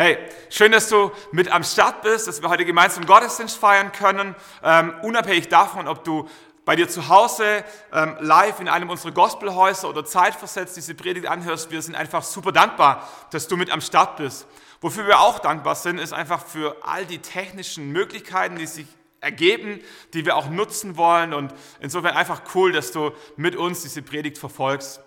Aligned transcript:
Hey, 0.00 0.16
schön, 0.48 0.70
dass 0.70 0.88
du 0.88 1.10
mit 1.32 1.50
am 1.50 1.64
Start 1.64 2.02
bist, 2.02 2.28
dass 2.28 2.40
wir 2.40 2.48
heute 2.48 2.64
gemeinsam 2.64 3.04
Gottesdienst 3.04 3.58
feiern 3.58 3.90
können. 3.90 4.36
Ähm, 4.62 4.94
unabhängig 5.02 5.48
davon, 5.48 5.88
ob 5.88 6.04
du 6.04 6.28
bei 6.64 6.76
dir 6.76 6.88
zu 6.88 7.08
Hause 7.08 7.64
ähm, 7.92 8.16
live 8.20 8.60
in 8.60 8.68
einem 8.68 8.90
unserer 8.90 9.10
Gospelhäuser 9.10 9.88
oder 9.88 10.04
zeitversetzt 10.04 10.76
diese 10.76 10.94
Predigt 10.94 11.26
anhörst, 11.26 11.72
wir 11.72 11.82
sind 11.82 11.96
einfach 11.96 12.22
super 12.22 12.52
dankbar, 12.52 13.08
dass 13.32 13.48
du 13.48 13.56
mit 13.56 13.72
am 13.72 13.80
Start 13.80 14.18
bist. 14.18 14.46
Wofür 14.80 15.04
wir 15.08 15.18
auch 15.18 15.40
dankbar 15.40 15.74
sind, 15.74 15.98
ist 15.98 16.12
einfach 16.12 16.46
für 16.46 16.76
all 16.82 17.04
die 17.04 17.18
technischen 17.18 17.90
Möglichkeiten, 17.90 18.54
die 18.54 18.66
sich 18.68 18.86
ergeben, 19.20 19.80
die 20.14 20.24
wir 20.24 20.36
auch 20.36 20.48
nutzen 20.48 20.96
wollen. 20.96 21.34
Und 21.34 21.52
insofern 21.80 22.16
einfach 22.16 22.42
cool, 22.54 22.70
dass 22.70 22.92
du 22.92 23.10
mit 23.34 23.56
uns 23.56 23.82
diese 23.82 24.02
Predigt 24.02 24.38
verfolgst. 24.38 25.00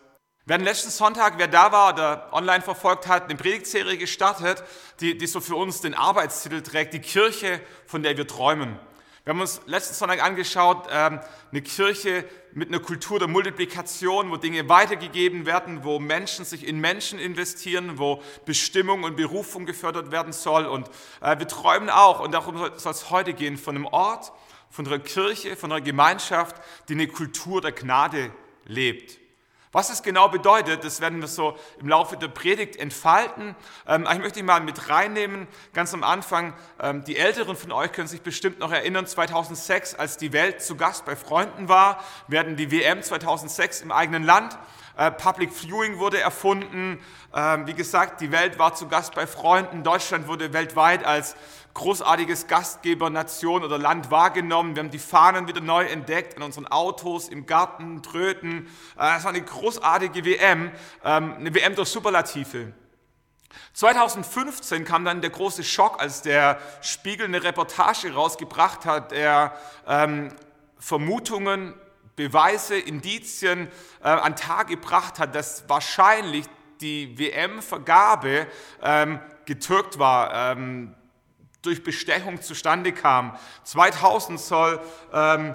Wir 0.51 0.55
hatten 0.55 0.65
letzten 0.65 0.89
Sonntag, 0.89 1.35
wer 1.37 1.47
da 1.47 1.71
war 1.71 1.93
oder 1.93 2.27
online 2.33 2.61
verfolgt 2.61 3.07
hat, 3.07 3.23
eine 3.23 3.35
Predigtserie 3.35 3.95
gestartet, 3.95 4.61
die, 4.99 5.17
die 5.17 5.25
so 5.25 5.39
für 5.39 5.55
uns 5.55 5.79
den 5.79 5.93
Arbeitstitel 5.93 6.61
trägt, 6.61 6.93
die 6.93 6.99
Kirche, 6.99 7.61
von 7.85 8.03
der 8.03 8.17
wir 8.17 8.27
träumen. 8.27 8.77
Wir 9.23 9.31
haben 9.31 9.39
uns 9.39 9.61
letzten 9.65 9.93
Sonntag 9.93 10.21
angeschaut, 10.21 10.89
ähm, 10.91 11.21
eine 11.51 11.61
Kirche 11.61 12.25
mit 12.51 12.67
einer 12.67 12.81
Kultur 12.81 13.17
der 13.17 13.29
Multiplikation, 13.29 14.29
wo 14.29 14.35
Dinge 14.35 14.67
weitergegeben 14.67 15.45
werden, 15.45 15.85
wo 15.85 15.99
Menschen 15.99 16.43
sich 16.43 16.67
in 16.67 16.81
Menschen 16.81 17.17
investieren, 17.17 17.97
wo 17.97 18.21
Bestimmung 18.45 19.03
und 19.03 19.15
Berufung 19.15 19.65
gefördert 19.65 20.11
werden 20.11 20.33
soll. 20.33 20.65
Und 20.65 20.89
äh, 21.21 21.39
wir 21.39 21.47
träumen 21.47 21.89
auch, 21.89 22.19
und 22.19 22.33
darum 22.33 22.57
soll 22.75 22.91
es 22.91 23.09
heute 23.09 23.33
gehen, 23.33 23.57
von 23.57 23.77
einem 23.77 23.85
Ort, 23.85 24.33
von 24.69 24.85
einer 24.85 24.99
Kirche, 24.99 25.55
von 25.55 25.71
einer 25.71 25.79
Gemeinschaft, 25.79 26.57
die 26.89 26.93
eine 26.95 27.07
Kultur 27.07 27.61
der 27.61 27.71
Gnade 27.71 28.31
lebt. 28.65 29.20
Was 29.73 29.89
es 29.89 30.03
genau 30.03 30.27
bedeutet, 30.27 30.83
das 30.83 30.99
werden 30.99 31.21
wir 31.21 31.29
so 31.29 31.57
im 31.79 31.87
Laufe 31.87 32.17
der 32.17 32.27
Predigt 32.27 32.75
entfalten. 32.75 33.55
Ähm, 33.87 34.05
ich 34.11 34.19
möchte 34.19 34.43
mal 34.43 34.59
mit 34.59 34.89
reinnehmen, 34.89 35.47
ganz 35.73 35.93
am 35.93 36.03
Anfang. 36.03 36.53
Ähm, 36.81 37.05
die 37.05 37.15
Älteren 37.15 37.55
von 37.55 37.71
euch 37.71 37.93
können 37.93 38.09
sich 38.09 38.21
bestimmt 38.21 38.59
noch 38.59 38.73
erinnern, 38.73 39.07
2006, 39.07 39.95
als 39.95 40.17
die 40.17 40.33
Welt 40.33 40.61
zu 40.61 40.75
Gast 40.75 41.05
bei 41.05 41.15
Freunden 41.15 41.69
war, 41.69 42.03
werden 42.27 42.57
die 42.57 42.69
WM 42.69 43.01
2006 43.01 43.81
im 43.81 43.93
eigenen 43.93 44.23
Land. 44.23 44.57
Äh, 44.97 45.11
Public 45.11 45.51
Viewing 45.51 45.99
wurde 45.99 46.19
erfunden. 46.19 46.99
Ähm, 47.33 47.67
wie 47.67 47.73
gesagt, 47.73 48.21
die 48.21 48.31
Welt 48.31 48.59
war 48.59 48.73
zu 48.73 48.87
Gast 48.87 49.15
bei 49.15 49.27
Freunden. 49.27 49.83
Deutschland 49.83 50.27
wurde 50.27 50.53
weltweit 50.53 51.05
als 51.05 51.35
großartiges 51.73 52.47
Gastgebernation 52.47 53.63
oder 53.63 53.77
Land 53.77 54.11
wahrgenommen. 54.11 54.75
Wir 54.75 54.83
haben 54.83 54.91
die 54.91 54.99
Fahnen 54.99 55.47
wieder 55.47 55.61
neu 55.61 55.85
entdeckt 55.85 56.33
in 56.33 56.43
unseren 56.43 56.67
Autos, 56.67 57.29
im 57.29 57.45
Garten, 57.45 58.03
Tröten. 58.03 58.67
Äh, 58.99 59.17
es 59.17 59.23
war 59.23 59.29
eine 59.29 59.41
großartige 59.41 60.25
WM, 60.25 60.71
ähm, 61.03 61.35
eine 61.37 61.53
WM 61.53 61.75
durch 61.75 61.89
Superlative. 61.89 62.73
2015 63.73 64.85
kam 64.85 65.05
dann 65.05 65.21
der 65.21 65.29
große 65.29 65.63
Schock, 65.63 66.01
als 66.01 66.21
der 66.21 66.59
Spiegel 66.81 67.27
eine 67.27 67.43
Reportage 67.43 68.13
rausgebracht 68.13 68.85
hat, 68.85 69.11
der 69.11 69.53
ähm, 69.87 70.29
Vermutungen, 70.77 71.73
Beweise, 72.15 72.77
Indizien 72.77 73.67
äh, 74.03 74.07
an 74.07 74.35
Tag 74.35 74.67
gebracht 74.67 75.19
hat, 75.19 75.35
dass 75.35 75.67
wahrscheinlich 75.67 76.45
die 76.81 77.17
WM-Vergabe 77.17 78.47
ähm, 78.81 79.19
getürkt 79.45 79.99
war. 79.99 80.51
Ähm, 80.51 80.95
durch 81.61 81.83
Bestechung 81.83 82.41
zustande 82.41 82.91
kam. 82.91 83.37
2000 83.63 84.39
soll 84.39 84.79
ähm, 85.13 85.53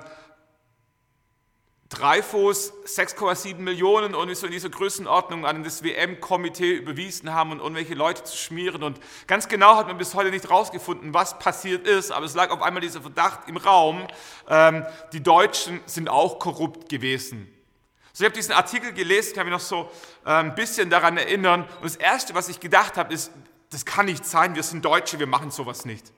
Dreyfus 1.89 2.73
6,7 2.84 3.56
Millionen 3.59 4.17
und 4.17 4.34
so 4.34 4.47
in 4.47 4.53
dieser 4.53 4.70
Größenordnung 4.70 5.47
an 5.47 5.62
das 5.62 5.84
WM-Komitee 5.84 6.73
überwiesen 6.73 7.33
haben 7.33 7.53
und 7.53 7.61
irgendwelche 7.61 7.95
Leute 7.95 8.25
zu 8.25 8.37
schmieren. 8.37 8.83
Und 8.83 8.98
ganz 9.28 9.47
genau 9.47 9.77
hat 9.77 9.87
man 9.87 9.97
bis 9.97 10.15
heute 10.15 10.31
nicht 10.31 10.51
rausgefunden, 10.51 11.15
was 11.15 11.39
passiert 11.39 11.87
ist, 11.87 12.11
aber 12.11 12.27
es 12.27 12.34
lag 12.34 12.51
auf 12.51 12.61
einmal 12.61 12.81
dieser 12.81 13.03
Verdacht 13.03 13.48
im 13.48 13.56
Raum, 13.56 14.05
ähm, 14.48 14.84
die 15.12 15.23
Deutschen 15.23 15.81
sind 15.87 16.09
auch 16.09 16.41
korrupt 16.41 16.89
gewesen. 16.89 17.53
So, 18.12 18.25
ich 18.25 18.31
habe 18.31 18.37
diesen 18.37 18.55
Artikel 18.55 18.93
gelesen, 18.93 19.34
kann 19.34 19.47
mich 19.47 19.53
noch 19.53 19.61
so 19.61 19.88
äh, 20.25 20.31
ein 20.31 20.56
bisschen 20.56 20.91
daran 20.91 21.19
erinnern. 21.19 21.62
Und 21.77 21.84
das 21.84 21.97
Erste, 21.97 22.34
was 22.34 22.49
ich 22.49 22.59
gedacht 22.59 22.97
habe, 22.97 23.15
ist, 23.15 23.31
das 23.71 23.84
kann 23.84 24.06
nicht 24.06 24.25
sein, 24.25 24.56
wir 24.56 24.62
sind 24.65 24.84
Deutsche, 24.84 25.21
wir 25.21 25.27
machen 25.28 25.53
sowas 25.53 25.84
nicht. 25.84 26.12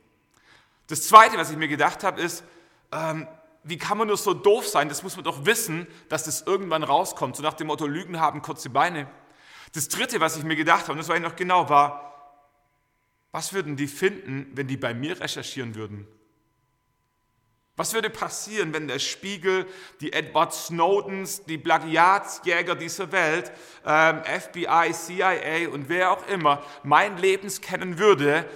Das 0.86 1.06
Zweite, 1.06 1.36
was 1.36 1.50
ich 1.50 1.58
mir 1.58 1.68
gedacht 1.68 2.04
habe, 2.04 2.22
ist, 2.22 2.42
ähm, 2.92 3.26
wie 3.64 3.78
kann 3.78 3.98
man 3.98 4.08
nur 4.08 4.16
so 4.16 4.34
doof 4.34 4.66
sein? 4.66 4.88
Das 4.88 5.02
muss 5.02 5.16
man 5.16 5.24
doch 5.24 5.44
wissen, 5.44 5.86
dass 6.08 6.24
das 6.24 6.42
irgendwann 6.42 6.82
rauskommt. 6.82 7.36
So 7.36 7.42
nach 7.42 7.54
dem 7.54 7.66
Motto, 7.66 7.86
Lügen 7.86 8.20
haben 8.20 8.42
kurze 8.42 8.70
Beine. 8.70 9.08
Das 9.72 9.88
Dritte, 9.88 10.20
was 10.20 10.36
ich 10.36 10.44
mir 10.44 10.56
gedacht 10.56 10.82
habe, 10.82 10.92
und 10.92 10.98
das 10.98 11.08
war 11.08 11.16
ich 11.16 11.22
noch 11.22 11.36
genau, 11.36 11.68
war, 11.68 12.08
was 13.32 13.52
würden 13.52 13.76
die 13.76 13.86
finden, 13.86 14.50
wenn 14.54 14.66
die 14.66 14.76
bei 14.76 14.94
mir 14.94 15.20
recherchieren 15.20 15.74
würden? 15.74 16.06
Was 17.76 17.94
würde 17.94 18.10
passieren, 18.10 18.74
wenn 18.74 18.88
der 18.88 18.98
Spiegel, 18.98 19.64
die 20.00 20.12
Edward 20.12 20.52
Snowdens, 20.52 21.44
die 21.44 21.58
Plagiatsjäger 21.58 22.74
dieser 22.74 23.12
Welt, 23.12 23.52
ähm, 23.86 24.22
FBI, 24.24 24.92
CIA 24.92 25.68
und 25.68 25.88
wer 25.88 26.10
auch 26.10 26.26
immer 26.26 26.64
mein 26.82 27.18
Lebens 27.18 27.60
kennen 27.60 27.98
würde, 27.98 28.46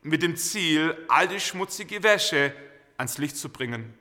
mit 0.00 0.22
dem 0.22 0.36
Ziel, 0.36 0.96
alte 1.08 1.38
schmutzige 1.38 2.02
Wäsche 2.02 2.54
ans 2.96 3.18
Licht 3.18 3.36
zu 3.36 3.50
bringen? 3.50 3.92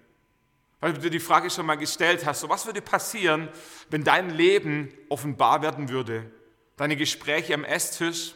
Weil 0.82 0.94
du 0.94 1.00
dir 1.00 1.12
die 1.12 1.20
Frage 1.20 1.50
schon 1.50 1.68
mal 1.68 1.76
gestellt 1.76 2.26
hast, 2.26 2.42
so 2.42 2.50
was 2.50 2.66
würde 2.66 2.82
passieren, 2.82 3.50
wenn 3.90 4.04
dein 4.04 4.32
Leben 4.32 4.92
offenbar 5.10 5.62
werden 5.62 5.90
würde? 5.90 6.30
Deine 6.76 6.98
Gespräche 6.98 7.54
am 7.54 7.64
Esstisch, 7.64 8.34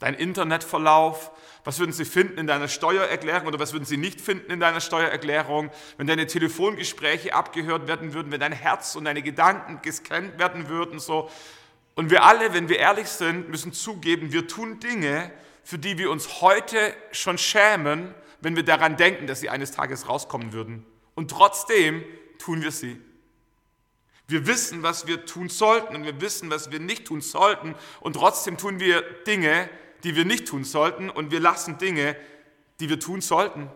dein 0.00 0.14
Internetverlauf, 0.14 1.30
was 1.62 1.78
würden 1.78 1.92
Sie 1.92 2.04
finden 2.04 2.36
in 2.36 2.48
deiner 2.48 2.68
Steuererklärung 2.68 3.46
oder 3.46 3.60
was 3.60 3.72
würden 3.72 3.84
Sie 3.84 3.96
nicht 3.96 4.20
finden 4.20 4.50
in 4.50 4.60
deiner 4.60 4.80
Steuererklärung, 4.80 5.70
wenn 5.96 6.06
deine 6.08 6.26
Telefongespräche 6.26 7.32
abgehört 7.32 7.86
werden 7.86 8.12
würden, 8.12 8.32
wenn 8.32 8.40
dein 8.40 8.52
Herz 8.52 8.96
und 8.96 9.04
deine 9.04 9.22
Gedanken 9.22 9.80
gescannt 9.80 10.38
werden 10.38 10.68
würden, 10.68 10.98
so. 10.98 11.30
Und 11.94 12.10
wir 12.10 12.24
alle, 12.24 12.52
wenn 12.52 12.68
wir 12.68 12.80
ehrlich 12.80 13.06
sind, 13.06 13.48
müssen 13.48 13.72
zugeben, 13.72 14.32
wir 14.32 14.48
tun 14.48 14.80
Dinge, 14.80 15.30
für 15.62 15.78
die 15.78 15.96
wir 15.96 16.10
uns 16.10 16.40
heute 16.40 16.92
schon 17.12 17.38
schämen, 17.38 18.12
wenn 18.40 18.56
wir 18.56 18.64
daran 18.64 18.96
denken, 18.96 19.28
dass 19.28 19.40
sie 19.40 19.48
eines 19.48 19.70
Tages 19.70 20.08
rauskommen 20.08 20.52
würden. 20.52 20.84
Und 21.14 21.30
trotzdem 21.30 22.04
tun 22.38 22.62
wir 22.62 22.70
sie. 22.70 23.00
Wir 24.26 24.46
wissen, 24.46 24.82
was 24.82 25.06
wir 25.06 25.26
tun 25.26 25.48
sollten 25.48 25.94
und 25.94 26.04
wir 26.04 26.20
wissen, 26.20 26.50
was 26.50 26.70
wir 26.70 26.80
nicht 26.80 27.06
tun 27.06 27.20
sollten. 27.20 27.74
Und 28.00 28.14
trotzdem 28.14 28.56
tun 28.56 28.80
wir 28.80 29.02
Dinge, 29.26 29.68
die 30.02 30.16
wir 30.16 30.24
nicht 30.24 30.48
tun 30.48 30.64
sollten 30.64 31.10
und 31.10 31.30
wir 31.30 31.40
lassen 31.40 31.78
Dinge, 31.78 32.16
die 32.80 32.88
wir 32.88 32.98
tun 32.98 33.20
sollten. 33.20 33.70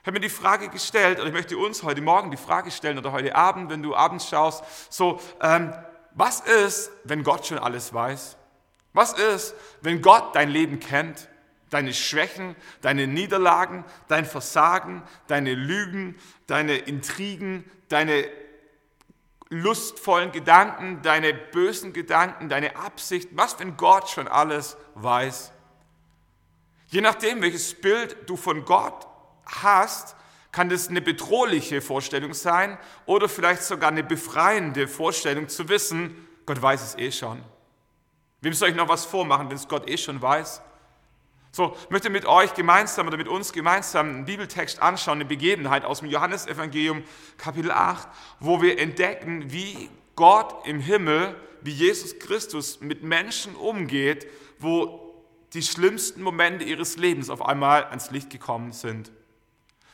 Ich 0.00 0.06
habe 0.06 0.12
mir 0.12 0.20
die 0.20 0.28
Frage 0.28 0.68
gestellt, 0.68 1.18
oder 1.18 1.28
ich 1.28 1.34
möchte 1.34 1.58
uns 1.58 1.82
heute 1.82 2.00
Morgen 2.00 2.30
die 2.30 2.36
Frage 2.36 2.70
stellen 2.70 2.98
oder 2.98 3.12
heute 3.12 3.34
Abend, 3.36 3.70
wenn 3.70 3.82
du 3.82 3.94
abends 3.94 4.28
schaust, 4.28 4.64
so, 4.90 5.20
ähm, 5.40 5.72
was 6.14 6.40
ist, 6.40 6.90
wenn 7.04 7.22
Gott 7.22 7.46
schon 7.46 7.58
alles 7.58 7.92
weiß? 7.92 8.36
Was 8.92 9.12
ist, 9.12 9.54
wenn 9.80 10.02
Gott 10.02 10.34
dein 10.34 10.48
Leben 10.48 10.80
kennt? 10.80 11.28
Deine 11.70 11.92
Schwächen, 11.92 12.56
deine 12.80 13.06
Niederlagen, 13.06 13.84
dein 14.08 14.24
Versagen, 14.24 15.02
deine 15.26 15.54
Lügen, 15.54 16.16
deine 16.46 16.76
Intrigen, 16.76 17.70
deine 17.88 18.24
lustvollen 19.50 20.32
Gedanken, 20.32 21.02
deine 21.02 21.32
bösen 21.34 21.92
Gedanken, 21.92 22.48
deine 22.48 22.76
Absichten, 22.76 23.36
was, 23.36 23.58
wenn 23.58 23.76
Gott 23.76 24.08
schon 24.08 24.28
alles 24.28 24.76
weiß? 24.94 25.52
Je 26.88 27.00
nachdem, 27.00 27.42
welches 27.42 27.74
Bild 27.74 28.16
du 28.26 28.36
von 28.36 28.64
Gott 28.64 29.06
hast, 29.44 30.16
kann 30.52 30.68
das 30.68 30.88
eine 30.88 31.00
bedrohliche 31.00 31.80
Vorstellung 31.80 32.34
sein 32.34 32.78
oder 33.06 33.28
vielleicht 33.28 33.62
sogar 33.62 33.90
eine 33.90 34.02
befreiende 34.02 34.88
Vorstellung 34.88 35.48
zu 35.48 35.68
wissen, 35.68 36.26
Gott 36.46 36.60
weiß 36.60 36.82
es 36.82 36.98
eh 36.98 37.12
schon. 37.12 37.42
Wem 38.40 38.54
soll 38.54 38.70
ich 38.70 38.74
noch 38.74 38.88
was 38.88 39.04
vormachen, 39.04 39.48
wenn 39.50 39.56
es 39.56 39.68
Gott 39.68 39.88
eh 39.88 39.98
schon 39.98 40.20
weiß? 40.20 40.62
So, 41.50 41.76
ich 41.84 41.90
möchte 41.90 42.10
mit 42.10 42.26
euch 42.26 42.54
gemeinsam 42.54 43.06
oder 43.06 43.16
mit 43.16 43.28
uns 43.28 43.52
gemeinsam 43.52 44.08
einen 44.08 44.24
Bibeltext 44.26 44.82
anschauen, 44.82 45.18
eine 45.18 45.24
Begebenheit 45.24 45.84
aus 45.84 46.00
dem 46.00 46.08
Johannesevangelium 46.08 47.02
Kapitel 47.36 47.70
8, 47.70 48.08
wo 48.40 48.60
wir 48.60 48.78
entdecken, 48.78 49.50
wie 49.50 49.88
Gott 50.14 50.66
im 50.66 50.80
Himmel, 50.80 51.34
wie 51.62 51.70
Jesus 51.70 52.18
Christus 52.18 52.80
mit 52.80 53.02
Menschen 53.02 53.54
umgeht, 53.56 54.26
wo 54.58 55.14
die 55.54 55.62
schlimmsten 55.62 56.22
Momente 56.22 56.64
ihres 56.64 56.96
Lebens 56.96 57.30
auf 57.30 57.44
einmal 57.44 57.84
ans 57.84 58.10
Licht 58.10 58.30
gekommen 58.30 58.72
sind. 58.72 59.10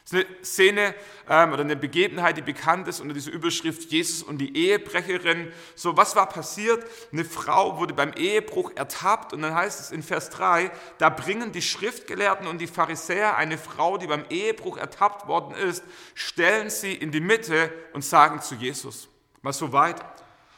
Das 0.05 0.21
ist 0.21 0.27
eine 0.27 0.45
Szene 0.45 0.95
ähm, 1.31 1.53
oder 1.55 1.62
eine 1.62 1.77
Begebenheit, 1.77 2.37
die 2.37 2.43
bekannt 2.43 2.87
ist 2.89 3.01
unter 3.01 3.15
dieser 3.15 3.33
Überschrift 3.33 3.91
Jesus 3.91 4.23
und 4.23 4.37
die 4.37 4.55
Ehebrecherin. 4.55 5.51
So, 5.75 5.97
was 5.97 6.15
war 6.15 6.29
passiert? 6.29 6.85
Eine 7.11 7.25
Frau 7.25 7.79
wurde 7.79 7.95
beim 7.95 8.12
Ehebruch 8.12 8.73
ertappt 8.75 9.33
und 9.33 9.41
dann 9.41 9.55
heißt 9.55 9.81
es 9.81 9.93
in 9.93 10.03
Vers 10.03 10.29
3, 10.29 10.71
da 10.99 11.09
bringen 11.09 11.53
die 11.53 11.62
Schriftgelehrten 11.62 12.47
und 12.47 12.59
die 12.59 12.67
Pharisäer 12.67 13.37
eine 13.39 13.56
Frau, 13.56 13.97
die 13.97 14.06
beim 14.06 14.27
Ehebruch 14.29 14.77
ertappt 14.77 15.27
worden 15.27 15.55
ist, 15.55 15.83
stellen 16.15 16.69
sie 16.69 16.93
in 16.93 17.11
die 17.11 17.21
Mitte 17.21 17.73
und 17.95 18.05
sagen 18.05 18.43
zu 18.43 18.56
Jesus. 18.56 19.09
Mal 19.41 19.55
so 19.55 19.73
weit. 19.73 20.05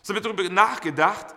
So 0.03 0.13
wird 0.13 0.25
darüber 0.25 0.43
nachgedacht, 0.49 1.37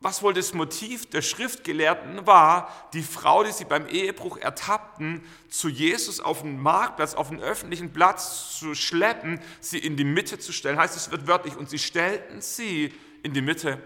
was 0.00 0.22
wohl 0.22 0.32
das 0.32 0.54
Motiv 0.54 1.10
der 1.10 1.22
Schriftgelehrten 1.22 2.26
war, 2.26 2.72
die 2.92 3.02
Frau, 3.02 3.42
die 3.42 3.50
sie 3.50 3.64
beim 3.64 3.88
Ehebruch 3.88 4.36
ertappten, 4.36 5.24
zu 5.48 5.68
Jesus 5.68 6.20
auf 6.20 6.42
den 6.42 6.60
Marktplatz, 6.60 7.14
auf 7.14 7.30
den 7.30 7.40
öffentlichen 7.40 7.92
Platz 7.92 8.56
zu 8.58 8.74
schleppen, 8.74 9.40
sie 9.60 9.78
in 9.78 9.96
die 9.96 10.04
Mitte 10.04 10.38
zu 10.38 10.52
stellen. 10.52 10.78
Heißt 10.78 10.96
es 10.96 11.10
wird 11.10 11.26
wörtlich, 11.26 11.56
und 11.56 11.68
sie 11.68 11.80
stellten 11.80 12.40
sie 12.40 12.94
in 13.24 13.32
die 13.32 13.42
Mitte. 13.42 13.82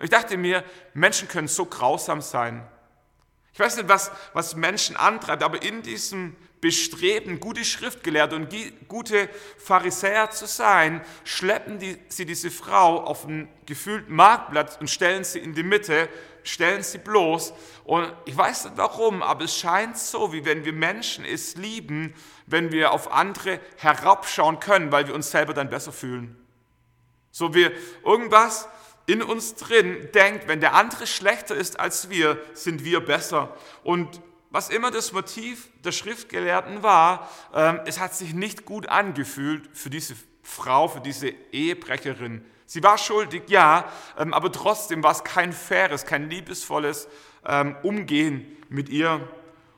Ich 0.00 0.10
dachte 0.10 0.36
mir, 0.36 0.64
Menschen 0.92 1.28
können 1.28 1.48
so 1.48 1.66
grausam 1.66 2.20
sein. 2.20 2.66
Ich 3.52 3.60
weiß 3.60 3.76
nicht, 3.76 3.88
was, 3.88 4.10
was 4.32 4.56
Menschen 4.56 4.96
antreibt, 4.96 5.42
aber 5.42 5.62
in 5.62 5.82
diesem 5.82 6.36
Bestreben, 6.60 7.38
gute 7.38 7.64
Schriftgelehrte 7.64 8.34
und 8.34 8.48
gute 8.88 9.28
Pharisäer 9.58 10.30
zu 10.30 10.46
sein, 10.46 11.02
schleppen 11.24 11.78
die, 11.78 11.96
sie 12.08 12.26
diese 12.26 12.50
Frau 12.50 13.04
auf 13.04 13.26
einen 13.26 13.48
gefühlten 13.66 14.14
Marktplatz 14.14 14.76
und 14.80 14.90
stellen 14.90 15.22
sie 15.22 15.38
in 15.38 15.54
die 15.54 15.62
Mitte, 15.62 16.08
stellen 16.42 16.82
sie 16.82 16.98
bloß. 16.98 17.52
Und 17.84 18.12
ich 18.24 18.36
weiß 18.36 18.64
nicht 18.64 18.76
warum, 18.76 19.22
aber 19.22 19.44
es 19.44 19.56
scheint 19.56 19.96
so, 19.98 20.32
wie 20.32 20.44
wenn 20.44 20.64
wir 20.64 20.72
Menschen 20.72 21.24
es 21.24 21.56
lieben, 21.56 22.14
wenn 22.46 22.72
wir 22.72 22.92
auf 22.92 23.12
andere 23.12 23.60
herabschauen 23.76 24.58
können, 24.58 24.90
weil 24.90 25.06
wir 25.06 25.14
uns 25.14 25.30
selber 25.30 25.54
dann 25.54 25.70
besser 25.70 25.92
fühlen. 25.92 26.36
So 27.30 27.54
wie 27.54 27.70
irgendwas 28.04 28.68
in 29.06 29.22
uns 29.22 29.54
drin 29.54 30.08
denkt, 30.12 30.48
wenn 30.48 30.60
der 30.60 30.74
andere 30.74 31.06
schlechter 31.06 31.54
ist 31.54 31.80
als 31.80 32.10
wir, 32.10 32.38
sind 32.52 32.84
wir 32.84 33.00
besser. 33.00 33.56
Und 33.82 34.20
was 34.50 34.70
immer 34.70 34.90
das 34.90 35.12
Motiv 35.12 35.68
der 35.84 35.92
Schriftgelehrten 35.92 36.82
war, 36.82 37.28
ähm, 37.54 37.80
es 37.84 38.00
hat 38.00 38.14
sich 38.14 38.34
nicht 38.34 38.64
gut 38.64 38.88
angefühlt 38.88 39.68
für 39.72 39.90
diese 39.90 40.14
Frau, 40.42 40.88
für 40.88 41.00
diese 41.00 41.28
Ehebrecherin. 41.52 42.44
Sie 42.66 42.82
war 42.82 42.98
schuldig, 42.98 43.42
ja, 43.48 43.90
ähm, 44.18 44.32
aber 44.32 44.50
trotzdem 44.50 45.02
war 45.02 45.12
es 45.12 45.24
kein 45.24 45.52
faires, 45.52 46.06
kein 46.06 46.30
liebesvolles 46.30 47.08
ähm, 47.46 47.76
Umgehen 47.82 48.56
mit 48.68 48.88
ihr. 48.88 49.28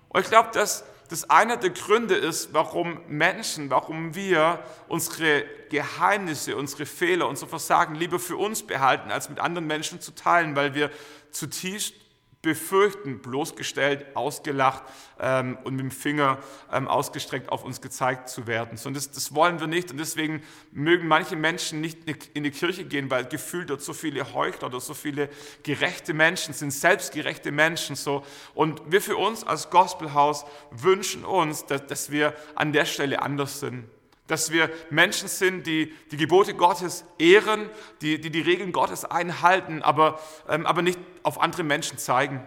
Und 0.08 0.20
ich 0.22 0.28
glaube, 0.28 0.50
dass 0.52 0.84
das 1.08 1.28
einer 1.28 1.56
der 1.56 1.70
Gründe 1.70 2.14
ist, 2.14 2.54
warum 2.54 3.00
Menschen, 3.08 3.68
warum 3.68 4.14
wir 4.14 4.62
unsere 4.86 5.44
Geheimnisse, 5.68 6.56
unsere 6.56 6.86
Fehler, 6.86 7.28
unser 7.28 7.48
Versagen 7.48 7.96
lieber 7.96 8.20
für 8.20 8.36
uns 8.36 8.64
behalten, 8.64 9.10
als 9.10 9.28
mit 9.28 9.40
anderen 9.40 9.66
Menschen 9.66 10.00
zu 10.00 10.14
teilen, 10.14 10.54
weil 10.54 10.74
wir 10.74 10.90
zutiefst 11.32 11.94
befürchten, 12.42 13.20
bloßgestellt, 13.20 14.16
ausgelacht 14.16 14.82
ähm, 15.18 15.58
und 15.64 15.74
mit 15.74 15.84
dem 15.84 15.90
Finger 15.90 16.38
ähm, 16.72 16.88
ausgestreckt 16.88 17.50
auf 17.50 17.64
uns 17.64 17.82
gezeigt 17.82 18.30
zu 18.30 18.46
werden. 18.46 18.78
So, 18.78 18.88
und 18.88 18.96
das, 18.96 19.10
das, 19.10 19.34
wollen 19.34 19.60
wir 19.60 19.66
nicht 19.66 19.90
und 19.90 19.98
deswegen 19.98 20.42
mögen 20.72 21.06
manche 21.06 21.36
Menschen 21.36 21.82
nicht 21.82 21.98
in 22.32 22.44
die 22.44 22.50
Kirche 22.50 22.84
gehen, 22.84 23.10
weil 23.10 23.26
gefühlt 23.26 23.68
dort 23.68 23.82
so 23.82 23.92
viele 23.92 24.32
Heuchler 24.32 24.68
oder 24.68 24.80
so 24.80 24.94
viele 24.94 25.28
gerechte 25.62 26.14
Menschen 26.14 26.54
sind, 26.54 26.70
selbstgerechte 26.70 27.52
Menschen. 27.52 27.94
So. 27.94 28.24
Und 28.54 28.80
wir 28.90 29.02
für 29.02 29.16
uns 29.16 29.44
als 29.44 29.68
Gospelhaus 29.68 30.46
wünschen 30.70 31.24
uns, 31.24 31.66
dass, 31.66 31.86
dass 31.86 32.10
wir 32.10 32.34
an 32.54 32.72
der 32.72 32.86
Stelle 32.86 33.20
anders 33.20 33.60
sind 33.60 33.84
dass 34.30 34.52
wir 34.52 34.70
Menschen 34.90 35.28
sind, 35.28 35.66
die 35.66 35.92
die 36.10 36.16
Gebote 36.16 36.54
Gottes 36.54 37.04
ehren, 37.18 37.68
die 38.00 38.20
die, 38.20 38.30
die 38.30 38.40
Regeln 38.40 38.72
Gottes 38.72 39.04
einhalten, 39.04 39.82
aber, 39.82 40.20
ähm, 40.48 40.66
aber 40.66 40.82
nicht 40.82 40.98
auf 41.22 41.40
andere 41.40 41.64
Menschen 41.64 41.98
zeigen. 41.98 42.46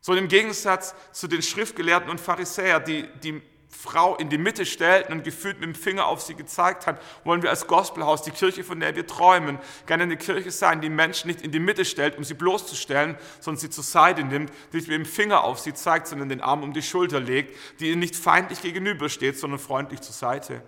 So 0.00 0.14
im 0.14 0.28
Gegensatz 0.28 0.94
zu 1.12 1.28
den 1.28 1.42
Schriftgelehrten 1.42 2.08
und 2.08 2.20
Pharisäern, 2.20 2.84
die 2.84 3.06
die 3.22 3.42
Frau 3.70 4.16
in 4.16 4.28
die 4.28 4.38
Mitte 4.38 4.64
stellten 4.64 5.12
und 5.12 5.24
gefühlt 5.24 5.60
mit 5.60 5.66
dem 5.66 5.74
Finger 5.74 6.06
auf 6.06 6.22
sie 6.22 6.34
gezeigt 6.34 6.86
hat, 6.86 7.00
wollen 7.24 7.42
wir 7.42 7.50
als 7.50 7.66
Gospelhaus, 7.66 8.22
die 8.22 8.30
Kirche, 8.30 8.64
von 8.64 8.80
der 8.80 8.96
wir 8.96 9.06
träumen, 9.06 9.58
gerne 9.86 10.04
eine 10.04 10.16
Kirche 10.16 10.50
sein, 10.50 10.80
die 10.80 10.88
Menschen 10.88 11.28
nicht 11.28 11.42
in 11.42 11.52
die 11.52 11.60
Mitte 11.60 11.84
stellt, 11.84 12.16
um 12.16 12.24
sie 12.24 12.34
bloßzustellen, 12.34 13.16
sondern 13.40 13.60
sie 13.60 13.70
zur 13.70 13.84
Seite 13.84 14.24
nimmt, 14.24 14.50
die 14.72 14.78
nicht 14.78 14.88
mit 14.88 14.96
dem 14.96 15.04
Finger 15.04 15.44
auf 15.44 15.58
sie 15.58 15.74
zeigt, 15.74 16.08
sondern 16.08 16.28
den 16.28 16.40
Arm 16.40 16.62
um 16.62 16.72
die 16.72 16.82
Schulter 16.82 17.20
legt, 17.20 17.54
die 17.78 17.90
ihnen 17.90 18.00
nicht 18.00 18.16
feindlich 18.16 18.62
gegenübersteht, 18.62 19.38
sondern 19.38 19.60
freundlich 19.60 20.00
zur 20.00 20.14
Seite. 20.14 20.62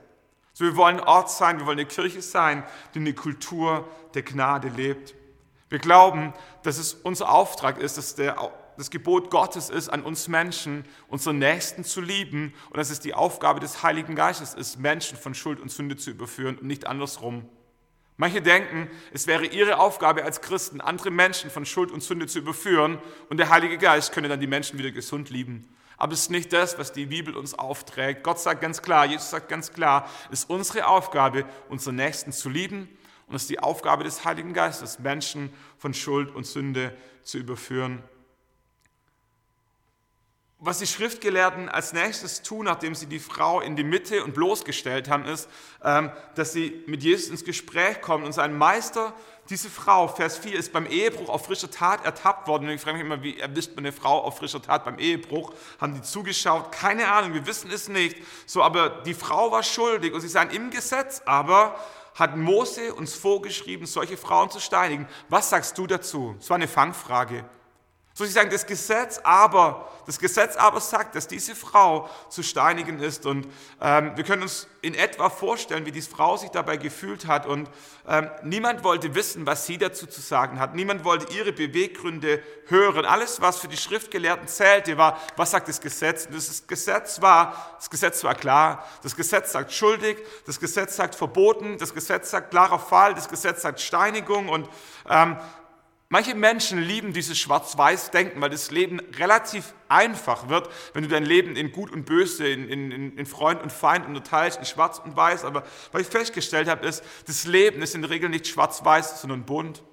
Wir 0.60 0.76
wollen 0.76 0.98
ein 0.98 1.04
Ort 1.04 1.30
sein, 1.30 1.58
wir 1.58 1.66
wollen 1.66 1.78
eine 1.78 1.88
Kirche 1.88 2.22
sein, 2.22 2.64
die 2.94 2.98
eine 2.98 3.14
Kultur 3.14 3.88
der 4.14 4.22
Gnade 4.22 4.68
lebt. 4.68 5.14
Wir 5.68 5.78
glauben, 5.78 6.34
dass 6.62 6.78
es 6.78 6.94
unser 6.94 7.30
Auftrag 7.30 7.78
ist, 7.78 7.96
dass 7.96 8.16
der, 8.16 8.36
das 8.76 8.90
Gebot 8.90 9.30
Gottes 9.30 9.70
ist, 9.70 9.88
an 9.88 10.02
uns 10.02 10.28
Menschen, 10.28 10.84
unseren 11.08 11.38
Nächsten 11.38 11.84
zu 11.84 12.00
lieben 12.00 12.52
und 12.70 12.76
dass 12.76 12.90
es 12.90 13.00
die 13.00 13.14
Aufgabe 13.14 13.60
des 13.60 13.82
Heiligen 13.82 14.16
Geistes 14.16 14.54
ist, 14.54 14.78
Menschen 14.78 15.16
von 15.16 15.34
Schuld 15.34 15.60
und 15.60 15.70
Sünde 15.70 15.96
zu 15.96 16.10
überführen 16.10 16.58
und 16.58 16.66
nicht 16.66 16.86
andersrum. 16.86 17.48
Manche 18.16 18.42
denken, 18.42 18.90
es 19.14 19.26
wäre 19.26 19.46
ihre 19.46 19.78
Aufgabe 19.78 20.24
als 20.24 20.42
Christen, 20.42 20.82
andere 20.82 21.10
Menschen 21.10 21.50
von 21.50 21.64
Schuld 21.64 21.90
und 21.90 22.02
Sünde 22.02 22.26
zu 22.26 22.40
überführen 22.40 22.98
und 23.30 23.38
der 23.38 23.48
Heilige 23.48 23.78
Geist 23.78 24.12
könne 24.12 24.28
dann 24.28 24.40
die 24.40 24.46
Menschen 24.46 24.78
wieder 24.78 24.90
gesund 24.90 25.30
lieben. 25.30 25.74
Aber 26.00 26.14
es 26.14 26.23
ist 26.23 26.31
nicht 26.31 26.50
das, 26.55 26.79
was 26.79 26.93
die 26.93 27.05
Bibel 27.05 27.37
uns 27.37 27.52
aufträgt. 27.52 28.23
Gott 28.23 28.41
sagt 28.41 28.62
ganz 28.62 28.81
klar, 28.81 29.05
Jesus 29.05 29.29
sagt 29.29 29.50
ganz 29.50 29.70
klar, 29.70 30.08
es 30.32 30.41
ist 30.41 30.50
unsere 30.50 30.87
Aufgabe, 30.87 31.44
unseren 31.69 31.97
Nächsten 31.97 32.32
zu 32.32 32.49
lieben. 32.49 32.88
Und 33.26 33.35
es 33.35 33.43
ist 33.43 33.50
die 33.50 33.61
Aufgabe 33.61 34.02
des 34.02 34.25
Heiligen 34.25 34.55
Geistes, 34.55 34.99
Menschen 34.99 35.52
von 35.76 35.93
Schuld 35.93 36.35
und 36.35 36.47
Sünde 36.47 36.97
zu 37.23 37.37
überführen. 37.37 38.02
Was 40.62 40.78
die 40.78 40.86
Schriftgelehrten 40.86 41.70
als 41.70 41.94
nächstes 41.94 42.42
tun, 42.42 42.66
nachdem 42.66 42.94
sie 42.94 43.06
die 43.06 43.18
Frau 43.18 43.62
in 43.62 43.76
die 43.76 43.82
Mitte 43.82 44.22
und 44.22 44.34
bloßgestellt 44.34 45.08
haben, 45.08 45.24
ist, 45.24 45.48
ähm, 45.82 46.12
dass 46.34 46.52
sie 46.52 46.84
mit 46.86 47.02
Jesus 47.02 47.30
ins 47.30 47.44
Gespräch 47.44 48.02
kommen 48.02 48.24
und 48.24 48.34
sagen, 48.34 48.58
Meister, 48.58 49.14
diese 49.48 49.70
Frau, 49.70 50.06
Vers 50.06 50.36
4, 50.36 50.58
ist 50.58 50.70
beim 50.74 50.84
Ehebruch 50.84 51.30
auf 51.30 51.46
frischer 51.46 51.70
Tat 51.70 52.04
ertappt 52.04 52.46
worden. 52.46 52.68
Und 52.68 52.74
ich 52.74 52.80
frage 52.82 52.98
mich 52.98 53.06
immer, 53.06 53.22
wie 53.22 53.40
erwischt 53.40 53.70
man 53.74 53.86
eine 53.86 53.92
Frau 53.92 54.22
auf 54.22 54.36
frischer 54.36 54.60
Tat 54.60 54.84
beim 54.84 54.98
Ehebruch? 54.98 55.54
Haben 55.80 55.94
die 55.94 56.02
zugeschaut? 56.02 56.72
Keine 56.72 57.08
Ahnung, 57.10 57.32
wir 57.32 57.46
wissen 57.46 57.70
es 57.72 57.88
nicht. 57.88 58.18
So, 58.44 58.62
aber 58.62 58.90
die 58.90 59.14
Frau 59.14 59.50
war 59.50 59.62
schuldig 59.62 60.12
und 60.12 60.20
sie 60.20 60.28
sagen, 60.28 60.50
im 60.50 60.68
Gesetz 60.68 61.22
aber 61.24 61.74
hat 62.14 62.36
Mose 62.36 62.92
uns 62.92 63.14
vorgeschrieben, 63.14 63.86
solche 63.86 64.18
Frauen 64.18 64.50
zu 64.50 64.60
steinigen. 64.60 65.08
Was 65.30 65.48
sagst 65.48 65.78
du 65.78 65.86
dazu? 65.86 66.34
Das 66.38 66.50
war 66.50 66.56
eine 66.56 66.68
Fangfrage. 66.68 67.46
So 68.12 68.24
sie 68.24 68.32
sagen, 68.32 68.50
das 68.50 68.66
Gesetz 68.66 69.20
aber, 69.22 69.88
das 70.04 70.18
Gesetz 70.18 70.56
aber 70.56 70.80
sagt, 70.80 71.14
dass 71.14 71.28
diese 71.28 71.54
Frau 71.54 72.10
zu 72.28 72.42
steinigen 72.42 73.00
ist. 73.00 73.24
Und 73.24 73.46
ähm, 73.80 74.12
wir 74.16 74.24
können 74.24 74.42
uns 74.42 74.66
in 74.82 74.94
etwa 74.94 75.30
vorstellen, 75.30 75.86
wie 75.86 75.92
diese 75.92 76.10
Frau 76.10 76.36
sich 76.36 76.50
dabei 76.50 76.76
gefühlt 76.76 77.26
hat. 77.26 77.46
Und 77.46 77.70
ähm, 78.08 78.28
niemand 78.42 78.82
wollte 78.82 79.14
wissen, 79.14 79.46
was 79.46 79.66
sie 79.66 79.78
dazu 79.78 80.06
zu 80.06 80.20
sagen 80.20 80.58
hat. 80.58 80.74
Niemand 80.74 81.04
wollte 81.04 81.32
ihre 81.32 81.52
Beweggründe 81.52 82.42
hören. 82.66 83.04
Alles, 83.04 83.40
was 83.40 83.58
für 83.58 83.68
die 83.68 83.76
Schriftgelehrten 83.76 84.48
zählte, 84.48 84.98
war, 84.98 85.18
was 85.36 85.52
sagt 85.52 85.68
das 85.68 85.80
Gesetz? 85.80 86.26
Und 86.26 86.34
das 86.34 86.66
Gesetz 86.66 87.20
war, 87.20 87.75
das 87.76 87.88
Gesetz 87.88 88.25
war 88.25 88.35
klar. 88.35 88.85
Das 89.02 89.14
Gesetz 89.14 89.52
sagt 89.52 89.73
schuldig, 89.73 90.18
das 90.46 90.58
Gesetz 90.58 90.96
sagt 90.96 91.14
verboten, 91.14 91.78
das 91.78 91.94
Gesetz 91.94 92.30
sagt 92.30 92.50
klarer 92.50 92.80
Fall, 92.80 93.14
das 93.14 93.28
Gesetz 93.28 93.62
sagt 93.62 93.80
Steinigung. 93.80 94.49
Und 94.49 94.68
ähm, 95.08 95.37
Manche 96.12 96.35
Menschen 96.35 96.83
lieben 96.83 97.12
dieses 97.12 97.38
Schwarz-Weiß-Denken, 97.38 98.40
weil 98.40 98.50
das 98.50 98.73
Leben 98.73 98.99
relativ 99.17 99.75
einfach 99.88 100.49
wird, 100.49 100.69
wenn 100.93 101.05
du 101.05 101.09
dein 101.09 101.25
Leben 101.25 101.55
in 101.55 101.71
Gut 101.71 101.93
und 101.93 102.05
Böse, 102.05 102.49
in, 102.49 102.69
in, 102.69 103.17
in 103.17 103.26
Freund 103.26 103.62
und 103.62 103.71
Feind 103.71 104.07
unterteilst, 104.07 104.59
in 104.59 104.64
Schwarz 104.64 104.99
und 104.99 105.17
Weiß. 105.17 105.45
Aber 105.45 105.64
was 105.93 106.02
ich 106.02 106.09
festgestellt 106.09 106.67
habe, 106.69 106.85
ist, 106.85 107.05
das 107.29 107.45
Leben 107.45 107.81
ist 107.81 107.95
in 107.95 108.02
der 108.02 108.11
Regel 108.11 108.29
nicht 108.29 108.49
schwarz-weiß, 108.49 109.21
sondern 109.21 109.45
bunt. 109.45 109.85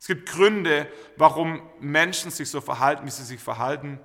Es 0.00 0.06
gibt 0.06 0.26
Gründe, 0.26 0.90
warum 1.18 1.60
Menschen 1.80 2.30
sich 2.30 2.48
so 2.48 2.62
verhalten, 2.62 3.04
wie 3.04 3.10
sie 3.10 3.22
sich 3.22 3.40
verhalten. 3.40 4.00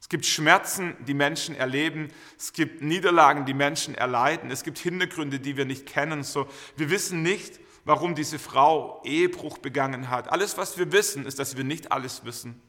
Es 0.00 0.08
gibt 0.08 0.24
Schmerzen, 0.24 0.96
die 1.06 1.14
Menschen 1.14 1.54
erleben. 1.54 2.08
Es 2.38 2.54
gibt 2.54 2.80
Niederlagen, 2.80 3.44
die 3.44 3.52
Menschen 3.52 3.94
erleiden. 3.94 4.50
Es 4.50 4.64
gibt 4.64 4.78
Hintergründe, 4.78 5.38
die 5.38 5.58
wir 5.58 5.66
nicht 5.66 5.84
kennen. 5.84 6.24
So, 6.24 6.48
wir 6.78 6.88
wissen 6.88 7.22
nicht, 7.22 7.60
warum 7.84 8.14
diese 8.14 8.38
Frau 8.38 9.00
Ehebruch 9.04 9.58
begangen 9.58 10.08
hat. 10.10 10.30
Alles, 10.30 10.56
was 10.56 10.78
wir 10.78 10.92
wissen, 10.92 11.26
ist, 11.26 11.38
dass 11.38 11.56
wir 11.56 11.64
nicht 11.64 11.92
alles 11.92 12.24
wissen. 12.24 12.60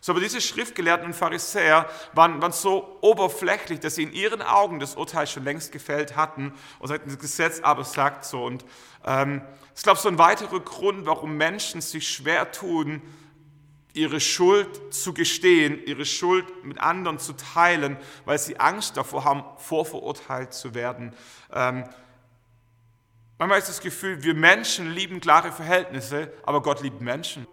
So, 0.00 0.12
aber 0.12 0.20
diese 0.20 0.40
Schriftgelehrten 0.40 1.06
und 1.06 1.14
Pharisäer 1.14 1.88
waren, 2.12 2.40
waren 2.42 2.52
so 2.52 2.98
oberflächlich, 3.00 3.80
dass 3.80 3.94
sie 3.96 4.04
in 4.04 4.12
ihren 4.12 4.42
Augen 4.42 4.78
das 4.78 4.94
Urteil 4.94 5.26
schon 5.26 5.44
längst 5.44 5.72
gefällt 5.72 6.16
hatten 6.16 6.52
und 6.78 6.90
das 6.90 7.18
Gesetz 7.18 7.60
aber 7.60 7.84
sagt 7.84 8.24
so. 8.24 8.44
Und 8.44 8.64
ähm, 9.04 9.42
ich 9.74 9.82
glaube, 9.82 9.98
so 9.98 10.08
ein 10.08 10.18
weiterer 10.18 10.60
Grund, 10.60 11.06
warum 11.06 11.36
Menschen 11.36 11.80
sich 11.80 12.08
schwer 12.08 12.52
tun, 12.52 13.02
ihre 13.94 14.20
Schuld 14.20 14.94
zu 14.94 15.14
gestehen, 15.14 15.82
ihre 15.86 16.04
Schuld 16.04 16.64
mit 16.64 16.78
anderen 16.78 17.18
zu 17.18 17.32
teilen, 17.32 17.96
weil 18.26 18.38
sie 18.38 18.60
Angst 18.60 18.96
davor 18.96 19.24
haben, 19.24 19.42
vorverurteilt 19.56 20.52
zu 20.52 20.74
werden. 20.74 21.14
Ähm, 21.52 21.84
Manchmal 23.38 23.58
ist 23.58 23.68
das 23.68 23.80
Gefühl, 23.80 24.22
wir 24.22 24.34
Menschen 24.34 24.92
lieben 24.92 25.20
klare 25.20 25.52
Verhältnisse, 25.52 26.32
aber 26.44 26.62
Gott 26.62 26.80
liebt 26.80 27.00
Menschen. 27.00 27.46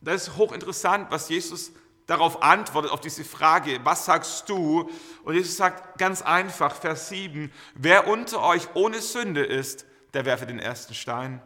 Das 0.00 0.28
ist 0.28 0.36
hochinteressant, 0.36 1.10
was 1.10 1.28
Jesus 1.28 1.72
darauf 2.06 2.42
antwortet, 2.42 2.90
auf 2.90 3.00
diese 3.00 3.24
Frage, 3.24 3.80
was 3.84 4.04
sagst 4.04 4.48
du? 4.48 4.90
Und 5.24 5.34
Jesus 5.34 5.56
sagt 5.56 5.98
ganz 5.98 6.20
einfach, 6.20 6.74
Vers 6.74 7.08
7, 7.08 7.50
wer 7.74 8.08
unter 8.08 8.42
euch 8.42 8.68
ohne 8.74 9.00
Sünde 9.00 9.44
ist, 9.44 9.86
der 10.12 10.24
werfe 10.24 10.44
den 10.44 10.58
ersten 10.58 10.94
Stein. 10.94 11.40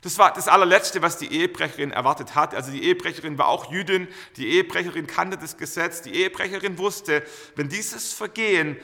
Das 0.00 0.18
war 0.18 0.32
das 0.32 0.48
allerletzte, 0.48 1.00
was 1.00 1.18
die 1.18 1.32
Ehebrecherin 1.32 1.92
erwartet 1.92 2.34
hat. 2.34 2.56
Also 2.56 2.72
die 2.72 2.82
Ehebrecherin 2.82 3.38
war 3.38 3.46
auch 3.46 3.70
Jüdin, 3.70 4.08
die 4.36 4.48
Ehebrecherin 4.48 5.06
kannte 5.06 5.38
das 5.38 5.56
Gesetz, 5.56 6.02
die 6.02 6.14
Ehebrecherin 6.14 6.76
wusste, 6.78 7.22
wenn 7.54 7.68
dieses 7.68 8.12
Vergehen 8.12 8.78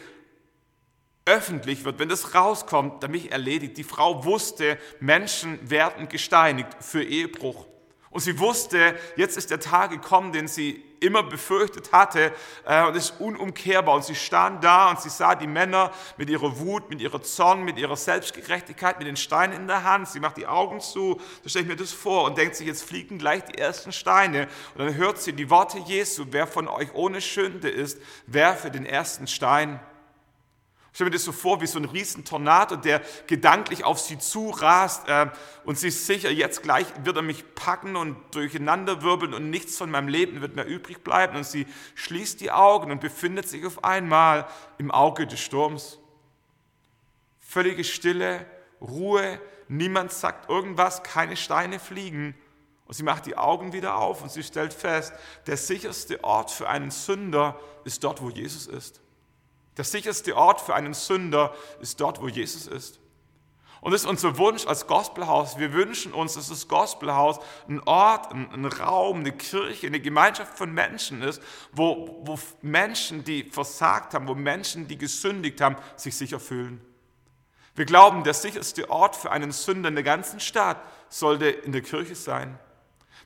öffentlich 1.28 1.84
wird, 1.84 1.98
wenn 1.98 2.08
das 2.08 2.34
rauskommt, 2.34 3.02
dann 3.02 3.10
mich 3.10 3.30
erledigt. 3.30 3.76
Die 3.76 3.84
Frau 3.84 4.24
wusste, 4.24 4.78
Menschen 4.98 5.58
werden 5.68 6.08
gesteinigt 6.08 6.68
für 6.80 7.02
Ehebruch. 7.02 7.66
Und 8.10 8.20
sie 8.20 8.38
wusste, 8.38 8.98
jetzt 9.16 9.36
ist 9.36 9.50
der 9.50 9.60
Tag 9.60 9.90
gekommen, 9.90 10.32
den 10.32 10.48
sie 10.48 10.82
immer 11.00 11.22
befürchtet 11.22 11.92
hatte 11.92 12.32
äh, 12.64 12.84
und 12.86 12.96
ist 12.96 13.20
unumkehrbar. 13.20 13.94
Und 13.94 14.04
sie 14.04 14.14
stand 14.14 14.64
da 14.64 14.90
und 14.90 15.00
sie 15.00 15.10
sah 15.10 15.34
die 15.34 15.46
Männer 15.46 15.92
mit 16.16 16.30
ihrer 16.30 16.58
Wut, 16.58 16.88
mit 16.88 17.02
ihrer 17.02 17.22
Zorn, 17.22 17.62
mit 17.62 17.78
ihrer 17.78 17.96
Selbstgerechtigkeit, 17.96 18.98
mit 18.98 19.06
den 19.06 19.16
Steinen 19.16 19.54
in 19.54 19.66
der 19.68 19.84
Hand. 19.84 20.08
Sie 20.08 20.20
macht 20.20 20.38
die 20.38 20.46
Augen 20.46 20.80
zu, 20.80 21.20
so 21.42 21.48
stelle 21.48 21.64
ich 21.64 21.68
mir 21.68 21.76
das 21.76 21.92
vor 21.92 22.24
und 22.24 22.38
denkt 22.38 22.56
sich, 22.56 22.66
jetzt 22.66 22.82
fliegen 22.82 23.18
gleich 23.18 23.44
die 23.44 23.58
ersten 23.58 23.92
Steine. 23.92 24.48
Und 24.74 24.86
dann 24.86 24.94
hört 24.96 25.20
sie 25.20 25.34
die 25.34 25.50
Worte 25.50 25.78
Jesu, 25.78 26.24
wer 26.30 26.46
von 26.46 26.66
euch 26.66 26.94
ohne 26.94 27.20
Schönde 27.20 27.68
ist, 27.68 28.00
werfe 28.26 28.70
den 28.70 28.86
ersten 28.86 29.26
Stein. 29.26 29.80
Ich 30.98 31.00
stelle 31.00 31.10
mir 31.10 31.16
das 31.16 31.26
so 31.26 31.30
vor 31.30 31.60
wie 31.60 31.68
so 31.68 31.78
ein 31.78 31.84
Riesentornado, 31.84 32.74
der 32.74 33.00
gedanklich 33.28 33.84
auf 33.84 34.00
sie 34.00 34.18
zurast 34.18 35.06
äh, 35.06 35.30
und 35.64 35.78
sie 35.78 35.86
ist 35.88 36.06
sicher, 36.06 36.28
jetzt 36.28 36.64
gleich 36.64 36.86
wird 37.04 37.14
er 37.14 37.22
mich 37.22 37.54
packen 37.54 37.94
und 37.94 38.16
durcheinander 38.34 39.00
wirbeln 39.00 39.32
und 39.32 39.48
nichts 39.48 39.76
von 39.76 39.92
meinem 39.92 40.08
Leben 40.08 40.40
wird 40.40 40.56
mehr 40.56 40.66
übrig 40.66 41.04
bleiben. 41.04 41.36
Und 41.36 41.46
sie 41.46 41.68
schließt 41.94 42.40
die 42.40 42.50
Augen 42.50 42.90
und 42.90 43.00
befindet 43.00 43.48
sich 43.48 43.64
auf 43.64 43.84
einmal 43.84 44.48
im 44.78 44.90
Auge 44.90 45.28
des 45.28 45.38
Sturms. 45.38 46.00
Völlige 47.38 47.84
Stille, 47.84 48.44
Ruhe, 48.80 49.40
niemand 49.68 50.10
sagt 50.10 50.50
irgendwas, 50.50 51.04
keine 51.04 51.36
Steine 51.36 51.78
fliegen. 51.78 52.34
Und 52.86 52.94
sie 52.94 53.04
macht 53.04 53.26
die 53.26 53.36
Augen 53.36 53.72
wieder 53.72 53.98
auf 53.98 54.20
und 54.20 54.32
sie 54.32 54.42
stellt 54.42 54.72
fest, 54.72 55.12
der 55.46 55.58
sicherste 55.58 56.24
Ort 56.24 56.50
für 56.50 56.68
einen 56.68 56.90
Sünder 56.90 57.56
ist 57.84 58.02
dort, 58.02 58.20
wo 58.20 58.30
Jesus 58.30 58.66
ist. 58.66 59.00
Der 59.78 59.84
sicherste 59.84 60.36
Ort 60.36 60.60
für 60.60 60.74
einen 60.74 60.92
Sünder 60.92 61.54
ist 61.80 62.00
dort, 62.00 62.20
wo 62.20 62.28
Jesus 62.28 62.66
ist. 62.66 62.98
Und 63.80 63.92
das 63.92 64.02
ist 64.02 64.08
unser 64.08 64.36
Wunsch 64.38 64.66
als 64.66 64.88
Gospelhaus. 64.88 65.56
Wir 65.56 65.72
wünschen 65.72 66.12
uns, 66.12 66.34
dass 66.34 66.48
das 66.48 66.66
Gospelhaus 66.66 67.38
ein 67.68 67.80
Ort, 67.84 68.32
ein, 68.32 68.50
ein 68.52 68.66
Raum, 68.66 69.20
eine 69.20 69.30
Kirche, 69.30 69.86
eine 69.86 70.00
Gemeinschaft 70.00 70.58
von 70.58 70.74
Menschen 70.74 71.22
ist, 71.22 71.40
wo, 71.70 72.20
wo 72.24 72.36
Menschen, 72.60 73.22
die 73.22 73.44
versagt 73.44 74.14
haben, 74.14 74.26
wo 74.26 74.34
Menschen, 74.34 74.88
die 74.88 74.98
gesündigt 74.98 75.60
haben, 75.60 75.76
sich 75.94 76.16
sicher 76.16 76.40
fühlen. 76.40 76.80
Wir 77.76 77.84
glauben, 77.84 78.24
der 78.24 78.34
sicherste 78.34 78.90
Ort 78.90 79.14
für 79.14 79.30
einen 79.30 79.52
Sünder 79.52 79.90
in 79.90 79.94
der 79.94 80.02
ganzen 80.02 80.40
Stadt 80.40 80.82
sollte 81.08 81.46
in 81.46 81.70
der 81.70 81.82
Kirche 81.82 82.16
sein. 82.16 82.58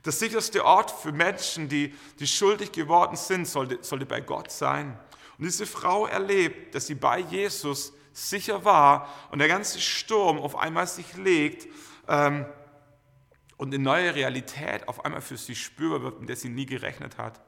Der 0.05 0.13
sicherste 0.13 0.67
Ort 0.67 0.91
für 0.91 1.13
Menschen, 1.13 1.71
die, 1.71 1.95
die 2.19 2.27
schuldig 2.27 2.73
geworden 2.73 3.17
sind, 3.17 3.49
sollte, 3.49 3.79
sollte 3.81 4.05
bei 4.05 4.21
Gott 4.21 4.51
sein. 4.51 4.99
Und 5.43 5.47
diese 5.47 5.67
Frau 5.67 6.07
erlebt, 6.07 6.73
dass 6.73 6.87
sie 6.87 6.95
bei 6.95 7.19
Jesus 7.19 7.93
sicher 8.13 8.65
war 8.65 9.09
und 9.33 9.41
der 9.41 9.49
ganze 9.49 9.81
Sturm 9.81 10.39
auf 10.39 10.55
einmal 10.55 10.87
sich 10.87 11.17
legt 11.17 11.67
ähm, 12.07 12.47
und 13.57 13.75
eine 13.75 13.83
neue 13.83 14.15
Realität 14.15 14.87
auf 14.87 15.05
einmal 15.05 15.21
für 15.21 15.37
sie 15.37 15.57
spürbar 15.57 16.05
wird, 16.05 16.21
mit 16.21 16.29
der 16.29 16.37
sie 16.37 16.49
nie 16.49 16.65
gerechnet 16.65 17.19
hat. 17.19 17.41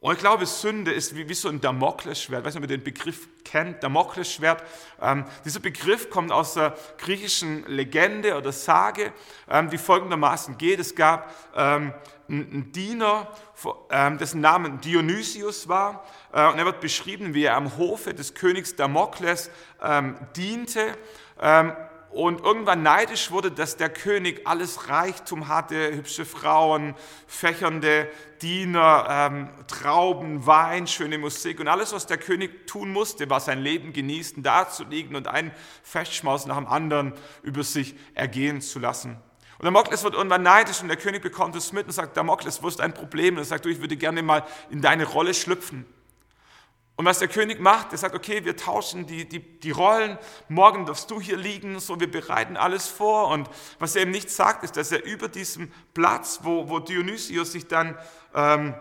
Und 0.00 0.12
ich 0.12 0.18
glaube, 0.18 0.44
Sünde 0.44 0.92
ist 0.92 1.16
wie, 1.16 1.30
wie 1.30 1.34
so 1.34 1.48
ein 1.48 1.62
Damoklesschwert. 1.62 2.40
Ich 2.40 2.46
weiß 2.46 2.54
nicht, 2.54 2.62
ob 2.62 2.70
ihr 2.70 2.76
den 2.76 2.84
Begriff 2.84 3.28
kennt, 3.42 3.82
Damoklesschwert. 3.82 4.62
Ähm, 5.00 5.24
dieser 5.46 5.60
Begriff 5.60 6.10
kommt 6.10 6.30
aus 6.30 6.52
der 6.52 6.76
griechischen 6.98 7.64
Legende 7.66 8.36
oder 8.36 8.52
Sage, 8.52 9.14
ähm, 9.48 9.70
die 9.70 9.78
folgendermaßen 9.78 10.58
geht. 10.58 10.78
Es 10.78 10.94
gab 10.94 11.34
ähm, 11.56 11.94
einen 12.28 12.72
Diener, 12.72 13.28
ähm, 13.90 14.18
dessen 14.18 14.40
Name 14.40 14.78
Dionysius 14.78 15.68
war. 15.68 16.04
Äh, 16.32 16.46
und 16.48 16.58
er 16.58 16.64
wird 16.64 16.80
beschrieben, 16.80 17.34
wie 17.34 17.44
er 17.44 17.56
am 17.56 17.76
Hofe 17.76 18.14
des 18.14 18.34
Königs 18.34 18.76
Damokles 18.76 19.50
ähm, 19.82 20.16
diente 20.36 20.96
ähm, 21.40 21.72
und 22.10 22.40
irgendwann 22.42 22.82
neidisch 22.82 23.30
wurde, 23.30 23.50
dass 23.50 23.76
der 23.76 23.90
König 23.90 24.46
alles 24.46 24.88
Reichtum 24.88 25.48
hatte, 25.48 25.94
hübsche 25.94 26.24
Frauen, 26.24 26.94
fächernde 27.26 28.10
Diener, 28.40 29.50
Trauben, 29.66 30.46
Wein, 30.46 30.86
schöne 30.86 31.18
Musik 31.18 31.60
und 31.60 31.68
alles, 31.68 31.92
was 31.92 32.06
der 32.06 32.16
König 32.16 32.66
tun 32.66 32.90
musste, 32.90 33.28
war 33.28 33.40
sein 33.40 33.58
Leben 33.58 33.92
genießen, 33.92 34.42
da 34.42 34.66
zu 34.66 34.84
liegen 34.84 35.14
und 35.14 35.26
einen 35.26 35.52
Festschmaus 35.82 36.46
nach 36.46 36.56
dem 36.56 36.66
anderen 36.66 37.12
über 37.42 37.62
sich 37.62 37.94
ergehen 38.14 38.62
zu 38.62 38.78
lassen. 38.78 39.18
Und 39.58 39.64
Damokles 39.64 40.04
wird 40.04 40.14
irgendwann 40.14 40.42
neidisch 40.42 40.82
und 40.82 40.88
der 40.88 40.96
König 40.96 41.22
bekommt 41.22 41.56
es 41.56 41.72
mit 41.72 41.86
und 41.86 41.92
sagt, 41.92 42.16
Damokles, 42.16 42.62
wo 42.62 42.68
ist 42.68 42.80
ein 42.80 42.92
Problem? 42.92 43.34
Und 43.34 43.42
er 43.42 43.46
sagt, 43.46 43.64
du, 43.64 43.68
ich 43.68 43.80
würde 43.80 43.96
gerne 43.96 44.22
mal 44.22 44.44
in 44.70 44.82
deine 44.82 45.04
Rolle 45.04 45.32
schlüpfen. 45.32 45.86
Und 46.96 47.04
was 47.04 47.18
der 47.18 47.28
König 47.28 47.60
macht, 47.60 47.92
er 47.92 47.98
sagt, 47.98 48.14
okay, 48.14 48.44
wir 48.46 48.56
tauschen 48.56 49.06
die, 49.06 49.28
die, 49.28 49.40
die 49.40 49.70
Rollen, 49.70 50.18
morgen 50.48 50.86
darfst 50.86 51.10
du 51.10 51.20
hier 51.20 51.36
liegen, 51.36 51.78
so 51.78 52.00
wir 52.00 52.10
bereiten 52.10 52.56
alles 52.56 52.88
vor. 52.88 53.28
Und 53.28 53.50
was 53.78 53.96
er 53.96 54.02
ihm 54.02 54.10
nicht 54.10 54.30
sagt, 54.30 54.64
ist, 54.64 54.78
dass 54.78 54.92
er 54.92 55.04
über 55.04 55.28
diesem 55.28 55.70
Platz, 55.92 56.40
wo, 56.42 56.70
wo 56.70 56.78
Dionysius 56.78 57.52
sich 57.52 57.66
dann 57.66 57.98
ähm, 58.34 58.74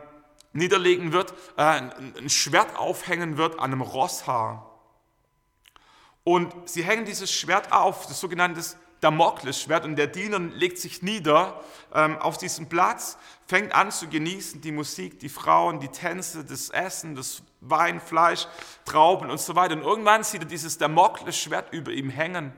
niederlegen 0.53 1.11
wird, 1.11 1.33
äh, 1.57 1.63
ein 1.63 2.29
Schwert 2.29 2.77
aufhängen 2.77 3.37
wird 3.37 3.59
an 3.59 3.73
einem 3.73 3.81
Rosshaar. 3.81 4.71
Und 6.23 6.53
sie 6.67 6.83
hängen 6.83 7.05
dieses 7.05 7.31
Schwert 7.31 7.73
auf, 7.73 8.07
das 8.07 8.19
sogenannte 8.19 8.63
Damoklesschwert 9.01 9.85
und 9.85 9.95
der 9.95 10.07
Diener 10.07 10.39
legt 10.39 10.77
sich 10.77 11.01
nieder 11.01 11.61
ähm, 11.93 12.17
auf 12.17 12.37
diesem 12.37 12.67
Platz, 12.67 13.17
fängt 13.45 13.73
an 13.73 13.91
zu 13.91 14.07
genießen 14.07 14.61
die 14.61 14.71
Musik, 14.71 15.19
die 15.19 15.29
Frauen, 15.29 15.79
die 15.79 15.89
Tänze, 15.89 16.43
das 16.43 16.69
Essen, 16.69 17.15
das 17.15 17.43
Wein, 17.61 17.99
Fleisch, 17.99 18.47
Trauben 18.85 19.29
und 19.29 19.39
so 19.39 19.55
weiter. 19.55 19.75
Und 19.75 19.83
irgendwann 19.83 20.23
sieht 20.23 20.41
er 20.41 20.47
dieses 20.47 20.77
Damoklesschwert 20.77 21.73
über 21.73 21.91
ihm 21.91 22.09
hängen. 22.09 22.53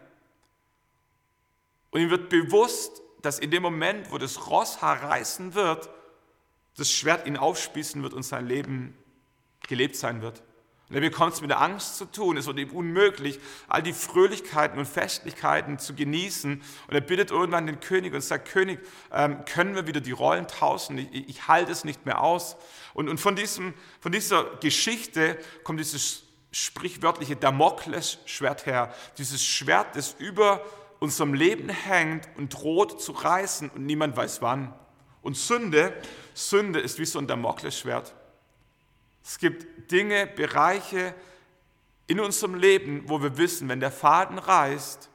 Und 1.91 2.01
ihm 2.01 2.09
wird 2.09 2.29
bewusst, 2.29 3.01
dass 3.21 3.39
in 3.39 3.51
dem 3.51 3.63
Moment, 3.63 4.11
wo 4.11 4.17
das 4.17 4.47
Rosshaar 4.47 5.03
reißen 5.03 5.53
wird, 5.53 5.89
das 6.77 6.91
Schwert 6.91 7.27
ihn 7.27 7.37
aufspießen 7.37 8.01
wird 8.03 8.13
und 8.13 8.23
sein 8.23 8.47
Leben 8.47 8.95
gelebt 9.67 9.95
sein 9.95 10.21
wird. 10.21 10.43
Und 10.89 10.95
er 10.95 11.01
bekommt 11.01 11.33
es 11.33 11.41
mit 11.41 11.49
der 11.49 11.59
Angst 11.59 11.97
zu 11.97 12.05
tun. 12.05 12.37
Es 12.37 12.47
wird 12.47 12.59
ihm 12.59 12.71
unmöglich, 12.71 13.39
all 13.67 13.83
die 13.83 13.91
Fröhlichkeiten 13.91 14.79
und 14.79 14.85
Festlichkeiten 14.85 15.79
zu 15.79 15.93
genießen. 15.93 16.61
Und 16.87 16.93
er 16.93 17.01
bittet 17.01 17.29
irgendwann 17.29 17.67
den 17.67 17.81
König 17.81 18.13
und 18.13 18.21
sagt, 18.21 18.49
König, 18.49 18.79
ähm, 19.11 19.43
können 19.43 19.75
wir 19.75 19.85
wieder 19.85 19.99
die 19.99 20.11
Rollen 20.11 20.47
tauschen? 20.47 20.97
Ich, 20.97 21.27
ich 21.27 21.47
halte 21.49 21.73
es 21.73 21.83
nicht 21.83 22.05
mehr 22.05 22.21
aus. 22.21 22.55
Und, 22.93 23.09
und 23.09 23.19
von, 23.19 23.35
diesem, 23.35 23.73
von 23.99 24.13
dieser 24.13 24.45
Geschichte 24.61 25.37
kommt 25.63 25.79
dieses 25.81 26.23
sprichwörtliche 26.51 27.35
Damoklesschwert 27.35 28.65
her. 28.65 28.93
Dieses 29.17 29.43
Schwert, 29.43 29.97
das 29.97 30.15
über 30.17 30.63
unserem 30.99 31.33
Leben 31.33 31.67
hängt 31.67 32.29
und 32.37 32.53
droht 32.53 33.01
zu 33.01 33.11
reißen 33.11 33.69
und 33.71 33.85
niemand 33.85 34.15
weiß 34.15 34.41
wann. 34.41 34.73
Und 35.21 35.35
Sünde, 35.35 35.93
Sünde 36.33 36.79
ist 36.79 36.97
wie 36.97 37.05
so 37.05 37.19
ein 37.19 37.27
Damoklesschwert. 37.27 38.13
Es 39.27 39.39
gibt 39.39 39.91
Dinge, 39.91 40.25
Bereiche 40.25 41.13
in 42.07 42.21
unserem 42.21 42.55
Leben, 42.55 43.03
wo 43.07 43.21
wir 43.21 43.37
wissen, 43.37 43.67
wenn 43.67 43.81
der 43.81 43.91
Faden 43.91 44.39
reißt, 44.39 45.09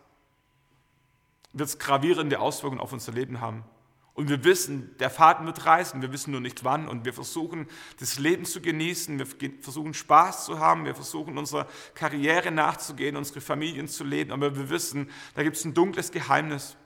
wird 1.55 1.69
es 1.69 1.79
gravierende 1.79 2.39
Auswirkungen 2.39 2.83
auf 2.83 2.93
unser 2.93 3.13
Leben 3.13 3.41
haben. 3.41 3.65
Und 4.13 4.29
wir 4.29 4.45
wissen, 4.45 4.95
der 4.99 5.09
Faden 5.09 5.47
wird 5.47 5.65
reißen, 5.65 6.03
wir 6.03 6.13
wissen 6.13 6.31
nur 6.31 6.43
nicht 6.43 6.63
wann. 6.63 6.89
Und 6.89 7.07
wir 7.07 7.15
versuchen, 7.15 7.67
das 8.01 8.19
Leben 8.19 8.45
zu 8.45 8.61
genießen, 8.61 9.19
wir 9.19 9.27
versuchen, 9.63 9.95
Spaß 9.95 10.45
zu 10.45 10.59
haben, 10.59 10.85
wir 10.85 10.95
versuchen, 10.95 11.39
unserer 11.39 11.67
Karriere 11.95 12.51
nachzugehen, 12.51 13.17
unsere 13.17 13.41
Familien 13.41 13.89
zu 13.89 14.05
leben. 14.05 14.31
Aber 14.31 14.55
wir 14.55 14.69
wissen, 14.69 15.11
da 15.35 15.43
gibt 15.43 15.57
es 15.57 15.65
ein 15.65 15.73
dunkles 15.73 16.13
Geheimnis. 16.13 16.77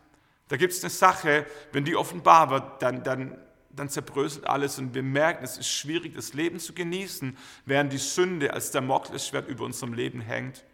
Da 0.46 0.56
gibt 0.56 0.72
es 0.72 0.84
eine 0.84 0.90
Sache, 0.90 1.44
wenn 1.72 1.84
die 1.84 1.96
offenbar 1.96 2.50
wird, 2.50 2.82
dann, 2.82 3.02
dann 3.02 3.36
dann 3.76 3.88
zerbröselt 3.88 4.46
alles 4.46 4.78
und 4.78 4.94
wir 4.94 5.02
merken, 5.02 5.44
es 5.44 5.58
ist 5.58 5.68
schwierig, 5.68 6.14
das 6.14 6.32
Leben 6.32 6.58
zu 6.58 6.72
genießen, 6.72 7.36
während 7.64 7.92
die 7.92 7.98
Sünde 7.98 8.52
als 8.52 8.70
Damoklesschwert 8.70 9.48
über 9.48 9.64
unserem 9.64 9.92
Leben 9.92 10.20
hängt. 10.20 10.64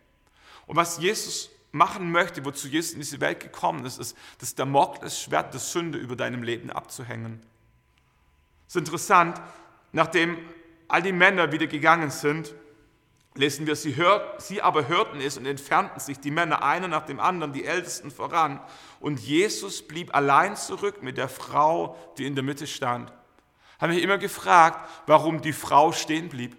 Und 0.66 0.76
was 0.76 0.98
Jesus 0.98 1.50
machen 1.72 2.12
möchte, 2.12 2.44
wozu 2.44 2.68
Jesus 2.68 2.92
in 2.92 3.00
diese 3.00 3.20
Welt 3.20 3.40
gekommen 3.40 3.84
ist, 3.84 3.98
ist 3.98 4.16
das 4.38 4.54
Damoklesschwert 4.54 5.52
der 5.52 5.60
Sünde 5.60 5.98
über 5.98 6.16
deinem 6.16 6.42
Leben 6.42 6.70
abzuhängen. 6.70 7.42
Es 8.68 8.76
ist 8.76 8.80
interessant, 8.80 9.40
nachdem 9.92 10.38
all 10.88 11.02
die 11.02 11.12
Männer 11.12 11.52
wieder 11.52 11.66
gegangen 11.66 12.10
sind, 12.10 12.54
lesen 13.34 13.66
wir, 13.66 13.76
sie, 13.76 13.96
hört, 13.96 14.42
sie 14.42 14.62
aber 14.62 14.88
hörten 14.88 15.20
es 15.20 15.38
und 15.38 15.46
entfernten 15.46 16.00
sich, 16.00 16.20
die 16.20 16.30
Männer 16.30 16.62
einer 16.62 16.88
nach 16.88 17.06
dem 17.06 17.20
anderen, 17.20 17.52
die 17.52 17.64
Ältesten 17.64 18.10
voran. 18.10 18.60
Und 19.00 19.20
Jesus 19.20 19.82
blieb 19.82 20.14
allein 20.14 20.56
zurück 20.56 21.02
mit 21.02 21.16
der 21.16 21.28
Frau, 21.28 21.96
die 22.18 22.26
in 22.26 22.34
der 22.34 22.44
Mitte 22.44 22.66
stand. 22.66 23.12
Habe 23.80 23.94
mich 23.94 24.02
immer 24.02 24.18
gefragt, 24.18 24.88
warum 25.06 25.40
die 25.40 25.52
Frau 25.52 25.92
stehen 25.92 26.28
blieb. 26.28 26.56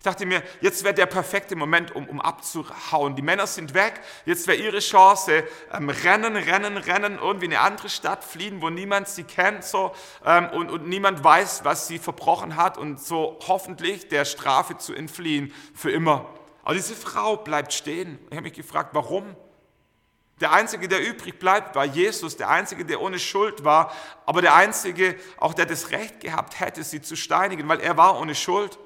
Ich 0.00 0.04
dachte 0.04 0.24
mir, 0.24 0.42
jetzt 0.62 0.82
wäre 0.82 0.94
der 0.94 1.04
perfekte 1.04 1.54
Moment, 1.56 1.94
um, 1.94 2.08
um 2.08 2.22
abzuhauen. 2.22 3.16
Die 3.16 3.20
Männer 3.20 3.46
sind 3.46 3.74
weg, 3.74 4.00
jetzt 4.24 4.46
wäre 4.46 4.56
ihre 4.56 4.78
Chance, 4.78 5.44
ähm, 5.74 5.90
rennen, 5.90 6.36
rennen, 6.36 6.78
rennen, 6.78 7.18
irgendwie 7.20 7.44
in 7.44 7.52
eine 7.52 7.60
andere 7.60 7.90
Stadt 7.90 8.24
fliehen, 8.24 8.62
wo 8.62 8.70
niemand 8.70 9.08
sie 9.08 9.24
kennt 9.24 9.62
so, 9.62 9.94
ähm, 10.24 10.48
und, 10.54 10.70
und 10.70 10.88
niemand 10.88 11.22
weiß, 11.22 11.66
was 11.66 11.86
sie 11.86 11.98
verbrochen 11.98 12.56
hat 12.56 12.78
und 12.78 12.98
so 12.98 13.38
hoffentlich 13.46 14.08
der 14.08 14.24
Strafe 14.24 14.78
zu 14.78 14.94
entfliehen 14.94 15.52
für 15.74 15.90
immer. 15.90 16.24
Aber 16.62 16.72
diese 16.72 16.96
Frau 16.96 17.36
bleibt 17.36 17.74
stehen. 17.74 18.18
Ich 18.30 18.36
habe 18.36 18.44
mich 18.44 18.54
gefragt, 18.54 18.94
warum? 18.94 19.36
Der 20.40 20.52
Einzige, 20.52 20.88
der 20.88 21.06
übrig 21.06 21.38
bleibt, 21.38 21.74
war 21.76 21.84
Jesus, 21.84 22.38
der 22.38 22.48
Einzige, 22.48 22.86
der 22.86 23.02
ohne 23.02 23.18
Schuld 23.18 23.64
war, 23.64 23.92
aber 24.24 24.40
der 24.40 24.54
Einzige, 24.54 25.16
auch 25.36 25.52
der 25.52 25.66
das 25.66 25.90
Recht 25.90 26.20
gehabt 26.20 26.58
hätte, 26.58 26.84
sie 26.84 27.02
zu 27.02 27.16
steinigen, 27.16 27.68
weil 27.68 27.80
er 27.80 27.98
war 27.98 28.18
ohne 28.18 28.34
Schuld. 28.34 28.78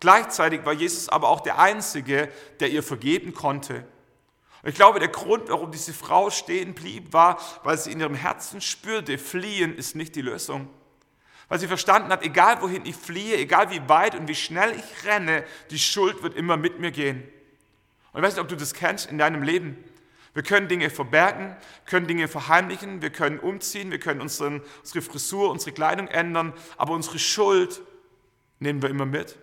Gleichzeitig 0.00 0.64
war 0.64 0.72
Jesus 0.72 1.08
aber 1.08 1.28
auch 1.28 1.40
der 1.40 1.58
Einzige, 1.58 2.28
der 2.60 2.70
ihr 2.70 2.82
vergeben 2.82 3.32
konnte. 3.32 3.86
Ich 4.62 4.74
glaube, 4.74 4.98
der 4.98 5.08
Grund, 5.08 5.48
warum 5.48 5.70
diese 5.70 5.94
Frau 5.94 6.28
stehen 6.30 6.74
blieb, 6.74 7.12
war, 7.12 7.40
weil 7.62 7.78
sie 7.78 7.92
in 7.92 8.00
ihrem 8.00 8.14
Herzen 8.14 8.60
spürte, 8.60 9.16
fliehen 9.16 9.76
ist 9.76 9.94
nicht 9.94 10.16
die 10.16 10.22
Lösung. 10.22 10.68
Weil 11.48 11.60
sie 11.60 11.68
verstanden 11.68 12.10
hat, 12.10 12.24
egal 12.24 12.60
wohin 12.60 12.84
ich 12.84 12.96
fliehe, 12.96 13.36
egal 13.36 13.70
wie 13.70 13.88
weit 13.88 14.16
und 14.16 14.26
wie 14.26 14.34
schnell 14.34 14.72
ich 14.72 15.06
renne, 15.06 15.44
die 15.70 15.78
Schuld 15.78 16.22
wird 16.22 16.34
immer 16.34 16.56
mit 16.56 16.80
mir 16.80 16.90
gehen. 16.90 17.22
Und 18.12 18.20
ich 18.20 18.22
weiß 18.22 18.34
nicht, 18.34 18.42
ob 18.42 18.48
du 18.48 18.56
das 18.56 18.74
kennst 18.74 19.08
in 19.08 19.18
deinem 19.18 19.42
Leben. 19.42 19.76
Wir 20.34 20.42
können 20.42 20.68
Dinge 20.68 20.90
verbergen, 20.90 21.56
können 21.86 22.06
Dinge 22.08 22.28
verheimlichen, 22.28 23.00
wir 23.00 23.10
können 23.10 23.38
umziehen, 23.38 23.90
wir 23.90 24.00
können 24.00 24.20
unseren, 24.20 24.62
unsere 24.80 25.00
Frisur, 25.00 25.50
unsere 25.50 25.72
Kleidung 25.72 26.08
ändern, 26.08 26.52
aber 26.76 26.92
unsere 26.92 27.18
Schuld 27.18 27.80
nehmen 28.58 28.82
wir 28.82 28.90
immer 28.90 29.06
mit. 29.06 29.38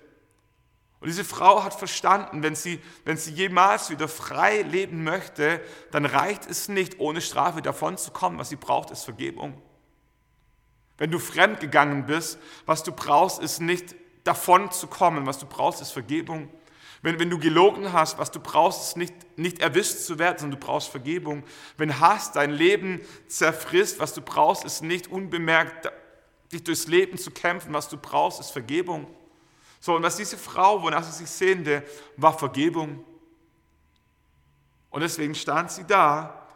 Und 1.04 1.10
diese 1.10 1.26
Frau 1.26 1.66
hat 1.66 1.74
verstanden, 1.74 2.44
wenn 2.44 2.56
sie, 2.56 2.80
wenn 3.04 3.18
sie 3.18 3.34
jemals 3.34 3.90
wieder 3.90 4.08
frei 4.08 4.62
leben 4.62 5.04
möchte, 5.04 5.60
dann 5.92 6.06
reicht 6.06 6.50
es 6.50 6.70
nicht, 6.70 6.98
ohne 6.98 7.20
Strafe 7.20 7.62
davon 7.62 7.98
zu 7.98 8.12
kommen. 8.12 8.40
Was 8.40 8.48
sie 8.48 8.56
braucht, 8.56 8.90
ist 8.90 9.04
Vergebung. 9.04 9.62
Wenn 10.98 11.12
du 11.12 11.20
fremd 11.20 11.60
gegangen 11.60 12.06
bist, 12.06 12.40
was 12.66 12.84
du 12.84 12.94
brauchst, 12.94 13.42
ist 13.42 13.60
nicht 13.60 13.96
davon 14.24 14.72
zu 14.72 14.88
kommen. 14.88 15.26
Was 15.26 15.40
du 15.40 15.46
brauchst, 15.46 15.82
ist 15.82 15.92
Vergebung. 15.92 16.48
Wenn, 17.02 17.20
wenn 17.20 17.30
du 17.30 17.38
gelogen 17.38 17.92
hast, 17.92 18.18
was 18.18 18.32
du 18.32 18.40
brauchst, 18.40 18.84
ist 18.84 18.96
nicht, 18.96 19.14
nicht 19.38 19.60
erwischt 19.60 19.98
zu 19.98 20.20
werden, 20.20 20.38
sondern 20.38 20.58
du 20.58 20.66
brauchst 20.66 20.88
Vergebung. 20.88 21.44
Wenn 21.76 22.00
Hass 22.00 22.32
dein 22.32 22.52
Leben 22.52 23.02
zerfrisst, 23.28 24.00
was 24.00 24.14
du 24.14 24.22
brauchst, 24.22 24.64
ist 24.64 24.82
nicht 24.82 25.08
unbemerkt, 25.08 25.92
dich 26.54 26.64
durchs 26.64 26.88
Leben 26.88 27.18
zu 27.18 27.32
kämpfen. 27.32 27.74
Was 27.74 27.90
du 27.90 27.98
brauchst, 27.98 28.40
ist 28.40 28.52
Vergebung. 28.52 29.06
So, 29.84 29.98
und 29.98 30.04
was 30.04 30.16
diese 30.16 30.38
Frau, 30.38 30.82
wonach 30.82 31.04
sie 31.04 31.12
sich 31.12 31.30
sehnte, 31.30 31.84
war 32.16 32.40
Vergebung. 32.40 33.04
Und 34.92 35.02
deswegen 35.02 35.36
stand 35.36 35.72
sie 35.72 35.84
da 35.84 36.48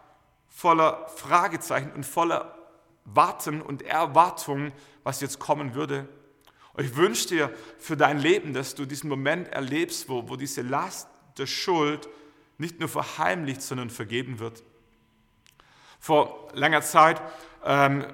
voller 0.47 1.09
Fragezeichen 1.09 1.91
und 1.91 2.05
voller 2.05 2.57
Warten 3.03 3.61
und 3.61 3.81
Erwartung, 3.81 4.71
was 5.03 5.19
jetzt 5.19 5.39
kommen 5.39 5.73
würde. 5.75 6.07
Und 6.71 6.85
ich 6.85 6.95
wünsche 6.95 7.27
dir 7.27 7.53
für 7.77 7.97
dein 7.97 8.17
Leben, 8.17 8.53
dass 8.53 8.75
du 8.75 8.85
diesen 8.85 9.09
Moment 9.09 9.49
erlebst, 9.49 10.07
wo, 10.07 10.29
wo 10.29 10.37
diese 10.37 10.61
Last 10.61 11.09
der 11.37 11.47
Schuld 11.47 12.07
nicht 12.57 12.79
nur 12.79 12.87
verheimlicht, 12.87 13.61
sondern 13.61 13.89
vergeben 13.89 14.39
wird. 14.39 14.63
Vor 15.99 16.47
langer 16.53 16.81
Zeit 16.81 17.21
ähm, 17.65 18.05